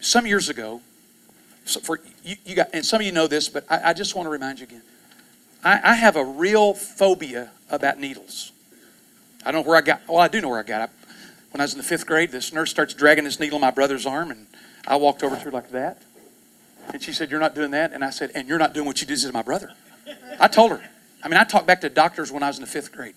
Some 0.00 0.26
years 0.26 0.48
ago, 0.48 0.80
so 1.64 1.80
for 1.80 2.00
you, 2.24 2.36
you, 2.44 2.54
got, 2.54 2.68
and 2.72 2.86
some 2.86 3.00
of 3.00 3.06
you 3.06 3.12
know 3.12 3.26
this, 3.26 3.48
but 3.48 3.64
I, 3.68 3.90
I 3.90 3.92
just 3.92 4.14
want 4.14 4.26
to 4.26 4.30
remind 4.30 4.60
you 4.60 4.64
again. 4.64 4.82
I, 5.62 5.80
I, 5.82 5.94
have 5.94 6.16
a 6.16 6.24
real 6.24 6.72
phobia 6.72 7.50
about 7.68 7.98
needles. 7.98 8.52
I 9.48 9.50
don't 9.50 9.64
know 9.64 9.68
where 9.70 9.78
I 9.78 9.80
got. 9.80 10.02
Well, 10.06 10.18
I 10.18 10.28
do 10.28 10.42
know 10.42 10.50
where 10.50 10.58
I 10.58 10.62
got. 10.62 10.90
When 11.52 11.62
I 11.62 11.64
was 11.64 11.72
in 11.72 11.78
the 11.78 11.84
fifth 11.84 12.06
grade, 12.06 12.30
this 12.30 12.52
nurse 12.52 12.68
starts 12.70 12.92
dragging 12.92 13.24
this 13.24 13.40
needle 13.40 13.56
in 13.56 13.62
my 13.62 13.70
brother's 13.70 14.04
arm, 14.04 14.30
and 14.30 14.46
I 14.86 14.96
walked 14.96 15.22
over 15.22 15.36
to 15.36 15.40
her 15.40 15.50
like 15.50 15.70
that, 15.70 16.02
and 16.92 17.02
she 17.02 17.14
said, 17.14 17.30
"You're 17.30 17.40
not 17.40 17.54
doing 17.54 17.70
that," 17.70 17.94
and 17.94 18.04
I 18.04 18.10
said, 18.10 18.30
"And 18.34 18.46
you're 18.46 18.58
not 18.58 18.74
doing 18.74 18.84
what 18.84 19.00
you 19.00 19.06
did 19.06 19.18
to 19.20 19.32
my 19.32 19.40
brother." 19.40 19.72
I 20.38 20.48
told 20.48 20.72
her. 20.72 20.82
I 21.22 21.28
mean, 21.28 21.38
I 21.38 21.44
talked 21.44 21.66
back 21.66 21.80
to 21.80 21.88
doctors 21.88 22.30
when 22.30 22.42
I 22.42 22.48
was 22.48 22.58
in 22.58 22.60
the 22.60 22.68
fifth 22.68 22.92
grade. 22.92 23.14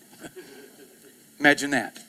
Imagine 1.37 1.71
that. 1.71 1.99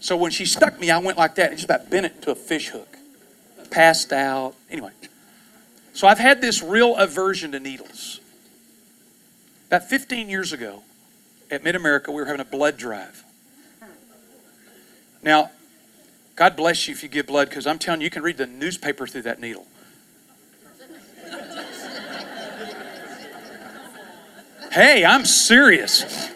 So 0.00 0.14
when 0.14 0.30
she 0.30 0.44
stuck 0.44 0.78
me, 0.78 0.90
I 0.90 0.98
went 0.98 1.16
like 1.16 1.36
that 1.36 1.48
and 1.48 1.56
just 1.56 1.64
about 1.64 1.88
bent 1.88 2.04
it 2.04 2.20
to 2.22 2.32
a 2.32 2.34
fish 2.34 2.68
hook 2.68 2.98
passed 3.70 4.12
out. 4.12 4.56
Anyway, 4.70 4.92
so 5.94 6.06
I've 6.06 6.18
had 6.18 6.42
this 6.42 6.62
real 6.62 6.96
aversion 6.96 7.52
to 7.52 7.60
needles. 7.60 8.20
About 9.68 9.88
15 9.88 10.28
years 10.28 10.52
ago 10.52 10.82
at 11.54 11.64
Mid 11.64 11.76
America, 11.76 12.10
we 12.10 12.20
were 12.20 12.26
having 12.26 12.40
a 12.40 12.44
blood 12.44 12.76
drive. 12.76 13.24
Now, 15.22 15.50
God 16.36 16.56
bless 16.56 16.86
you 16.88 16.92
if 16.92 17.02
you 17.02 17.08
give 17.08 17.26
blood 17.26 17.48
because 17.48 17.66
I'm 17.66 17.78
telling 17.78 18.00
you, 18.00 18.04
you 18.04 18.10
can 18.10 18.22
read 18.22 18.36
the 18.36 18.46
newspaper 18.46 19.06
through 19.06 19.22
that 19.22 19.40
needle. 19.40 19.66
hey, 24.72 25.04
I'm 25.04 25.24
serious. 25.24 26.30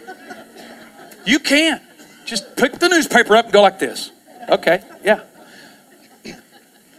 You 1.25 1.39
can't. 1.39 1.83
Just 2.25 2.55
pick 2.55 2.79
the 2.79 2.87
newspaper 2.87 3.35
up 3.35 3.45
and 3.45 3.53
go 3.53 3.61
like 3.61 3.79
this. 3.79 4.11
Okay, 4.47 4.81
yeah. 5.03 5.21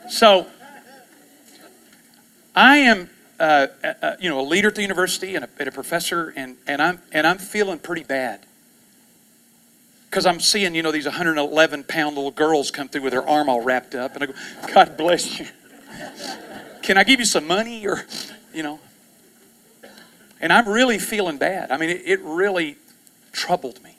So, 0.09 0.47
I 2.55 2.79
am, 2.79 3.09
uh, 3.41 3.67
uh, 4.03 4.17
you 4.21 4.29
know, 4.29 4.39
a 4.39 4.47
leader 4.47 4.69
at 4.69 4.75
the 4.75 4.83
university 4.83 5.35
and 5.35 5.45
a, 5.45 5.49
and 5.59 5.69
a 5.69 5.73
professor, 5.73 6.33
and, 6.37 6.57
and 6.67 6.81
I'm 6.81 7.01
and 7.11 7.27
I'm 7.27 7.39
feeling 7.39 7.79
pretty 7.79 8.05
bad 8.05 8.45
because 10.11 10.27
I'm 10.27 10.41
seeing, 10.41 10.75
you 10.75 10.83
know, 10.83 10.91
these 10.91 11.07
111 11.07 11.85
pound 11.85 12.17
little 12.17 12.33
girls 12.33 12.73
come 12.73 12.89
through 12.89 13.03
with 13.03 13.13
their 13.13 13.27
arm 13.27 13.49
all 13.49 13.61
wrapped 13.61 13.95
up, 13.95 14.15
and 14.15 14.25
I 14.25 14.27
go, 14.27 14.33
God 14.75 14.97
bless 14.97 15.39
you. 15.39 15.47
Can 16.83 16.99
I 16.99 17.05
give 17.05 17.21
you 17.21 17.27
some 17.27 17.47
money, 17.47 17.87
or, 17.87 18.05
you 18.53 18.65
know? 18.65 18.81
And 20.41 20.53
I'm 20.53 20.69
really 20.69 20.99
feeling 20.99 21.39
bad. 21.39 21.71
I 21.71 21.77
mean, 21.77 21.91
it, 21.91 22.03
it 22.05 22.21
really 22.23 22.77
troubled 23.31 23.83
me, 23.85 23.97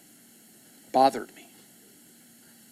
bothered 0.91 1.33
me. 1.35 1.47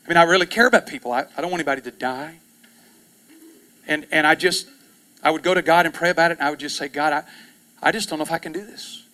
I 0.06 0.10
mean, 0.10 0.18
I 0.18 0.24
really 0.24 0.48
care 0.48 0.68
about 0.68 0.88
people. 0.88 1.12
I, 1.14 1.22
I 1.38 1.42
don't 1.42 1.50
want 1.52 1.62
anybody 1.62 1.82
to 1.84 1.92
die. 1.92 2.40
And, 3.88 4.06
and 4.12 4.28
I 4.28 4.36
just, 4.36 4.68
I 5.24 5.32
would 5.32 5.44
go 5.44 5.54
to 5.54 5.62
God 5.62 5.86
and 5.86 5.94
pray 5.94 6.10
about 6.10 6.32
it, 6.32 6.40
and 6.40 6.48
I 6.48 6.50
would 6.50 6.60
just 6.60 6.78
say, 6.78 6.88
God, 6.88 7.14
I, 7.14 7.24
I 7.82 7.92
just 7.92 8.10
don't 8.10 8.20
know 8.20 8.24
if 8.24 8.32
I 8.32 8.38
can 8.38 8.52
do 8.52 8.66
this. 8.66 9.06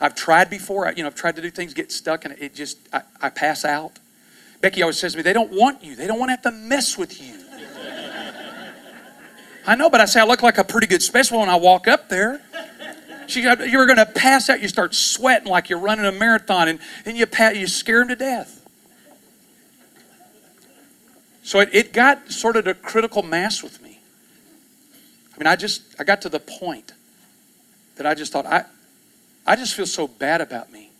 I've 0.00 0.14
tried 0.14 0.50
before. 0.50 0.88
I, 0.88 0.92
you 0.92 1.02
know, 1.02 1.08
I've 1.08 1.14
tried 1.14 1.36
to 1.36 1.42
do 1.42 1.50
things, 1.50 1.74
get 1.74 1.92
stuck, 1.92 2.24
and 2.24 2.34
it 2.38 2.54
just, 2.54 2.78
I, 2.92 3.02
I 3.20 3.28
pass 3.30 3.64
out. 3.64 3.98
Becky 4.60 4.82
always 4.82 4.98
says 4.98 5.12
to 5.12 5.18
me, 5.18 5.22
they 5.22 5.32
don't 5.32 5.52
want 5.52 5.82
you. 5.84 5.94
They 5.96 6.06
don't 6.06 6.18
want 6.18 6.28
to 6.28 6.32
have 6.32 6.42
to 6.42 6.50
mess 6.52 6.98
with 6.98 7.22
you. 7.22 7.34
I 9.66 9.76
know, 9.76 9.90
but 9.90 10.00
I 10.00 10.06
say 10.06 10.20
I 10.20 10.24
look 10.24 10.42
like 10.42 10.58
a 10.58 10.64
pretty 10.64 10.88
good 10.88 11.02
specimen 11.02 11.40
when 11.40 11.50
I 11.50 11.56
walk 11.56 11.86
up 11.86 12.08
there. 12.08 12.40
She, 13.28 13.42
you're 13.42 13.86
going 13.86 13.98
to 13.98 14.06
pass 14.06 14.50
out. 14.50 14.60
You 14.60 14.68
start 14.68 14.94
sweating 14.94 15.48
like 15.48 15.68
you're 15.68 15.78
running 15.78 16.04
a 16.04 16.12
marathon, 16.12 16.68
and 16.68 16.80
then 17.04 17.16
you, 17.16 17.26
pat, 17.26 17.56
you 17.56 17.66
scare 17.66 18.00
them 18.00 18.08
to 18.08 18.16
death. 18.16 18.58
So 21.44 21.60
it, 21.60 21.70
it 21.72 21.92
got 21.92 22.30
sort 22.30 22.56
of 22.56 22.66
a 22.66 22.74
critical 22.74 23.22
mass 23.22 23.62
with 23.62 23.81
me. 23.81 23.81
I 25.34 25.38
mean, 25.38 25.46
I 25.46 25.56
just, 25.56 25.82
I 25.98 26.04
got 26.04 26.22
to 26.22 26.28
the 26.28 26.40
point 26.40 26.92
that 27.96 28.06
I 28.06 28.14
just 28.14 28.32
thought, 28.32 28.46
I, 28.46 28.64
I 29.46 29.56
just 29.56 29.74
feel 29.74 29.86
so 29.86 30.06
bad 30.06 30.40
about 30.40 30.70
me. 30.70 30.90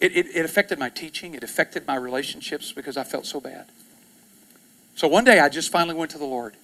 It, 0.00 0.16
it, 0.16 0.26
it 0.34 0.44
affected 0.44 0.78
my 0.78 0.88
teaching, 0.88 1.34
it 1.34 1.42
affected 1.42 1.86
my 1.86 1.96
relationships 1.96 2.72
because 2.72 2.96
I 2.96 3.04
felt 3.04 3.26
so 3.26 3.40
bad. 3.40 3.66
So 4.94 5.08
one 5.08 5.24
day 5.24 5.38
I 5.40 5.48
just 5.48 5.70
finally 5.70 5.94
went 5.94 6.10
to 6.12 6.18
the 6.18 6.24
Lord. 6.24 6.54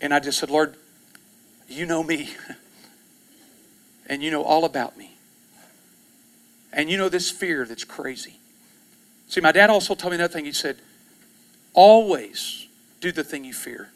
And 0.00 0.12
I 0.12 0.18
just 0.18 0.38
said, 0.38 0.50
Lord, 0.50 0.76
you 1.68 1.86
know 1.86 2.02
me. 2.02 2.30
and 4.06 4.22
you 4.22 4.30
know 4.30 4.42
all 4.42 4.64
about 4.64 4.96
me. 4.96 5.16
And 6.72 6.90
you 6.90 6.96
know 6.96 7.08
this 7.08 7.30
fear 7.30 7.64
that's 7.64 7.84
crazy. 7.84 8.38
See, 9.28 9.40
my 9.40 9.52
dad 9.52 9.70
also 9.70 9.94
told 9.94 10.12
me 10.12 10.16
another 10.16 10.32
thing. 10.32 10.44
He 10.44 10.52
said, 10.52 10.76
always 11.74 12.66
do 13.00 13.12
the 13.12 13.24
thing 13.24 13.44
you 13.44 13.52
fear. 13.52 13.90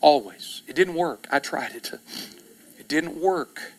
Always. 0.00 0.62
It 0.66 0.76
didn't 0.76 0.94
work. 0.94 1.26
I 1.30 1.38
tried 1.38 1.74
it. 1.74 1.92
It 2.78 2.88
didn't 2.88 3.16
work. 3.20 3.72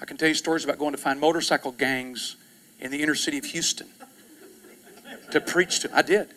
I 0.00 0.04
can 0.06 0.16
tell 0.16 0.28
you 0.28 0.34
stories 0.34 0.64
about 0.64 0.78
going 0.78 0.92
to 0.92 0.98
find 0.98 1.20
motorcycle 1.20 1.72
gangs 1.72 2.36
in 2.80 2.90
the 2.90 3.02
inner 3.02 3.14
city 3.14 3.38
of 3.38 3.44
Houston 3.46 3.88
to 5.30 5.40
preach 5.40 5.80
to. 5.80 5.96
I 5.96 6.02
did. 6.02 6.28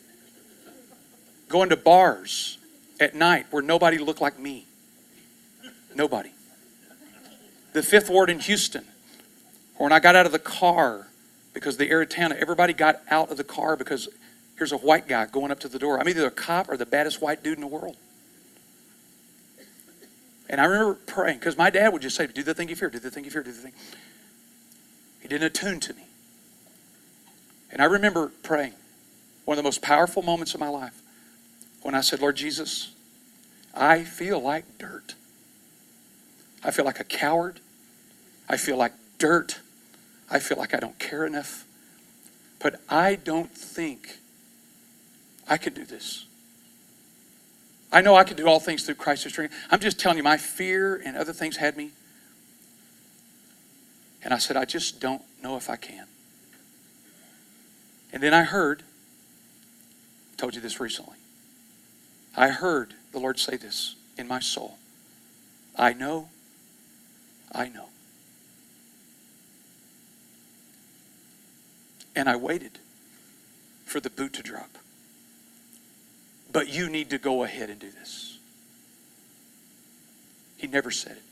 Going 1.50 1.70
to 1.70 1.78
bars 1.78 2.58
at 3.00 3.16
night 3.16 3.46
where 3.52 3.62
nobody 3.62 3.98
looked 3.98 4.22
like 4.22 4.40
me. 4.40 4.66
Nobody. 5.96 6.32
The 7.74 7.84
fifth 7.84 8.10
ward 8.10 8.30
in 8.30 8.40
Houston, 8.40 8.86
or 9.78 9.86
when 9.86 9.94
I 9.94 10.00
got 10.00 10.16
out 10.16 10.26
of 10.26 10.32
the 10.32 10.40
car 10.40 11.08
because 11.54 11.78
the 11.78 11.90
Arizona, 11.90 12.36
everybody 12.40 12.74
got 12.74 13.02
out 13.10 13.32
of 13.32 13.38
the 13.38 13.44
car 13.44 13.76
because 13.76 14.08
here's 14.58 14.72
a 14.72 14.78
white 14.78 15.08
guy 15.08 15.26
going 15.26 15.52
up 15.52 15.60
to 15.62 15.68
the 15.68 15.80
door. 15.80 16.00
I'm 16.00 16.08
either 16.08 16.26
a 16.26 16.32
cop 16.32 16.70
or 16.70 16.78
the 16.78 16.86
baddest 16.86 17.22
white 17.22 17.44
dude 17.44 17.56
in 17.56 17.62
the 17.62 17.68
world. 17.68 17.98
And 20.50 20.62
I 20.62 20.66
remember 20.66 20.96
praying 21.06 21.40
because 21.40 21.58
my 21.58 21.70
dad 21.70 21.90
would 21.90 22.02
just 22.02 22.16
say, 22.16 22.28
Do 22.28 22.44
the 22.44 22.54
thing 22.54 22.70
you 22.70 22.76
fear, 22.76 22.90
do 22.90 23.00
the 23.00 23.12
thing 23.12 23.26
you 23.26 23.32
fear, 23.32 23.44
do 23.44 23.52
the 23.52 23.58
thing. 23.58 23.74
He 25.22 25.28
didn't 25.28 25.48
attune 25.48 25.80
to 25.82 25.94
me. 25.94 26.04
And 27.72 27.82
I 27.82 27.86
remember 27.86 28.32
praying, 28.44 28.74
one 29.46 29.58
of 29.58 29.64
the 29.64 29.68
most 29.68 29.82
powerful 29.82 30.22
moments 30.22 30.54
of 30.54 30.60
my 30.60 30.70
life, 30.70 31.02
when 31.82 31.96
I 31.96 32.02
said, 32.02 32.22
Lord 32.22 32.38
Jesus, 32.38 32.94
I 33.74 34.04
feel 34.04 34.40
like 34.40 34.78
dirt. 34.78 35.16
I 36.64 36.72
feel 36.72 36.86
like 36.86 37.00
a 37.00 37.04
coward. 37.04 37.60
I 38.50 38.58
feel 38.58 38.78
like 38.78 38.94
dirt. 39.18 39.60
I 40.30 40.40
feel 40.40 40.58
like 40.58 40.74
I 40.74 40.80
don't 40.80 40.98
care 40.98 41.26
enough. 41.26 41.66
But 42.60 42.82
I 42.90 43.16
don't 43.16 43.52
think 43.52 44.18
I 45.48 45.58
could 45.58 45.74
do 45.74 45.86
this. 45.86 46.26
I 47.92 48.02
know 48.02 48.16
I 48.16 48.24
can 48.24 48.36
do 48.36 48.48
all 48.48 48.60
things 48.60 48.84
through 48.84 48.96
Christ 48.96 49.24
who 49.24 49.30
strengthens. 49.30 49.62
I'm 49.72 49.80
just 49.80 50.00
telling 50.00 50.18
you, 50.18 50.24
my 50.24 50.38
fear 50.38 51.02
and 51.06 51.16
other 51.16 51.34
things 51.34 51.58
had 51.58 51.78
me. 51.78 51.92
And 54.24 54.34
I 54.34 54.38
said, 54.40 54.58
I 54.58 54.66
just 54.66 55.00
don't 55.00 55.22
know 55.42 55.56
if 55.56 55.70
I 55.70 55.78
can. 55.78 56.06
And 58.12 58.22
then 58.22 58.34
I 58.34 58.44
heard, 58.44 58.84
I 60.34 60.36
told 60.36 60.56
you 60.56 60.62
this 60.62 60.80
recently. 60.80 61.18
I 62.36 62.50
heard 62.50 62.94
the 63.12 63.20
Lord 63.20 63.40
say 63.40 63.58
this 63.58 63.96
in 64.18 64.28
my 64.28 64.40
soul. 64.40 64.78
I 65.76 65.94
know, 65.94 66.30
I 67.52 67.70
know. 67.70 67.86
And 72.16 72.28
I 72.28 72.36
waited 72.36 72.80
for 73.86 74.00
the 74.00 74.10
boot 74.10 74.34
to 74.34 74.44
drop. 74.44 74.78
But 76.52 76.70
you 76.70 76.90
need 76.90 77.10
to 77.12 77.18
go 77.18 77.44
ahead 77.44 77.70
and 77.70 77.80
do 77.80 77.92
this. 77.92 78.40
He 80.58 80.68
never 80.68 80.92
said 80.92 81.18
it. 81.18 81.24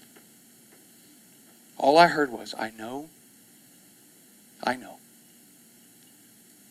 All 1.78 1.97
I 1.97 2.07
heard 2.07 2.32
was, 2.32 2.53
I 2.57 2.72
know, 2.78 3.09
I 4.63 4.76
know. 4.76 4.97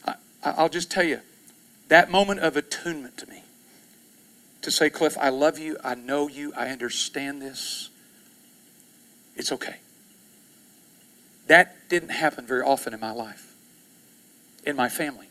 I, 0.07 0.14
I'll 0.42 0.68
just 0.68 0.90
tell 0.90 1.05
you, 1.05 1.20
that 1.88 2.11
moment 2.11 2.40
of 2.40 2.57
attunement 2.57 3.16
to 3.18 3.28
me, 3.28 3.42
to 4.62 4.70
say, 4.70 4.88
Cliff, 4.88 5.16
I 5.18 5.28
love 5.28 5.59
you, 5.59 5.76
I 5.84 5.95
know 5.95 6.26
you, 6.28 6.53
I 6.57 6.68
understand 6.68 7.42
this, 7.42 7.90
it's 9.36 9.53
okay. 9.53 9.76
That 11.49 11.88
didn't 11.90 12.11
happen 12.11 12.47
very 12.47 12.62
often 12.62 12.95
in 12.95 13.01
my 13.01 13.12
life, 13.12 13.55
in 14.64 14.74
my 14.74 14.88
family, 14.88 15.28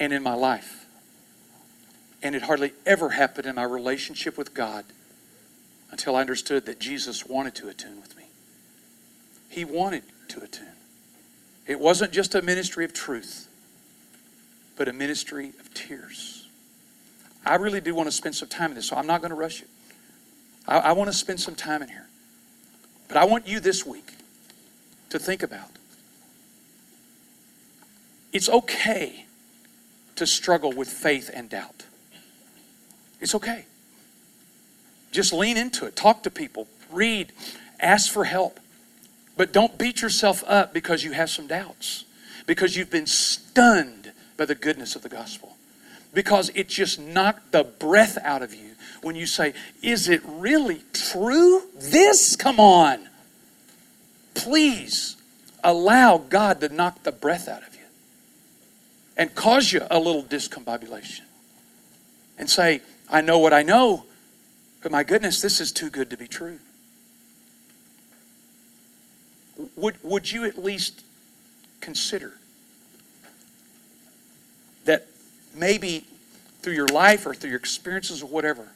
and 0.00 0.12
in 0.12 0.22
my 0.22 0.34
life. 0.34 0.85
And 2.26 2.34
it 2.34 2.42
hardly 2.42 2.72
ever 2.84 3.10
happened 3.10 3.46
in 3.46 3.54
my 3.54 3.62
relationship 3.62 4.36
with 4.36 4.52
God 4.52 4.84
until 5.92 6.16
I 6.16 6.22
understood 6.22 6.66
that 6.66 6.80
Jesus 6.80 7.24
wanted 7.24 7.54
to 7.54 7.68
attune 7.68 8.00
with 8.00 8.16
me. 8.16 8.24
He 9.48 9.64
wanted 9.64 10.02
to 10.30 10.42
attune. 10.42 10.66
It 11.68 11.78
wasn't 11.78 12.10
just 12.10 12.34
a 12.34 12.42
ministry 12.42 12.84
of 12.84 12.92
truth, 12.92 13.46
but 14.76 14.88
a 14.88 14.92
ministry 14.92 15.52
of 15.60 15.72
tears. 15.72 16.48
I 17.44 17.54
really 17.54 17.80
do 17.80 17.94
want 17.94 18.08
to 18.08 18.12
spend 18.12 18.34
some 18.34 18.48
time 18.48 18.72
in 18.72 18.74
this, 18.74 18.88
so 18.88 18.96
I'm 18.96 19.06
not 19.06 19.20
going 19.20 19.30
to 19.30 19.36
rush 19.36 19.62
it. 19.62 19.68
I, 20.66 20.78
I 20.78 20.92
want 20.94 21.08
to 21.08 21.16
spend 21.16 21.38
some 21.38 21.54
time 21.54 21.80
in 21.80 21.88
here. 21.88 22.08
But 23.06 23.18
I 23.18 23.24
want 23.24 23.46
you 23.46 23.60
this 23.60 23.86
week 23.86 24.14
to 25.10 25.20
think 25.20 25.44
about 25.44 25.70
it's 28.32 28.48
okay 28.48 29.26
to 30.16 30.26
struggle 30.26 30.72
with 30.72 30.88
faith 30.88 31.30
and 31.32 31.48
doubt. 31.48 31.84
It's 33.20 33.34
okay. 33.34 33.64
Just 35.12 35.32
lean 35.32 35.56
into 35.56 35.86
it. 35.86 35.96
Talk 35.96 36.22
to 36.24 36.30
people. 36.30 36.68
Read. 36.90 37.32
Ask 37.80 38.12
for 38.12 38.24
help. 38.24 38.60
But 39.36 39.52
don't 39.52 39.76
beat 39.76 40.02
yourself 40.02 40.42
up 40.46 40.72
because 40.72 41.04
you 41.04 41.12
have 41.12 41.28
some 41.28 41.46
doubts, 41.46 42.04
because 42.46 42.76
you've 42.76 42.90
been 42.90 43.06
stunned 43.06 44.12
by 44.36 44.46
the 44.46 44.54
goodness 44.54 44.96
of 44.96 45.02
the 45.02 45.08
gospel, 45.08 45.56
because 46.14 46.50
it 46.54 46.68
just 46.68 46.98
knocked 46.98 47.52
the 47.52 47.64
breath 47.64 48.16
out 48.22 48.42
of 48.42 48.54
you 48.54 48.72
when 49.02 49.14
you 49.14 49.26
say, 49.26 49.52
Is 49.82 50.08
it 50.08 50.22
really 50.26 50.82
true? 50.92 51.62
This? 51.74 52.34
Come 52.34 52.58
on. 52.58 53.08
Please 54.34 55.16
allow 55.62 56.18
God 56.18 56.60
to 56.60 56.68
knock 56.68 57.02
the 57.02 57.12
breath 57.12 57.48
out 57.48 57.66
of 57.66 57.74
you 57.74 57.80
and 59.16 59.34
cause 59.34 59.72
you 59.72 59.82
a 59.90 59.98
little 59.98 60.22
discombobulation 60.22 61.22
and 62.38 62.48
say, 62.48 62.80
I 63.08 63.20
know 63.20 63.38
what 63.38 63.52
I 63.52 63.62
know, 63.62 64.04
but 64.82 64.90
my 64.92 65.04
goodness, 65.04 65.40
this 65.40 65.60
is 65.60 65.72
too 65.72 65.90
good 65.90 66.10
to 66.10 66.16
be 66.16 66.26
true. 66.26 66.58
Would, 69.76 69.96
would 70.02 70.30
you 70.30 70.44
at 70.44 70.62
least 70.62 71.02
consider 71.80 72.34
that 74.84 75.06
maybe 75.54 76.04
through 76.60 76.74
your 76.74 76.88
life 76.88 77.26
or 77.26 77.34
through 77.34 77.50
your 77.50 77.58
experiences 77.58 78.22
or 78.22 78.26
whatever, 78.26 78.68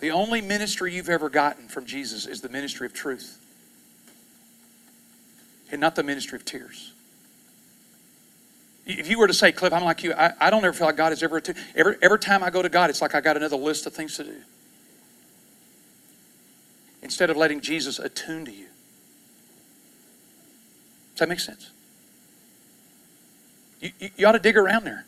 the 0.00 0.10
only 0.10 0.40
ministry 0.40 0.94
you've 0.94 1.08
ever 1.08 1.28
gotten 1.28 1.68
from 1.68 1.84
Jesus 1.84 2.26
is 2.26 2.40
the 2.40 2.48
ministry 2.48 2.86
of 2.86 2.92
truth 2.92 3.38
and 5.72 5.80
not 5.80 5.96
the 5.96 6.02
ministry 6.02 6.36
of 6.36 6.44
tears? 6.44 6.92
If 8.88 9.10
you 9.10 9.18
were 9.18 9.26
to 9.26 9.34
say, 9.34 9.52
Cliff, 9.52 9.72
I'm 9.72 9.84
like 9.84 10.02
you, 10.02 10.14
I, 10.14 10.32
I 10.40 10.50
don't 10.50 10.64
ever 10.64 10.72
feel 10.72 10.86
like 10.86 10.96
God 10.96 11.12
is 11.12 11.22
ever, 11.22 11.40
to, 11.42 11.54
every, 11.76 11.96
every 12.00 12.18
time 12.18 12.42
I 12.42 12.48
go 12.48 12.62
to 12.62 12.70
God, 12.70 12.88
it's 12.88 13.02
like 13.02 13.14
I 13.14 13.20
got 13.20 13.36
another 13.36 13.56
list 13.56 13.86
of 13.86 13.92
things 13.92 14.16
to 14.16 14.24
do. 14.24 14.36
Instead 17.02 17.28
of 17.28 17.36
letting 17.36 17.60
Jesus 17.60 17.98
attune 17.98 18.46
to 18.46 18.50
you. 18.50 18.66
Does 21.12 21.20
that 21.20 21.28
make 21.28 21.40
sense? 21.40 21.70
You, 23.80 23.90
you, 24.00 24.10
you 24.16 24.26
ought 24.26 24.32
to 24.32 24.38
dig 24.38 24.56
around 24.56 24.84
there. 24.84 25.04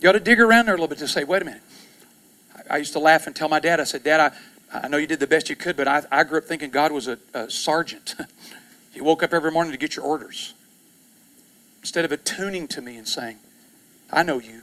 You 0.00 0.08
ought 0.08 0.12
to 0.12 0.20
dig 0.20 0.40
around 0.40 0.66
there 0.66 0.74
a 0.74 0.78
little 0.78 0.88
bit 0.88 0.98
to 0.98 1.08
say, 1.08 1.24
wait 1.24 1.42
a 1.42 1.44
minute. 1.44 1.62
I, 2.54 2.74
I 2.74 2.76
used 2.76 2.92
to 2.92 3.00
laugh 3.00 3.26
and 3.26 3.34
tell 3.34 3.48
my 3.48 3.58
dad, 3.58 3.80
I 3.80 3.84
said, 3.84 4.04
Dad, 4.04 4.20
I, 4.72 4.78
I 4.84 4.88
know 4.88 4.96
you 4.96 5.08
did 5.08 5.18
the 5.18 5.26
best 5.26 5.50
you 5.50 5.56
could, 5.56 5.76
but 5.76 5.88
I, 5.88 6.02
I 6.12 6.22
grew 6.22 6.38
up 6.38 6.44
thinking 6.44 6.70
God 6.70 6.92
was 6.92 7.08
a, 7.08 7.18
a 7.32 7.50
sergeant. 7.50 8.14
you 8.94 9.02
woke 9.02 9.24
up 9.24 9.34
every 9.34 9.50
morning 9.50 9.72
to 9.72 9.78
get 9.78 9.96
your 9.96 10.04
orders. 10.04 10.54
Instead 11.84 12.06
of 12.06 12.12
attuning 12.12 12.66
to 12.66 12.80
me 12.80 12.96
and 12.96 13.06
saying, 13.06 13.36
I 14.10 14.22
know 14.22 14.38
you. 14.38 14.62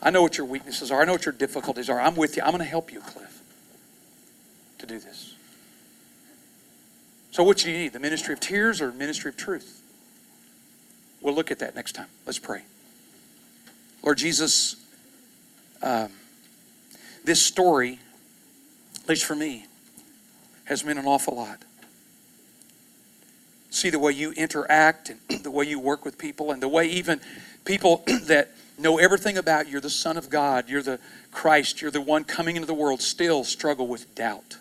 I 0.00 0.08
know 0.08 0.22
what 0.22 0.38
your 0.38 0.46
weaknesses 0.46 0.90
are. 0.90 1.02
I 1.02 1.04
know 1.04 1.12
what 1.12 1.26
your 1.26 1.34
difficulties 1.34 1.90
are. 1.90 2.00
I'm 2.00 2.16
with 2.16 2.38
you. 2.38 2.42
I'm 2.42 2.52
going 2.52 2.60
to 2.60 2.64
help 2.64 2.90
you, 2.90 3.00
Cliff, 3.00 3.42
to 4.78 4.86
do 4.86 4.98
this. 4.98 5.34
So, 7.32 7.42
what 7.42 7.58
do 7.58 7.70
you 7.70 7.76
need? 7.76 7.92
The 7.92 8.00
ministry 8.00 8.32
of 8.32 8.40
tears 8.40 8.80
or 8.80 8.92
ministry 8.92 9.28
of 9.28 9.36
truth? 9.36 9.82
We'll 11.20 11.34
look 11.34 11.50
at 11.50 11.58
that 11.58 11.74
next 11.74 11.92
time. 11.92 12.08
Let's 12.24 12.38
pray. 12.38 12.62
Lord 14.02 14.16
Jesus, 14.16 14.76
um, 15.82 16.12
this 17.26 17.42
story, 17.42 17.98
at 19.02 19.06
least 19.10 19.26
for 19.26 19.36
me, 19.36 19.66
has 20.64 20.82
meant 20.82 20.98
an 20.98 21.04
awful 21.04 21.36
lot 21.36 21.65
see 23.76 23.90
the 23.90 23.98
way 23.98 24.12
you 24.12 24.32
interact 24.32 25.10
and 25.10 25.20
the 25.44 25.50
way 25.50 25.66
you 25.66 25.78
work 25.78 26.04
with 26.04 26.18
people 26.18 26.50
and 26.50 26.62
the 26.62 26.68
way 26.68 26.86
even 26.86 27.20
people 27.64 28.02
that 28.22 28.50
know 28.78 28.98
everything 28.98 29.36
about 29.38 29.66
you, 29.66 29.72
you're 29.72 29.80
the 29.80 29.90
Son 29.90 30.16
of 30.16 30.28
God, 30.30 30.68
you're 30.68 30.82
the 30.82 30.98
Christ, 31.32 31.80
you're 31.80 31.90
the 31.90 32.00
one 32.00 32.24
coming 32.24 32.56
into 32.56 32.66
the 32.66 32.74
world, 32.74 33.00
still 33.00 33.44
struggle 33.44 33.86
with 33.86 34.14
doubt. 34.14 34.58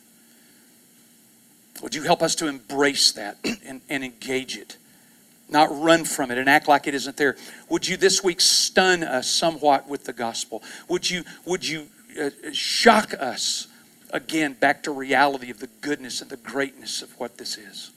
Would 1.81 1.95
you 1.95 2.03
help 2.03 2.21
us 2.21 2.35
to 2.35 2.47
embrace 2.47 3.11
that 3.13 3.37
and, 3.65 3.81
and 3.89 4.03
engage 4.03 4.57
it 4.57 4.77
not 5.49 5.69
run 5.71 6.05
from 6.05 6.31
it 6.31 6.37
and 6.37 6.49
act 6.49 6.67
like 6.67 6.87
it 6.87 6.95
isn't 6.95 7.17
there. 7.17 7.35
Would 7.69 7.87
you 7.87 7.97
this 7.97 8.23
week 8.23 8.41
stun 8.41 9.03
us 9.03 9.29
somewhat 9.29 9.87
with 9.87 10.05
the 10.05 10.13
gospel? 10.13 10.63
Would 10.89 11.09
you, 11.09 11.23
would 11.45 11.67
you 11.67 11.87
uh, 12.19 12.29
shock 12.51 13.13
us 13.13 13.67
again 14.11 14.53
back 14.53 14.83
to 14.83 14.91
reality 14.91 15.51
of 15.51 15.59
the 15.59 15.69
goodness 15.81 16.21
and 16.21 16.29
the 16.29 16.37
greatness 16.37 17.01
of 17.01 17.11
what 17.19 17.37
this 17.37 17.57
is? 17.57 17.91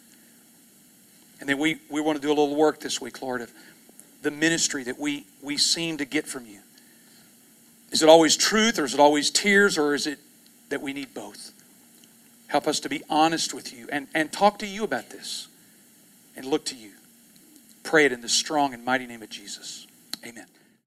And 1.40 1.48
then 1.48 1.58
we, 1.58 1.78
we 1.88 2.00
want 2.00 2.16
to 2.16 2.22
do 2.22 2.28
a 2.28 2.36
little 2.36 2.56
work 2.56 2.80
this 2.80 3.00
week, 3.00 3.22
Lord, 3.22 3.40
of 3.40 3.52
the 4.22 4.30
ministry 4.30 4.82
that 4.84 4.98
we, 4.98 5.26
we 5.42 5.56
seem 5.56 5.96
to 5.98 6.04
get 6.04 6.26
from 6.26 6.46
you. 6.46 6.60
Is 7.90 8.02
it 8.02 8.08
always 8.08 8.36
truth 8.36 8.78
or 8.78 8.84
is 8.84 8.94
it 8.94 9.00
always 9.00 9.30
tears 9.30 9.78
or 9.78 9.94
is 9.94 10.06
it 10.06 10.18
that 10.68 10.82
we 10.82 10.92
need 10.92 11.14
both? 11.14 11.52
Help 12.48 12.66
us 12.66 12.80
to 12.80 12.88
be 12.88 13.02
honest 13.08 13.54
with 13.54 13.72
you 13.72 13.88
and, 13.90 14.08
and 14.14 14.32
talk 14.32 14.58
to 14.58 14.66
you 14.66 14.84
about 14.84 15.10
this 15.10 15.48
and 16.36 16.44
look 16.44 16.64
to 16.66 16.76
you. 16.76 16.92
Pray 17.82 18.04
it 18.04 18.12
in 18.12 18.20
the 18.20 18.28
strong 18.28 18.74
and 18.74 18.84
mighty 18.84 19.06
name 19.06 19.22
of 19.22 19.30
Jesus. 19.30 19.86
Amen. 20.26 20.46